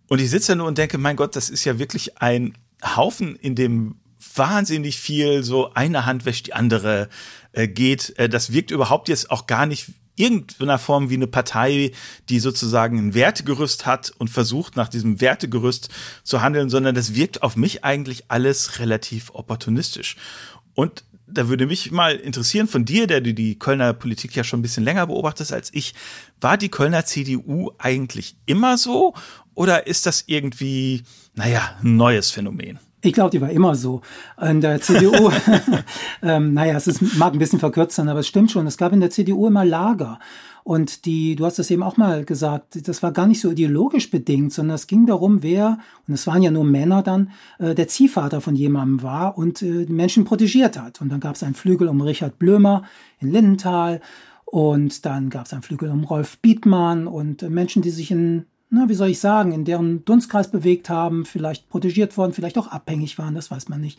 Und 0.09 0.20
ich 0.20 0.30
sitze 0.30 0.53
da 0.53 0.57
nur 0.57 0.66
und 0.66 0.78
denke, 0.78 0.99
mein 0.99 1.16
Gott, 1.16 1.36
das 1.36 1.49
ist 1.49 1.64
ja 1.64 1.78
wirklich 1.78 2.18
ein 2.18 2.59
Haufen, 2.84 3.36
in 3.36 3.55
dem 3.55 3.97
wahnsinnig 4.34 4.99
viel 4.99 5.42
so 5.42 5.72
eine 5.74 6.07
Hand 6.07 6.24
wäscht 6.24 6.49
die 6.49 6.53
andere 6.53 7.09
äh, 7.53 7.68
geht. 7.68 8.18
Äh, 8.18 8.28
das 8.28 8.53
wirkt 8.53 8.70
überhaupt 8.70 9.09
jetzt 9.09 9.30
auch 9.30 9.47
gar 9.47 9.66
nicht 9.66 9.86
irgendeiner 10.20 10.78
Form 10.78 11.10
wie 11.10 11.14
eine 11.14 11.26
Partei, 11.26 11.92
die 12.28 12.40
sozusagen 12.40 12.98
ein 12.98 13.14
Wertegerüst 13.14 13.86
hat 13.86 14.12
und 14.18 14.28
versucht, 14.28 14.76
nach 14.76 14.88
diesem 14.88 15.20
Wertegerüst 15.20 15.88
zu 16.22 16.42
handeln, 16.42 16.68
sondern 16.68 16.94
das 16.94 17.14
wirkt 17.14 17.42
auf 17.42 17.56
mich 17.56 17.84
eigentlich 17.84 18.24
alles 18.28 18.78
relativ 18.78 19.30
opportunistisch. 19.34 20.16
Und 20.74 21.04
da 21.26 21.48
würde 21.48 21.66
mich 21.66 21.90
mal 21.90 22.16
interessieren 22.16 22.68
von 22.68 22.84
dir, 22.84 23.06
der 23.06 23.20
du 23.20 23.32
die 23.32 23.58
Kölner 23.58 23.92
Politik 23.92 24.34
ja 24.34 24.44
schon 24.44 24.60
ein 24.60 24.62
bisschen 24.62 24.84
länger 24.84 25.06
beobachtest 25.06 25.52
als 25.52 25.72
ich, 25.72 25.94
war 26.40 26.56
die 26.56 26.68
Kölner 26.68 27.04
CDU 27.04 27.70
eigentlich 27.78 28.36
immer 28.46 28.76
so 28.76 29.14
oder 29.54 29.86
ist 29.86 30.06
das 30.06 30.24
irgendwie, 30.26 31.02
naja, 31.34 31.76
ein 31.82 31.96
neues 31.96 32.30
Phänomen? 32.30 32.78
Ich 33.03 33.12
glaube, 33.12 33.30
die 33.30 33.40
war 33.40 33.51
immer 33.51 33.74
so. 33.74 34.03
In 34.40 34.61
der 34.61 34.80
CDU, 34.80 35.30
ähm, 36.22 36.53
naja, 36.53 36.76
es 36.76 36.86
ist, 36.86 37.16
mag 37.16 37.32
ein 37.32 37.38
bisschen 37.38 37.59
verkürzt 37.59 37.96
sein, 37.96 38.09
aber 38.09 38.20
es 38.20 38.28
stimmt 38.28 38.51
schon. 38.51 38.66
Es 38.66 38.76
gab 38.76 38.92
in 38.92 39.01
der 39.01 39.11
CDU 39.11 39.46
immer 39.46 39.64
Lager. 39.64 40.18
Und 40.62 41.07
die, 41.07 41.36
du 41.36 41.46
hast 41.46 41.59
das 41.59 41.70
eben 41.70 41.82
auch 41.82 41.96
mal 41.96 42.24
gesagt, 42.24 42.86
das 42.86 43.03
war 43.03 43.12
gar 43.12 43.26
nicht 43.26 43.40
so 43.40 43.51
ideologisch 43.51 44.11
bedingt, 44.11 44.53
sondern 44.53 44.74
es 44.74 44.86
ging 44.86 45.07
darum, 45.07 45.42
wer, 45.42 45.78
und 46.07 46.14
es 46.14 46.26
waren 46.26 46.42
ja 46.42 46.51
nur 46.51 46.64
Männer 46.64 47.03
dann, 47.03 47.30
äh, 47.59 47.74
der 47.74 47.88
Ziehvater 47.88 48.40
von 48.40 48.55
jemandem 48.55 49.03
war 49.03 49.38
und 49.38 49.62
äh, 49.62 49.86
Menschen 49.88 50.24
protegiert 50.24 50.78
hat. 50.78 51.01
Und 51.01 51.09
dann 51.09 51.20
gab 51.20 51.36
es 51.36 51.42
einen 51.42 51.55
Flügel 51.55 51.88
um 51.88 52.01
Richard 52.03 52.38
Blömer 52.38 52.84
in 53.18 53.32
Lindenthal 53.32 54.01
und 54.44 55.07
dann 55.07 55.30
gab 55.30 55.46
es 55.46 55.53
einen 55.53 55.62
Flügel 55.62 55.90
um 55.90 56.05
Rolf 56.05 56.38
Bietmann 56.38 57.07
und 57.07 57.42
äh, 57.42 57.48
Menschen, 57.48 57.82
die 57.82 57.90
sich 57.90 58.11
in 58.11 58.46
na, 58.70 58.88
wie 58.88 58.94
soll 58.94 59.08
ich 59.08 59.20
sagen, 59.20 59.52
in 59.52 59.64
deren 59.64 60.04
Dunstkreis 60.04 60.50
bewegt 60.50 60.88
haben, 60.88 61.24
vielleicht 61.24 61.68
protegiert 61.68 62.16
worden, 62.16 62.32
vielleicht 62.32 62.56
auch 62.56 62.68
abhängig 62.68 63.18
waren, 63.18 63.34
das 63.34 63.50
weiß 63.50 63.68
man 63.68 63.80
nicht. 63.80 63.98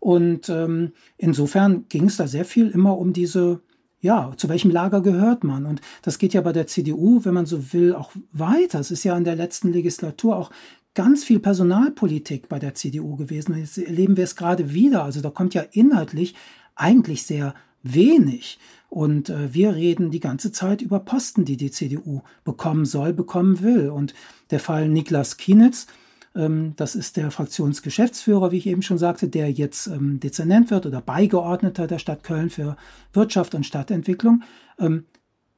Und 0.00 0.48
ähm, 0.48 0.92
insofern 1.16 1.86
ging 1.88 2.06
es 2.06 2.16
da 2.16 2.26
sehr 2.26 2.44
viel 2.44 2.68
immer 2.70 2.98
um 2.98 3.12
diese, 3.12 3.60
ja, 4.00 4.32
zu 4.36 4.48
welchem 4.48 4.70
Lager 4.70 5.00
gehört 5.02 5.44
man? 5.44 5.66
Und 5.66 5.80
das 6.02 6.18
geht 6.18 6.34
ja 6.34 6.40
bei 6.40 6.52
der 6.52 6.66
CDU, 6.66 7.24
wenn 7.24 7.34
man 7.34 7.46
so 7.46 7.72
will, 7.72 7.94
auch 7.94 8.10
weiter. 8.32 8.80
Es 8.80 8.90
ist 8.90 9.04
ja 9.04 9.16
in 9.16 9.24
der 9.24 9.36
letzten 9.36 9.72
Legislatur 9.72 10.36
auch 10.36 10.50
ganz 10.94 11.22
viel 11.22 11.38
Personalpolitik 11.38 12.48
bei 12.48 12.58
der 12.58 12.74
CDU 12.74 13.16
gewesen. 13.16 13.52
Und 13.52 13.60
jetzt 13.60 13.78
erleben 13.78 14.16
wir 14.16 14.24
es 14.24 14.36
gerade 14.36 14.72
wieder. 14.72 15.04
Also 15.04 15.20
da 15.20 15.30
kommt 15.30 15.54
ja 15.54 15.62
inhaltlich 15.70 16.34
eigentlich 16.74 17.24
sehr 17.24 17.54
wenig. 17.82 18.58
Und 18.90 19.30
äh, 19.30 19.54
wir 19.54 19.74
reden 19.74 20.10
die 20.10 20.20
ganze 20.20 20.50
Zeit 20.50 20.82
über 20.82 20.98
Posten, 20.98 21.44
die 21.44 21.56
die 21.56 21.70
CDU 21.70 22.22
bekommen 22.44 22.84
soll, 22.84 23.12
bekommen 23.12 23.62
will. 23.62 23.88
Und 23.88 24.14
der 24.50 24.58
Fall 24.58 24.88
Niklas 24.88 25.36
Kienitz, 25.36 25.86
ähm, 26.34 26.74
das 26.76 26.96
ist 26.96 27.16
der 27.16 27.30
Fraktionsgeschäftsführer, 27.30 28.50
wie 28.50 28.58
ich 28.58 28.66
eben 28.66 28.82
schon 28.82 28.98
sagte, 28.98 29.28
der 29.28 29.50
jetzt 29.50 29.86
ähm, 29.86 30.18
Dezernent 30.18 30.72
wird 30.72 30.86
oder 30.86 31.00
Beigeordneter 31.00 31.86
der 31.86 32.00
Stadt 32.00 32.24
Köln 32.24 32.50
für 32.50 32.76
Wirtschaft 33.12 33.54
und 33.54 33.64
Stadtentwicklung. 33.64 34.42
Ähm, 34.78 35.04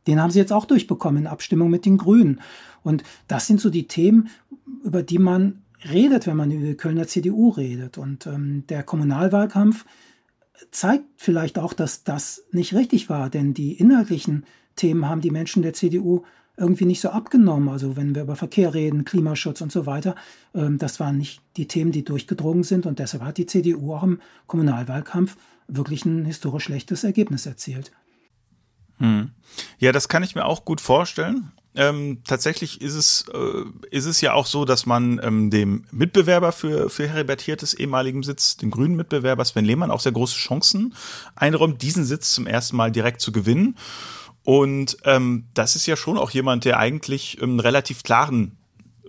den 0.06 0.20
haben 0.20 0.30
sie 0.30 0.38
jetzt 0.38 0.52
auch 0.52 0.66
durchbekommen 0.66 1.22
in 1.22 1.26
Abstimmung 1.26 1.70
mit 1.70 1.86
den 1.86 1.96
Grünen. 1.96 2.40
Und 2.82 3.02
das 3.28 3.46
sind 3.46 3.60
so 3.60 3.70
die 3.70 3.86
Themen, 3.86 4.28
über 4.84 5.02
die 5.02 5.18
man 5.18 5.62
redet, 5.90 6.26
wenn 6.26 6.36
man 6.36 6.50
über 6.50 6.66
die 6.66 6.76
Kölner 6.76 7.06
CDU 7.06 7.48
redet. 7.48 7.96
Und 7.96 8.26
ähm, 8.26 8.64
der 8.68 8.82
Kommunalwahlkampf 8.82 9.86
zeigt 10.70 11.04
vielleicht 11.16 11.58
auch, 11.58 11.72
dass 11.72 12.04
das 12.04 12.44
nicht 12.52 12.74
richtig 12.74 13.08
war, 13.08 13.30
denn 13.30 13.54
die 13.54 13.72
inhaltlichen 13.72 14.46
Themen 14.76 15.08
haben 15.08 15.20
die 15.20 15.30
Menschen 15.30 15.62
der 15.62 15.74
CDU 15.74 16.22
irgendwie 16.56 16.84
nicht 16.84 17.00
so 17.00 17.10
abgenommen. 17.10 17.68
Also 17.68 17.96
wenn 17.96 18.14
wir 18.14 18.22
über 18.22 18.36
Verkehr 18.36 18.74
reden, 18.74 19.04
Klimaschutz 19.04 19.60
und 19.60 19.72
so 19.72 19.86
weiter, 19.86 20.14
ähm, 20.54 20.78
das 20.78 21.00
waren 21.00 21.18
nicht 21.18 21.40
die 21.56 21.66
Themen, 21.66 21.92
die 21.92 22.04
durchgedrungen 22.04 22.62
sind 22.62 22.86
und 22.86 22.98
deshalb 22.98 23.22
hat 23.22 23.38
die 23.38 23.46
CDU 23.46 23.94
auch 23.94 24.02
im 24.02 24.20
Kommunalwahlkampf 24.46 25.36
wirklich 25.68 26.04
ein 26.04 26.24
historisch 26.24 26.64
schlechtes 26.64 27.04
Ergebnis 27.04 27.46
erzielt. 27.46 27.92
Hm. 28.98 29.30
Ja, 29.78 29.92
das 29.92 30.08
kann 30.08 30.22
ich 30.22 30.34
mir 30.34 30.44
auch 30.44 30.64
gut 30.64 30.80
vorstellen. 30.80 31.52
Ähm, 31.74 32.22
tatsächlich 32.26 32.82
ist 32.82 32.94
es, 32.94 33.24
äh, 33.32 33.64
ist 33.90 34.04
es 34.04 34.20
ja 34.20 34.34
auch 34.34 34.46
so, 34.46 34.64
dass 34.66 34.84
man 34.84 35.18
ähm, 35.22 35.50
dem 35.50 35.84
Mitbewerber 35.90 36.52
für, 36.52 36.90
für 36.90 37.08
Heribert 37.08 37.40
Hirtes 37.40 37.72
ehemaligen 37.72 38.22
Sitz, 38.22 38.58
dem 38.58 38.70
grünen 38.70 38.94
Mitbewerber 38.94 39.44
Sven 39.44 39.64
Lehmann, 39.64 39.90
auch 39.90 40.00
sehr 40.00 40.12
große 40.12 40.36
Chancen 40.36 40.94
einräumt, 41.34 41.80
diesen 41.80 42.04
Sitz 42.04 42.32
zum 42.34 42.46
ersten 42.46 42.76
Mal 42.76 42.92
direkt 42.92 43.22
zu 43.22 43.32
gewinnen. 43.32 43.76
Und 44.44 44.98
ähm, 45.04 45.46
das 45.54 45.76
ist 45.76 45.86
ja 45.86 45.96
schon 45.96 46.18
auch 46.18 46.30
jemand, 46.30 46.64
der 46.64 46.78
eigentlich 46.78 47.40
einen 47.40 47.60
relativ 47.60 48.02
klaren 48.02 48.58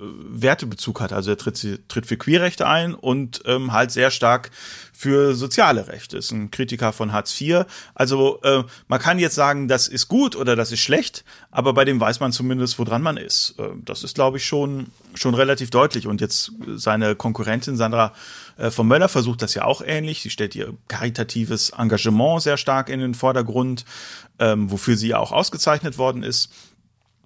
Wertebezug 0.03 1.01
hat. 1.01 1.13
Also 1.13 1.31
er 1.31 1.37
tritt, 1.37 1.89
tritt 1.89 2.05
für 2.05 2.17
Queerrechte 2.17 2.67
ein 2.67 2.93
und 2.93 3.41
ähm, 3.45 3.71
halt 3.71 3.91
sehr 3.91 4.11
stark 4.11 4.51
für 4.91 5.35
soziale 5.35 5.87
Rechte. 5.87 6.17
Ist 6.17 6.31
ein 6.31 6.51
Kritiker 6.51 6.93
von 6.93 7.11
Hartz 7.11 7.39
IV. 7.39 7.65
Also 7.95 8.41
äh, 8.43 8.63
man 8.87 8.99
kann 8.99 9.19
jetzt 9.19 9.35
sagen, 9.35 9.67
das 9.67 9.87
ist 9.87 10.07
gut 10.07 10.35
oder 10.35 10.55
das 10.55 10.71
ist 10.71 10.81
schlecht, 10.81 11.23
aber 11.51 11.73
bei 11.73 11.85
dem 11.85 11.99
weiß 11.99 12.19
man 12.19 12.31
zumindest, 12.31 12.79
woran 12.79 13.01
man 13.01 13.17
ist. 13.17 13.55
Äh, 13.57 13.69
das 13.83 14.03
ist, 14.03 14.15
glaube 14.15 14.37
ich, 14.37 14.45
schon 14.45 14.87
schon 15.15 15.35
relativ 15.35 15.69
deutlich. 15.69 16.07
Und 16.07 16.21
jetzt 16.21 16.51
seine 16.75 17.15
Konkurrentin 17.15 17.77
Sandra 17.77 18.13
äh, 18.57 18.71
von 18.71 18.87
Möller 18.87 19.09
versucht 19.09 19.41
das 19.41 19.53
ja 19.53 19.65
auch 19.65 19.81
ähnlich. 19.81 20.21
Sie 20.21 20.29
stellt 20.29 20.55
ihr 20.55 20.73
karitatives 20.87 21.71
Engagement 21.71 22.41
sehr 22.41 22.57
stark 22.57 22.89
in 22.89 22.99
den 22.99 23.13
Vordergrund, 23.13 23.85
ähm, 24.39 24.71
wofür 24.71 24.97
sie 24.97 25.09
ja 25.09 25.19
auch 25.19 25.31
ausgezeichnet 25.31 25.97
worden 25.97 26.23
ist. 26.23 26.51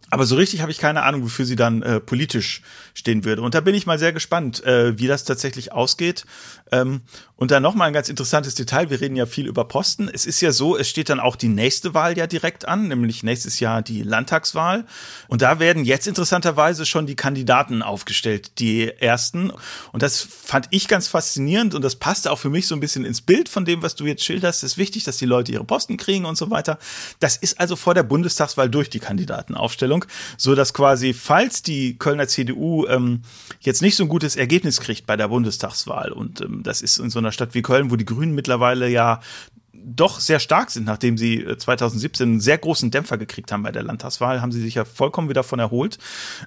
Aber 0.09 0.25
so 0.25 0.35
richtig 0.35 0.61
habe 0.61 0.71
ich 0.71 0.77
keine 0.77 1.03
Ahnung, 1.03 1.23
wofür 1.23 1.45
sie 1.45 1.55
dann 1.55 1.81
äh, 1.81 1.99
politisch 1.99 2.61
stehen 2.93 3.25
würde. 3.25 3.41
Und 3.41 3.55
da 3.55 3.61
bin 3.61 3.75
ich 3.75 3.85
mal 3.85 3.99
sehr 3.99 4.13
gespannt, 4.13 4.63
äh, 4.63 4.97
wie 4.97 5.07
das 5.07 5.25
tatsächlich 5.25 5.73
ausgeht. 5.73 6.25
Ähm, 6.71 7.01
und 7.35 7.51
dann 7.51 7.61
nochmal 7.61 7.87
ein 7.87 7.93
ganz 7.93 8.09
interessantes 8.09 8.55
Detail. 8.55 8.89
Wir 8.89 8.99
reden 8.99 9.15
ja 9.15 9.25
viel 9.25 9.47
über 9.47 9.65
Posten. 9.65 10.09
Es 10.11 10.25
ist 10.25 10.41
ja 10.41 10.51
so, 10.51 10.75
es 10.75 10.89
steht 10.89 11.09
dann 11.09 11.19
auch 11.19 11.35
die 11.35 11.49
nächste 11.49 11.93
Wahl 11.93 12.17
ja 12.17 12.25
direkt 12.25 12.67
an, 12.67 12.87
nämlich 12.87 13.21
nächstes 13.21 13.59
Jahr 13.59 13.81
die 13.81 14.01
Landtagswahl. 14.01 14.85
Und 15.27 15.41
da 15.41 15.59
werden 15.59 15.85
jetzt 15.85 16.07
interessanterweise 16.07 16.85
schon 16.85 17.05
die 17.05 17.15
Kandidaten 17.15 17.83
aufgestellt, 17.83 18.59
die 18.59 18.89
ersten. 18.89 19.51
Und 19.91 20.01
das 20.01 20.21
fand 20.21 20.67
ich 20.71 20.87
ganz 20.87 21.07
faszinierend 21.07 21.75
und 21.75 21.83
das 21.83 21.95
passte 21.95 22.31
auch 22.31 22.39
für 22.39 22.49
mich 22.49 22.67
so 22.67 22.75
ein 22.75 22.79
bisschen 22.79 23.05
ins 23.05 23.21
Bild 23.21 23.49
von 23.49 23.65
dem, 23.65 23.83
was 23.83 23.95
du 23.95 24.05
jetzt 24.05 24.23
schilderst. 24.23 24.63
Es 24.63 24.71
ist 24.73 24.77
wichtig, 24.77 25.03
dass 25.03 25.17
die 25.17 25.25
Leute 25.25 25.51
ihre 25.51 25.63
Posten 25.63 25.97
kriegen 25.97 26.25
und 26.25 26.37
so 26.37 26.49
weiter. 26.49 26.79
Das 27.19 27.37
ist 27.37 27.59
also 27.59 27.75
vor 27.75 27.93
der 27.93 28.03
Bundestagswahl 28.03 28.69
durch 28.69 28.89
die 28.89 28.99
Kandidatenaufstellung, 28.99 29.96
so 30.37 30.55
dass 30.55 30.73
quasi, 30.73 31.13
falls 31.13 31.63
die 31.63 31.97
Kölner 31.97 32.27
CDU 32.27 32.85
ähm, 32.87 33.21
jetzt 33.59 33.81
nicht 33.81 33.95
so 33.95 34.03
ein 34.03 34.09
gutes 34.09 34.35
Ergebnis 34.35 34.81
kriegt 34.81 35.05
bei 35.05 35.15
der 35.15 35.27
Bundestagswahl 35.29 36.11
und 36.11 36.41
ähm, 36.41 36.63
das 36.63 36.81
ist 36.81 36.99
in 36.99 37.09
so 37.09 37.19
einer 37.19 37.31
Stadt 37.31 37.53
wie 37.53 37.61
Köln, 37.61 37.91
wo 37.91 37.95
die 37.95 38.05
Grünen 38.05 38.35
mittlerweile 38.35 38.89
ja 38.89 39.19
doch 39.87 40.19
sehr 40.19 40.39
stark 40.39 40.69
sind, 40.69 40.85
nachdem 40.85 41.17
sie 41.17 41.45
2017 41.57 42.27
äh, 42.27 42.31
einen 42.31 42.41
sehr 42.41 42.57
großen 42.57 42.91
Dämpfer 42.91 43.17
gekriegt 43.17 43.51
haben 43.51 43.63
bei 43.63 43.71
der 43.71 43.83
Landtagswahl, 43.83 44.41
haben 44.41 44.51
sie 44.51 44.61
sich 44.61 44.75
ja 44.75 44.85
vollkommen 44.85 45.29
wieder 45.29 45.43
von 45.43 45.59
erholt. 45.59 45.97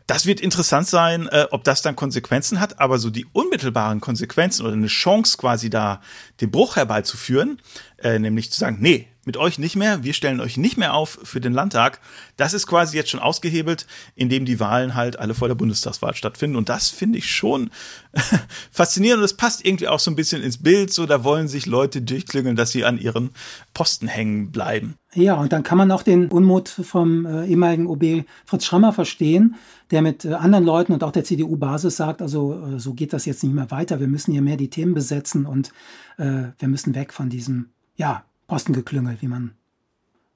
Das 0.07 0.26
wird 0.26 0.40
interessant 0.40 0.86
sein, 0.86 1.26
äh, 1.28 1.46
ob 1.51 1.64
das 1.64 1.80
dann 1.80 1.96
Konsequenzen 1.96 2.61
hat, 2.61 2.80
aber 2.80 2.98
so 2.98 3.09
die 3.09 3.26
unmittelbaren 3.32 4.01
Konsequenzen 4.01 4.66
oder 4.66 4.74
eine 4.74 4.88
Chance 4.88 5.38
quasi 5.38 5.70
da 5.70 6.01
den 6.40 6.51
Bruch 6.51 6.76
herbeizuführen, 6.76 7.61
äh, 7.98 8.18
nämlich 8.18 8.53
zu 8.53 8.61
sagen, 8.61 8.78
nee, 8.80 9.09
mit 9.31 9.37
euch 9.37 9.61
nicht 9.61 9.76
mehr, 9.76 10.03
wir 10.03 10.12
stellen 10.12 10.41
euch 10.41 10.57
nicht 10.57 10.76
mehr 10.76 10.93
auf 10.93 11.20
für 11.22 11.41
den 11.41 11.53
Landtag. 11.53 12.01
Das 12.37 12.53
ist 12.53 12.66
quasi 12.66 12.97
jetzt 12.97 13.11
schon 13.11 13.20
ausgehebelt, 13.20 13.87
indem 14.16 14.45
die 14.45 14.59
Wahlen 14.59 14.97
halt 14.97 15.20
alle 15.20 15.35
vor 15.35 15.47
der 15.47 15.55
Bundestagswahl 15.55 16.16
stattfinden. 16.16 16.57
Und 16.57 16.68
das 16.68 16.89
finde 16.89 17.18
ich 17.18 17.31
schon 17.31 17.70
faszinierend 18.72 19.20
und 19.20 19.24
es 19.24 19.37
passt 19.37 19.64
irgendwie 19.64 19.87
auch 19.87 20.01
so 20.01 20.11
ein 20.11 20.16
bisschen 20.16 20.43
ins 20.43 20.61
Bild. 20.61 20.93
So, 20.93 21.07
da 21.07 21.22
wollen 21.22 21.47
sich 21.47 21.66
Leute 21.66 22.03
durchklüngeln, 22.03 22.57
dass 22.57 22.72
sie 22.72 22.85
an 22.85 22.99
ihren 22.99 23.31
Posten 23.72 24.09
hängen 24.09 24.51
bleiben. 24.51 24.97
Ja, 25.14 25.35
und 25.35 25.53
dann 25.53 25.62
kann 25.62 25.78
man 25.78 25.93
auch 25.93 26.03
den 26.03 26.26
Unmut 26.26 26.68
vom 26.68 27.24
äh, 27.24 27.47
ehemaligen 27.47 27.87
OB 27.87 28.24
Fritz 28.45 28.64
Schrammer 28.64 28.93
verstehen, 28.93 29.55
der 29.93 30.03
mit 30.03 30.24
äh, 30.24 30.33
anderen 30.33 30.64
Leuten 30.64 30.93
und 30.93 31.05
auch 31.05 31.12
der 31.12 31.22
CDU-Basis 31.22 31.97
sagt, 31.97 32.20
also 32.20 32.61
äh, 32.64 32.81
so 32.81 32.95
geht 32.95 33.12
das 33.12 33.26
jetzt 33.26 33.45
nicht 33.45 33.55
mehr 33.55 33.70
weiter. 33.70 34.01
Wir 34.01 34.09
müssen 34.09 34.33
hier 34.33 34.43
mehr 34.43 34.57
die 34.57 34.70
Themen 34.70 34.93
besetzen 34.93 35.47
und 35.47 35.70
äh, 36.18 36.49
wir 36.59 36.66
müssen 36.66 36.97
weg 36.97 37.12
von 37.12 37.28
diesem, 37.28 37.70
ja, 37.95 38.24
Postengeklüngel, 38.51 39.22
wie 39.22 39.28
man 39.28 39.55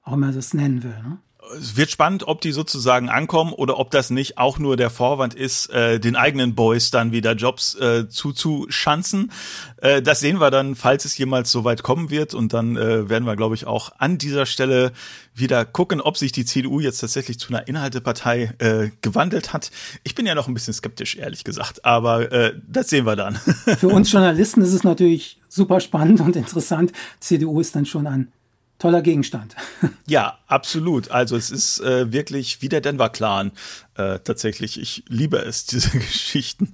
auch 0.03 0.13
immer 0.13 0.31
das 0.31 0.53
nennen 0.53 0.83
will. 0.83 0.97
Ne? 1.03 1.17
Es 1.57 1.75
wird 1.75 1.91
spannend, 1.91 2.27
ob 2.27 2.41
die 2.41 2.51
sozusagen 2.51 3.09
ankommen 3.09 3.53
oder 3.53 3.79
ob 3.79 3.91
das 3.91 4.09
nicht 4.09 4.37
auch 4.37 4.59
nur 4.59 4.77
der 4.77 4.89
Vorwand 4.89 5.33
ist, 5.33 5.69
äh, 5.69 5.99
den 5.99 6.15
eigenen 6.15 6.55
Boys 6.55 6.91
dann 6.91 7.11
wieder 7.11 7.33
Jobs 7.33 7.75
äh, 7.75 8.07
zuzuschanzen. 8.09 9.31
Äh, 9.77 10.01
das 10.01 10.19
sehen 10.19 10.39
wir 10.39 10.51
dann, 10.51 10.75
falls 10.75 11.05
es 11.05 11.17
jemals 11.17 11.51
so 11.51 11.63
weit 11.63 11.83
kommen 11.83 12.09
wird. 12.09 12.33
Und 12.33 12.53
dann 12.53 12.77
äh, 12.77 13.09
werden 13.09 13.25
wir, 13.25 13.35
glaube 13.35 13.55
ich, 13.55 13.67
auch 13.67 13.91
an 13.97 14.17
dieser 14.17 14.45
Stelle 14.45 14.91
wieder 15.33 15.65
gucken, 15.65 16.01
ob 16.01 16.17
sich 16.17 16.31
die 16.31 16.45
CDU 16.45 16.79
jetzt 16.79 16.99
tatsächlich 16.99 17.39
zu 17.39 17.49
einer 17.49 17.67
Inhaltepartei 17.67 18.53
äh, 18.59 18.89
gewandelt 19.01 19.53
hat. 19.53 19.71
Ich 20.03 20.15
bin 20.15 20.25
ja 20.25 20.35
noch 20.35 20.47
ein 20.47 20.53
bisschen 20.53 20.73
skeptisch, 20.73 21.15
ehrlich 21.15 21.43
gesagt, 21.43 21.85
aber 21.85 22.31
äh, 22.31 22.53
das 22.67 22.89
sehen 22.89 23.05
wir 23.05 23.15
dann. 23.15 23.35
Für 23.35 23.89
uns 23.89 24.11
Journalisten 24.11 24.61
ist 24.61 24.73
es 24.73 24.83
natürlich 24.83 25.39
super 25.49 25.79
spannend 25.79 26.21
und 26.21 26.35
interessant. 26.35 26.91
CDU 27.19 27.59
ist 27.59 27.75
dann 27.75 27.85
schon 27.85 28.07
ein 28.07 28.31
toller 28.79 29.01
Gegenstand. 29.01 29.55
Ja, 30.07 30.37
absolut. 30.45 31.09
Also 31.09 31.35
es 31.35 31.49
ist 31.49 31.79
äh, 31.79 32.11
wirklich 32.13 32.61
wie 32.61 32.69
der 32.69 32.79
Denver 32.79 33.09
Clan. 33.09 33.51
Äh, 33.95 34.19
tatsächlich, 34.19 34.79
ich 34.79 35.03
liebe 35.07 35.37
es, 35.37 35.65
diese 35.65 35.89
Geschichten. 35.97 36.71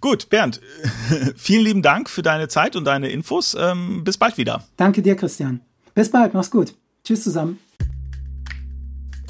Gut, 0.00 0.30
Bernd, 0.30 0.60
vielen 1.36 1.64
lieben 1.64 1.82
Dank 1.82 2.10
für 2.10 2.22
deine 2.22 2.48
Zeit 2.48 2.74
und 2.74 2.84
deine 2.84 3.08
Infos. 3.10 3.56
Ähm, 3.58 4.02
bis 4.02 4.18
bald 4.18 4.36
wieder. 4.36 4.64
Danke 4.76 5.00
dir, 5.00 5.14
Christian. 5.14 5.60
Bis 5.94 6.10
bald, 6.10 6.34
mach's 6.34 6.50
gut. 6.50 6.74
Tschüss 7.04 7.22
zusammen. 7.22 7.58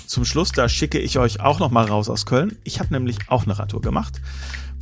zum 0.06 0.24
Schluss, 0.24 0.52
da 0.52 0.68
schicke 0.68 0.98
ich 0.98 1.18
euch 1.18 1.40
auch 1.40 1.58
noch 1.58 1.70
mal 1.70 1.84
raus 1.84 2.08
aus 2.08 2.24
Köln. 2.24 2.56
Ich 2.64 2.80
habe 2.80 2.92
nämlich 2.92 3.18
auch 3.28 3.44
eine 3.44 3.58
Radtour 3.58 3.82
gemacht. 3.82 4.20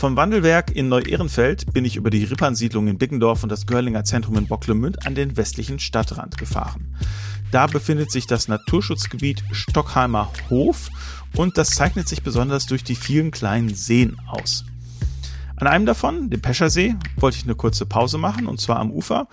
Vom 0.00 0.16
Wandelwerk 0.16 0.74
in 0.74 0.88
Neu-Ehrenfeld 0.88 1.74
bin 1.74 1.84
ich 1.84 1.96
über 1.96 2.08
die 2.08 2.24
Rippernsiedlung 2.24 2.88
in 2.88 2.96
Biggendorf 2.96 3.42
und 3.42 3.52
das 3.52 3.66
Görlinger 3.66 4.02
Zentrum 4.02 4.38
in 4.38 4.46
Bocklemünd 4.46 5.06
an 5.06 5.14
den 5.14 5.36
westlichen 5.36 5.78
Stadtrand 5.78 6.38
gefahren. 6.38 6.96
Da 7.50 7.66
befindet 7.66 8.10
sich 8.10 8.26
das 8.26 8.48
Naturschutzgebiet 8.48 9.44
Stockheimer 9.52 10.32
Hof 10.48 10.88
und 11.36 11.58
das 11.58 11.72
zeichnet 11.72 12.08
sich 12.08 12.22
besonders 12.22 12.64
durch 12.64 12.82
die 12.82 12.94
vielen 12.94 13.30
kleinen 13.30 13.74
Seen 13.74 14.16
aus. 14.26 14.64
An 15.56 15.66
einem 15.66 15.84
davon, 15.84 16.30
dem 16.30 16.40
Peschersee, 16.40 16.94
wollte 17.16 17.36
ich 17.36 17.44
eine 17.44 17.54
kurze 17.54 17.84
Pause 17.84 18.16
machen 18.16 18.46
und 18.46 18.58
zwar 18.58 18.78
am 18.78 18.92
Ufer. 18.92 19.28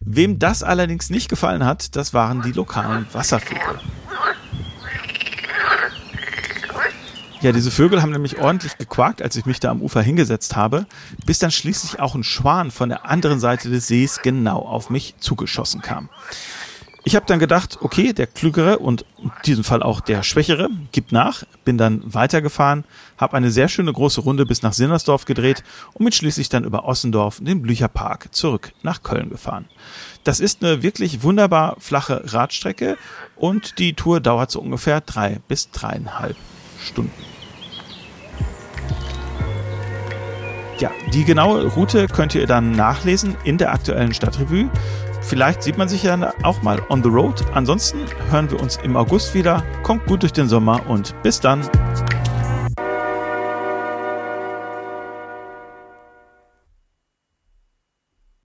Wem 0.00 0.38
das 0.38 0.62
allerdings 0.62 1.08
nicht 1.08 1.30
gefallen 1.30 1.64
hat, 1.64 1.96
das 1.96 2.12
waren 2.12 2.42
die 2.42 2.52
lokalen 2.52 3.06
Wasservögel. 3.14 3.80
Ja, 7.42 7.50
diese 7.50 7.72
Vögel 7.72 8.00
haben 8.00 8.12
nämlich 8.12 8.38
ordentlich 8.38 8.78
gequakt, 8.78 9.20
als 9.20 9.34
ich 9.34 9.46
mich 9.46 9.58
da 9.58 9.70
am 9.70 9.82
Ufer 9.82 10.00
hingesetzt 10.00 10.54
habe, 10.54 10.86
bis 11.26 11.40
dann 11.40 11.50
schließlich 11.50 11.98
auch 11.98 12.14
ein 12.14 12.22
Schwan 12.22 12.70
von 12.70 12.88
der 12.88 13.04
anderen 13.10 13.40
Seite 13.40 13.68
des 13.68 13.88
Sees 13.88 14.20
genau 14.22 14.60
auf 14.60 14.90
mich 14.90 15.16
zugeschossen 15.18 15.82
kam. 15.82 16.08
Ich 17.02 17.16
habe 17.16 17.26
dann 17.26 17.40
gedacht, 17.40 17.78
okay, 17.80 18.12
der 18.12 18.28
Klügere 18.28 18.78
und 18.78 19.04
in 19.20 19.32
diesem 19.44 19.64
Fall 19.64 19.82
auch 19.82 20.00
der 20.00 20.22
Schwächere 20.22 20.68
gibt 20.92 21.10
nach, 21.10 21.42
bin 21.64 21.76
dann 21.76 22.02
weitergefahren, 22.14 22.84
habe 23.18 23.36
eine 23.36 23.50
sehr 23.50 23.66
schöne 23.66 23.92
große 23.92 24.20
Runde 24.20 24.46
bis 24.46 24.62
nach 24.62 24.72
Sinnersdorf 24.72 25.24
gedreht 25.24 25.64
und 25.94 26.04
bin 26.04 26.12
schließlich 26.12 26.48
dann 26.48 26.62
über 26.62 26.84
Ossendorf, 26.84 27.40
den 27.40 27.60
Blücherpark, 27.60 28.32
zurück 28.32 28.72
nach 28.84 29.02
Köln 29.02 29.30
gefahren. 29.30 29.64
Das 30.22 30.38
ist 30.38 30.62
eine 30.62 30.84
wirklich 30.84 31.24
wunderbar 31.24 31.74
flache 31.80 32.22
Radstrecke 32.32 32.96
und 33.34 33.80
die 33.80 33.94
Tour 33.94 34.20
dauert 34.20 34.52
so 34.52 34.60
ungefähr 34.60 35.00
drei 35.00 35.40
bis 35.48 35.72
dreieinhalb 35.72 36.36
Stunden. 36.80 37.31
Ja, 40.82 40.90
die 41.12 41.24
genaue 41.24 41.64
Route 41.66 42.08
könnt 42.08 42.34
ihr 42.34 42.44
dann 42.44 42.72
nachlesen 42.72 43.36
in 43.44 43.56
der 43.56 43.72
aktuellen 43.72 44.12
Stadtrevue. 44.12 44.68
Vielleicht 45.20 45.62
sieht 45.62 45.78
man 45.78 45.88
sich 45.88 46.02
ja 46.02 46.34
auch 46.42 46.60
mal 46.62 46.82
on 46.88 47.04
the 47.04 47.08
road. 47.08 47.44
Ansonsten 47.54 48.00
hören 48.32 48.50
wir 48.50 48.58
uns 48.58 48.78
im 48.78 48.96
August 48.96 49.32
wieder. 49.32 49.62
Kommt 49.84 50.06
gut 50.06 50.22
durch 50.22 50.32
den 50.32 50.48
Sommer 50.48 50.84
und 50.88 51.14
bis 51.22 51.38
dann. 51.38 51.60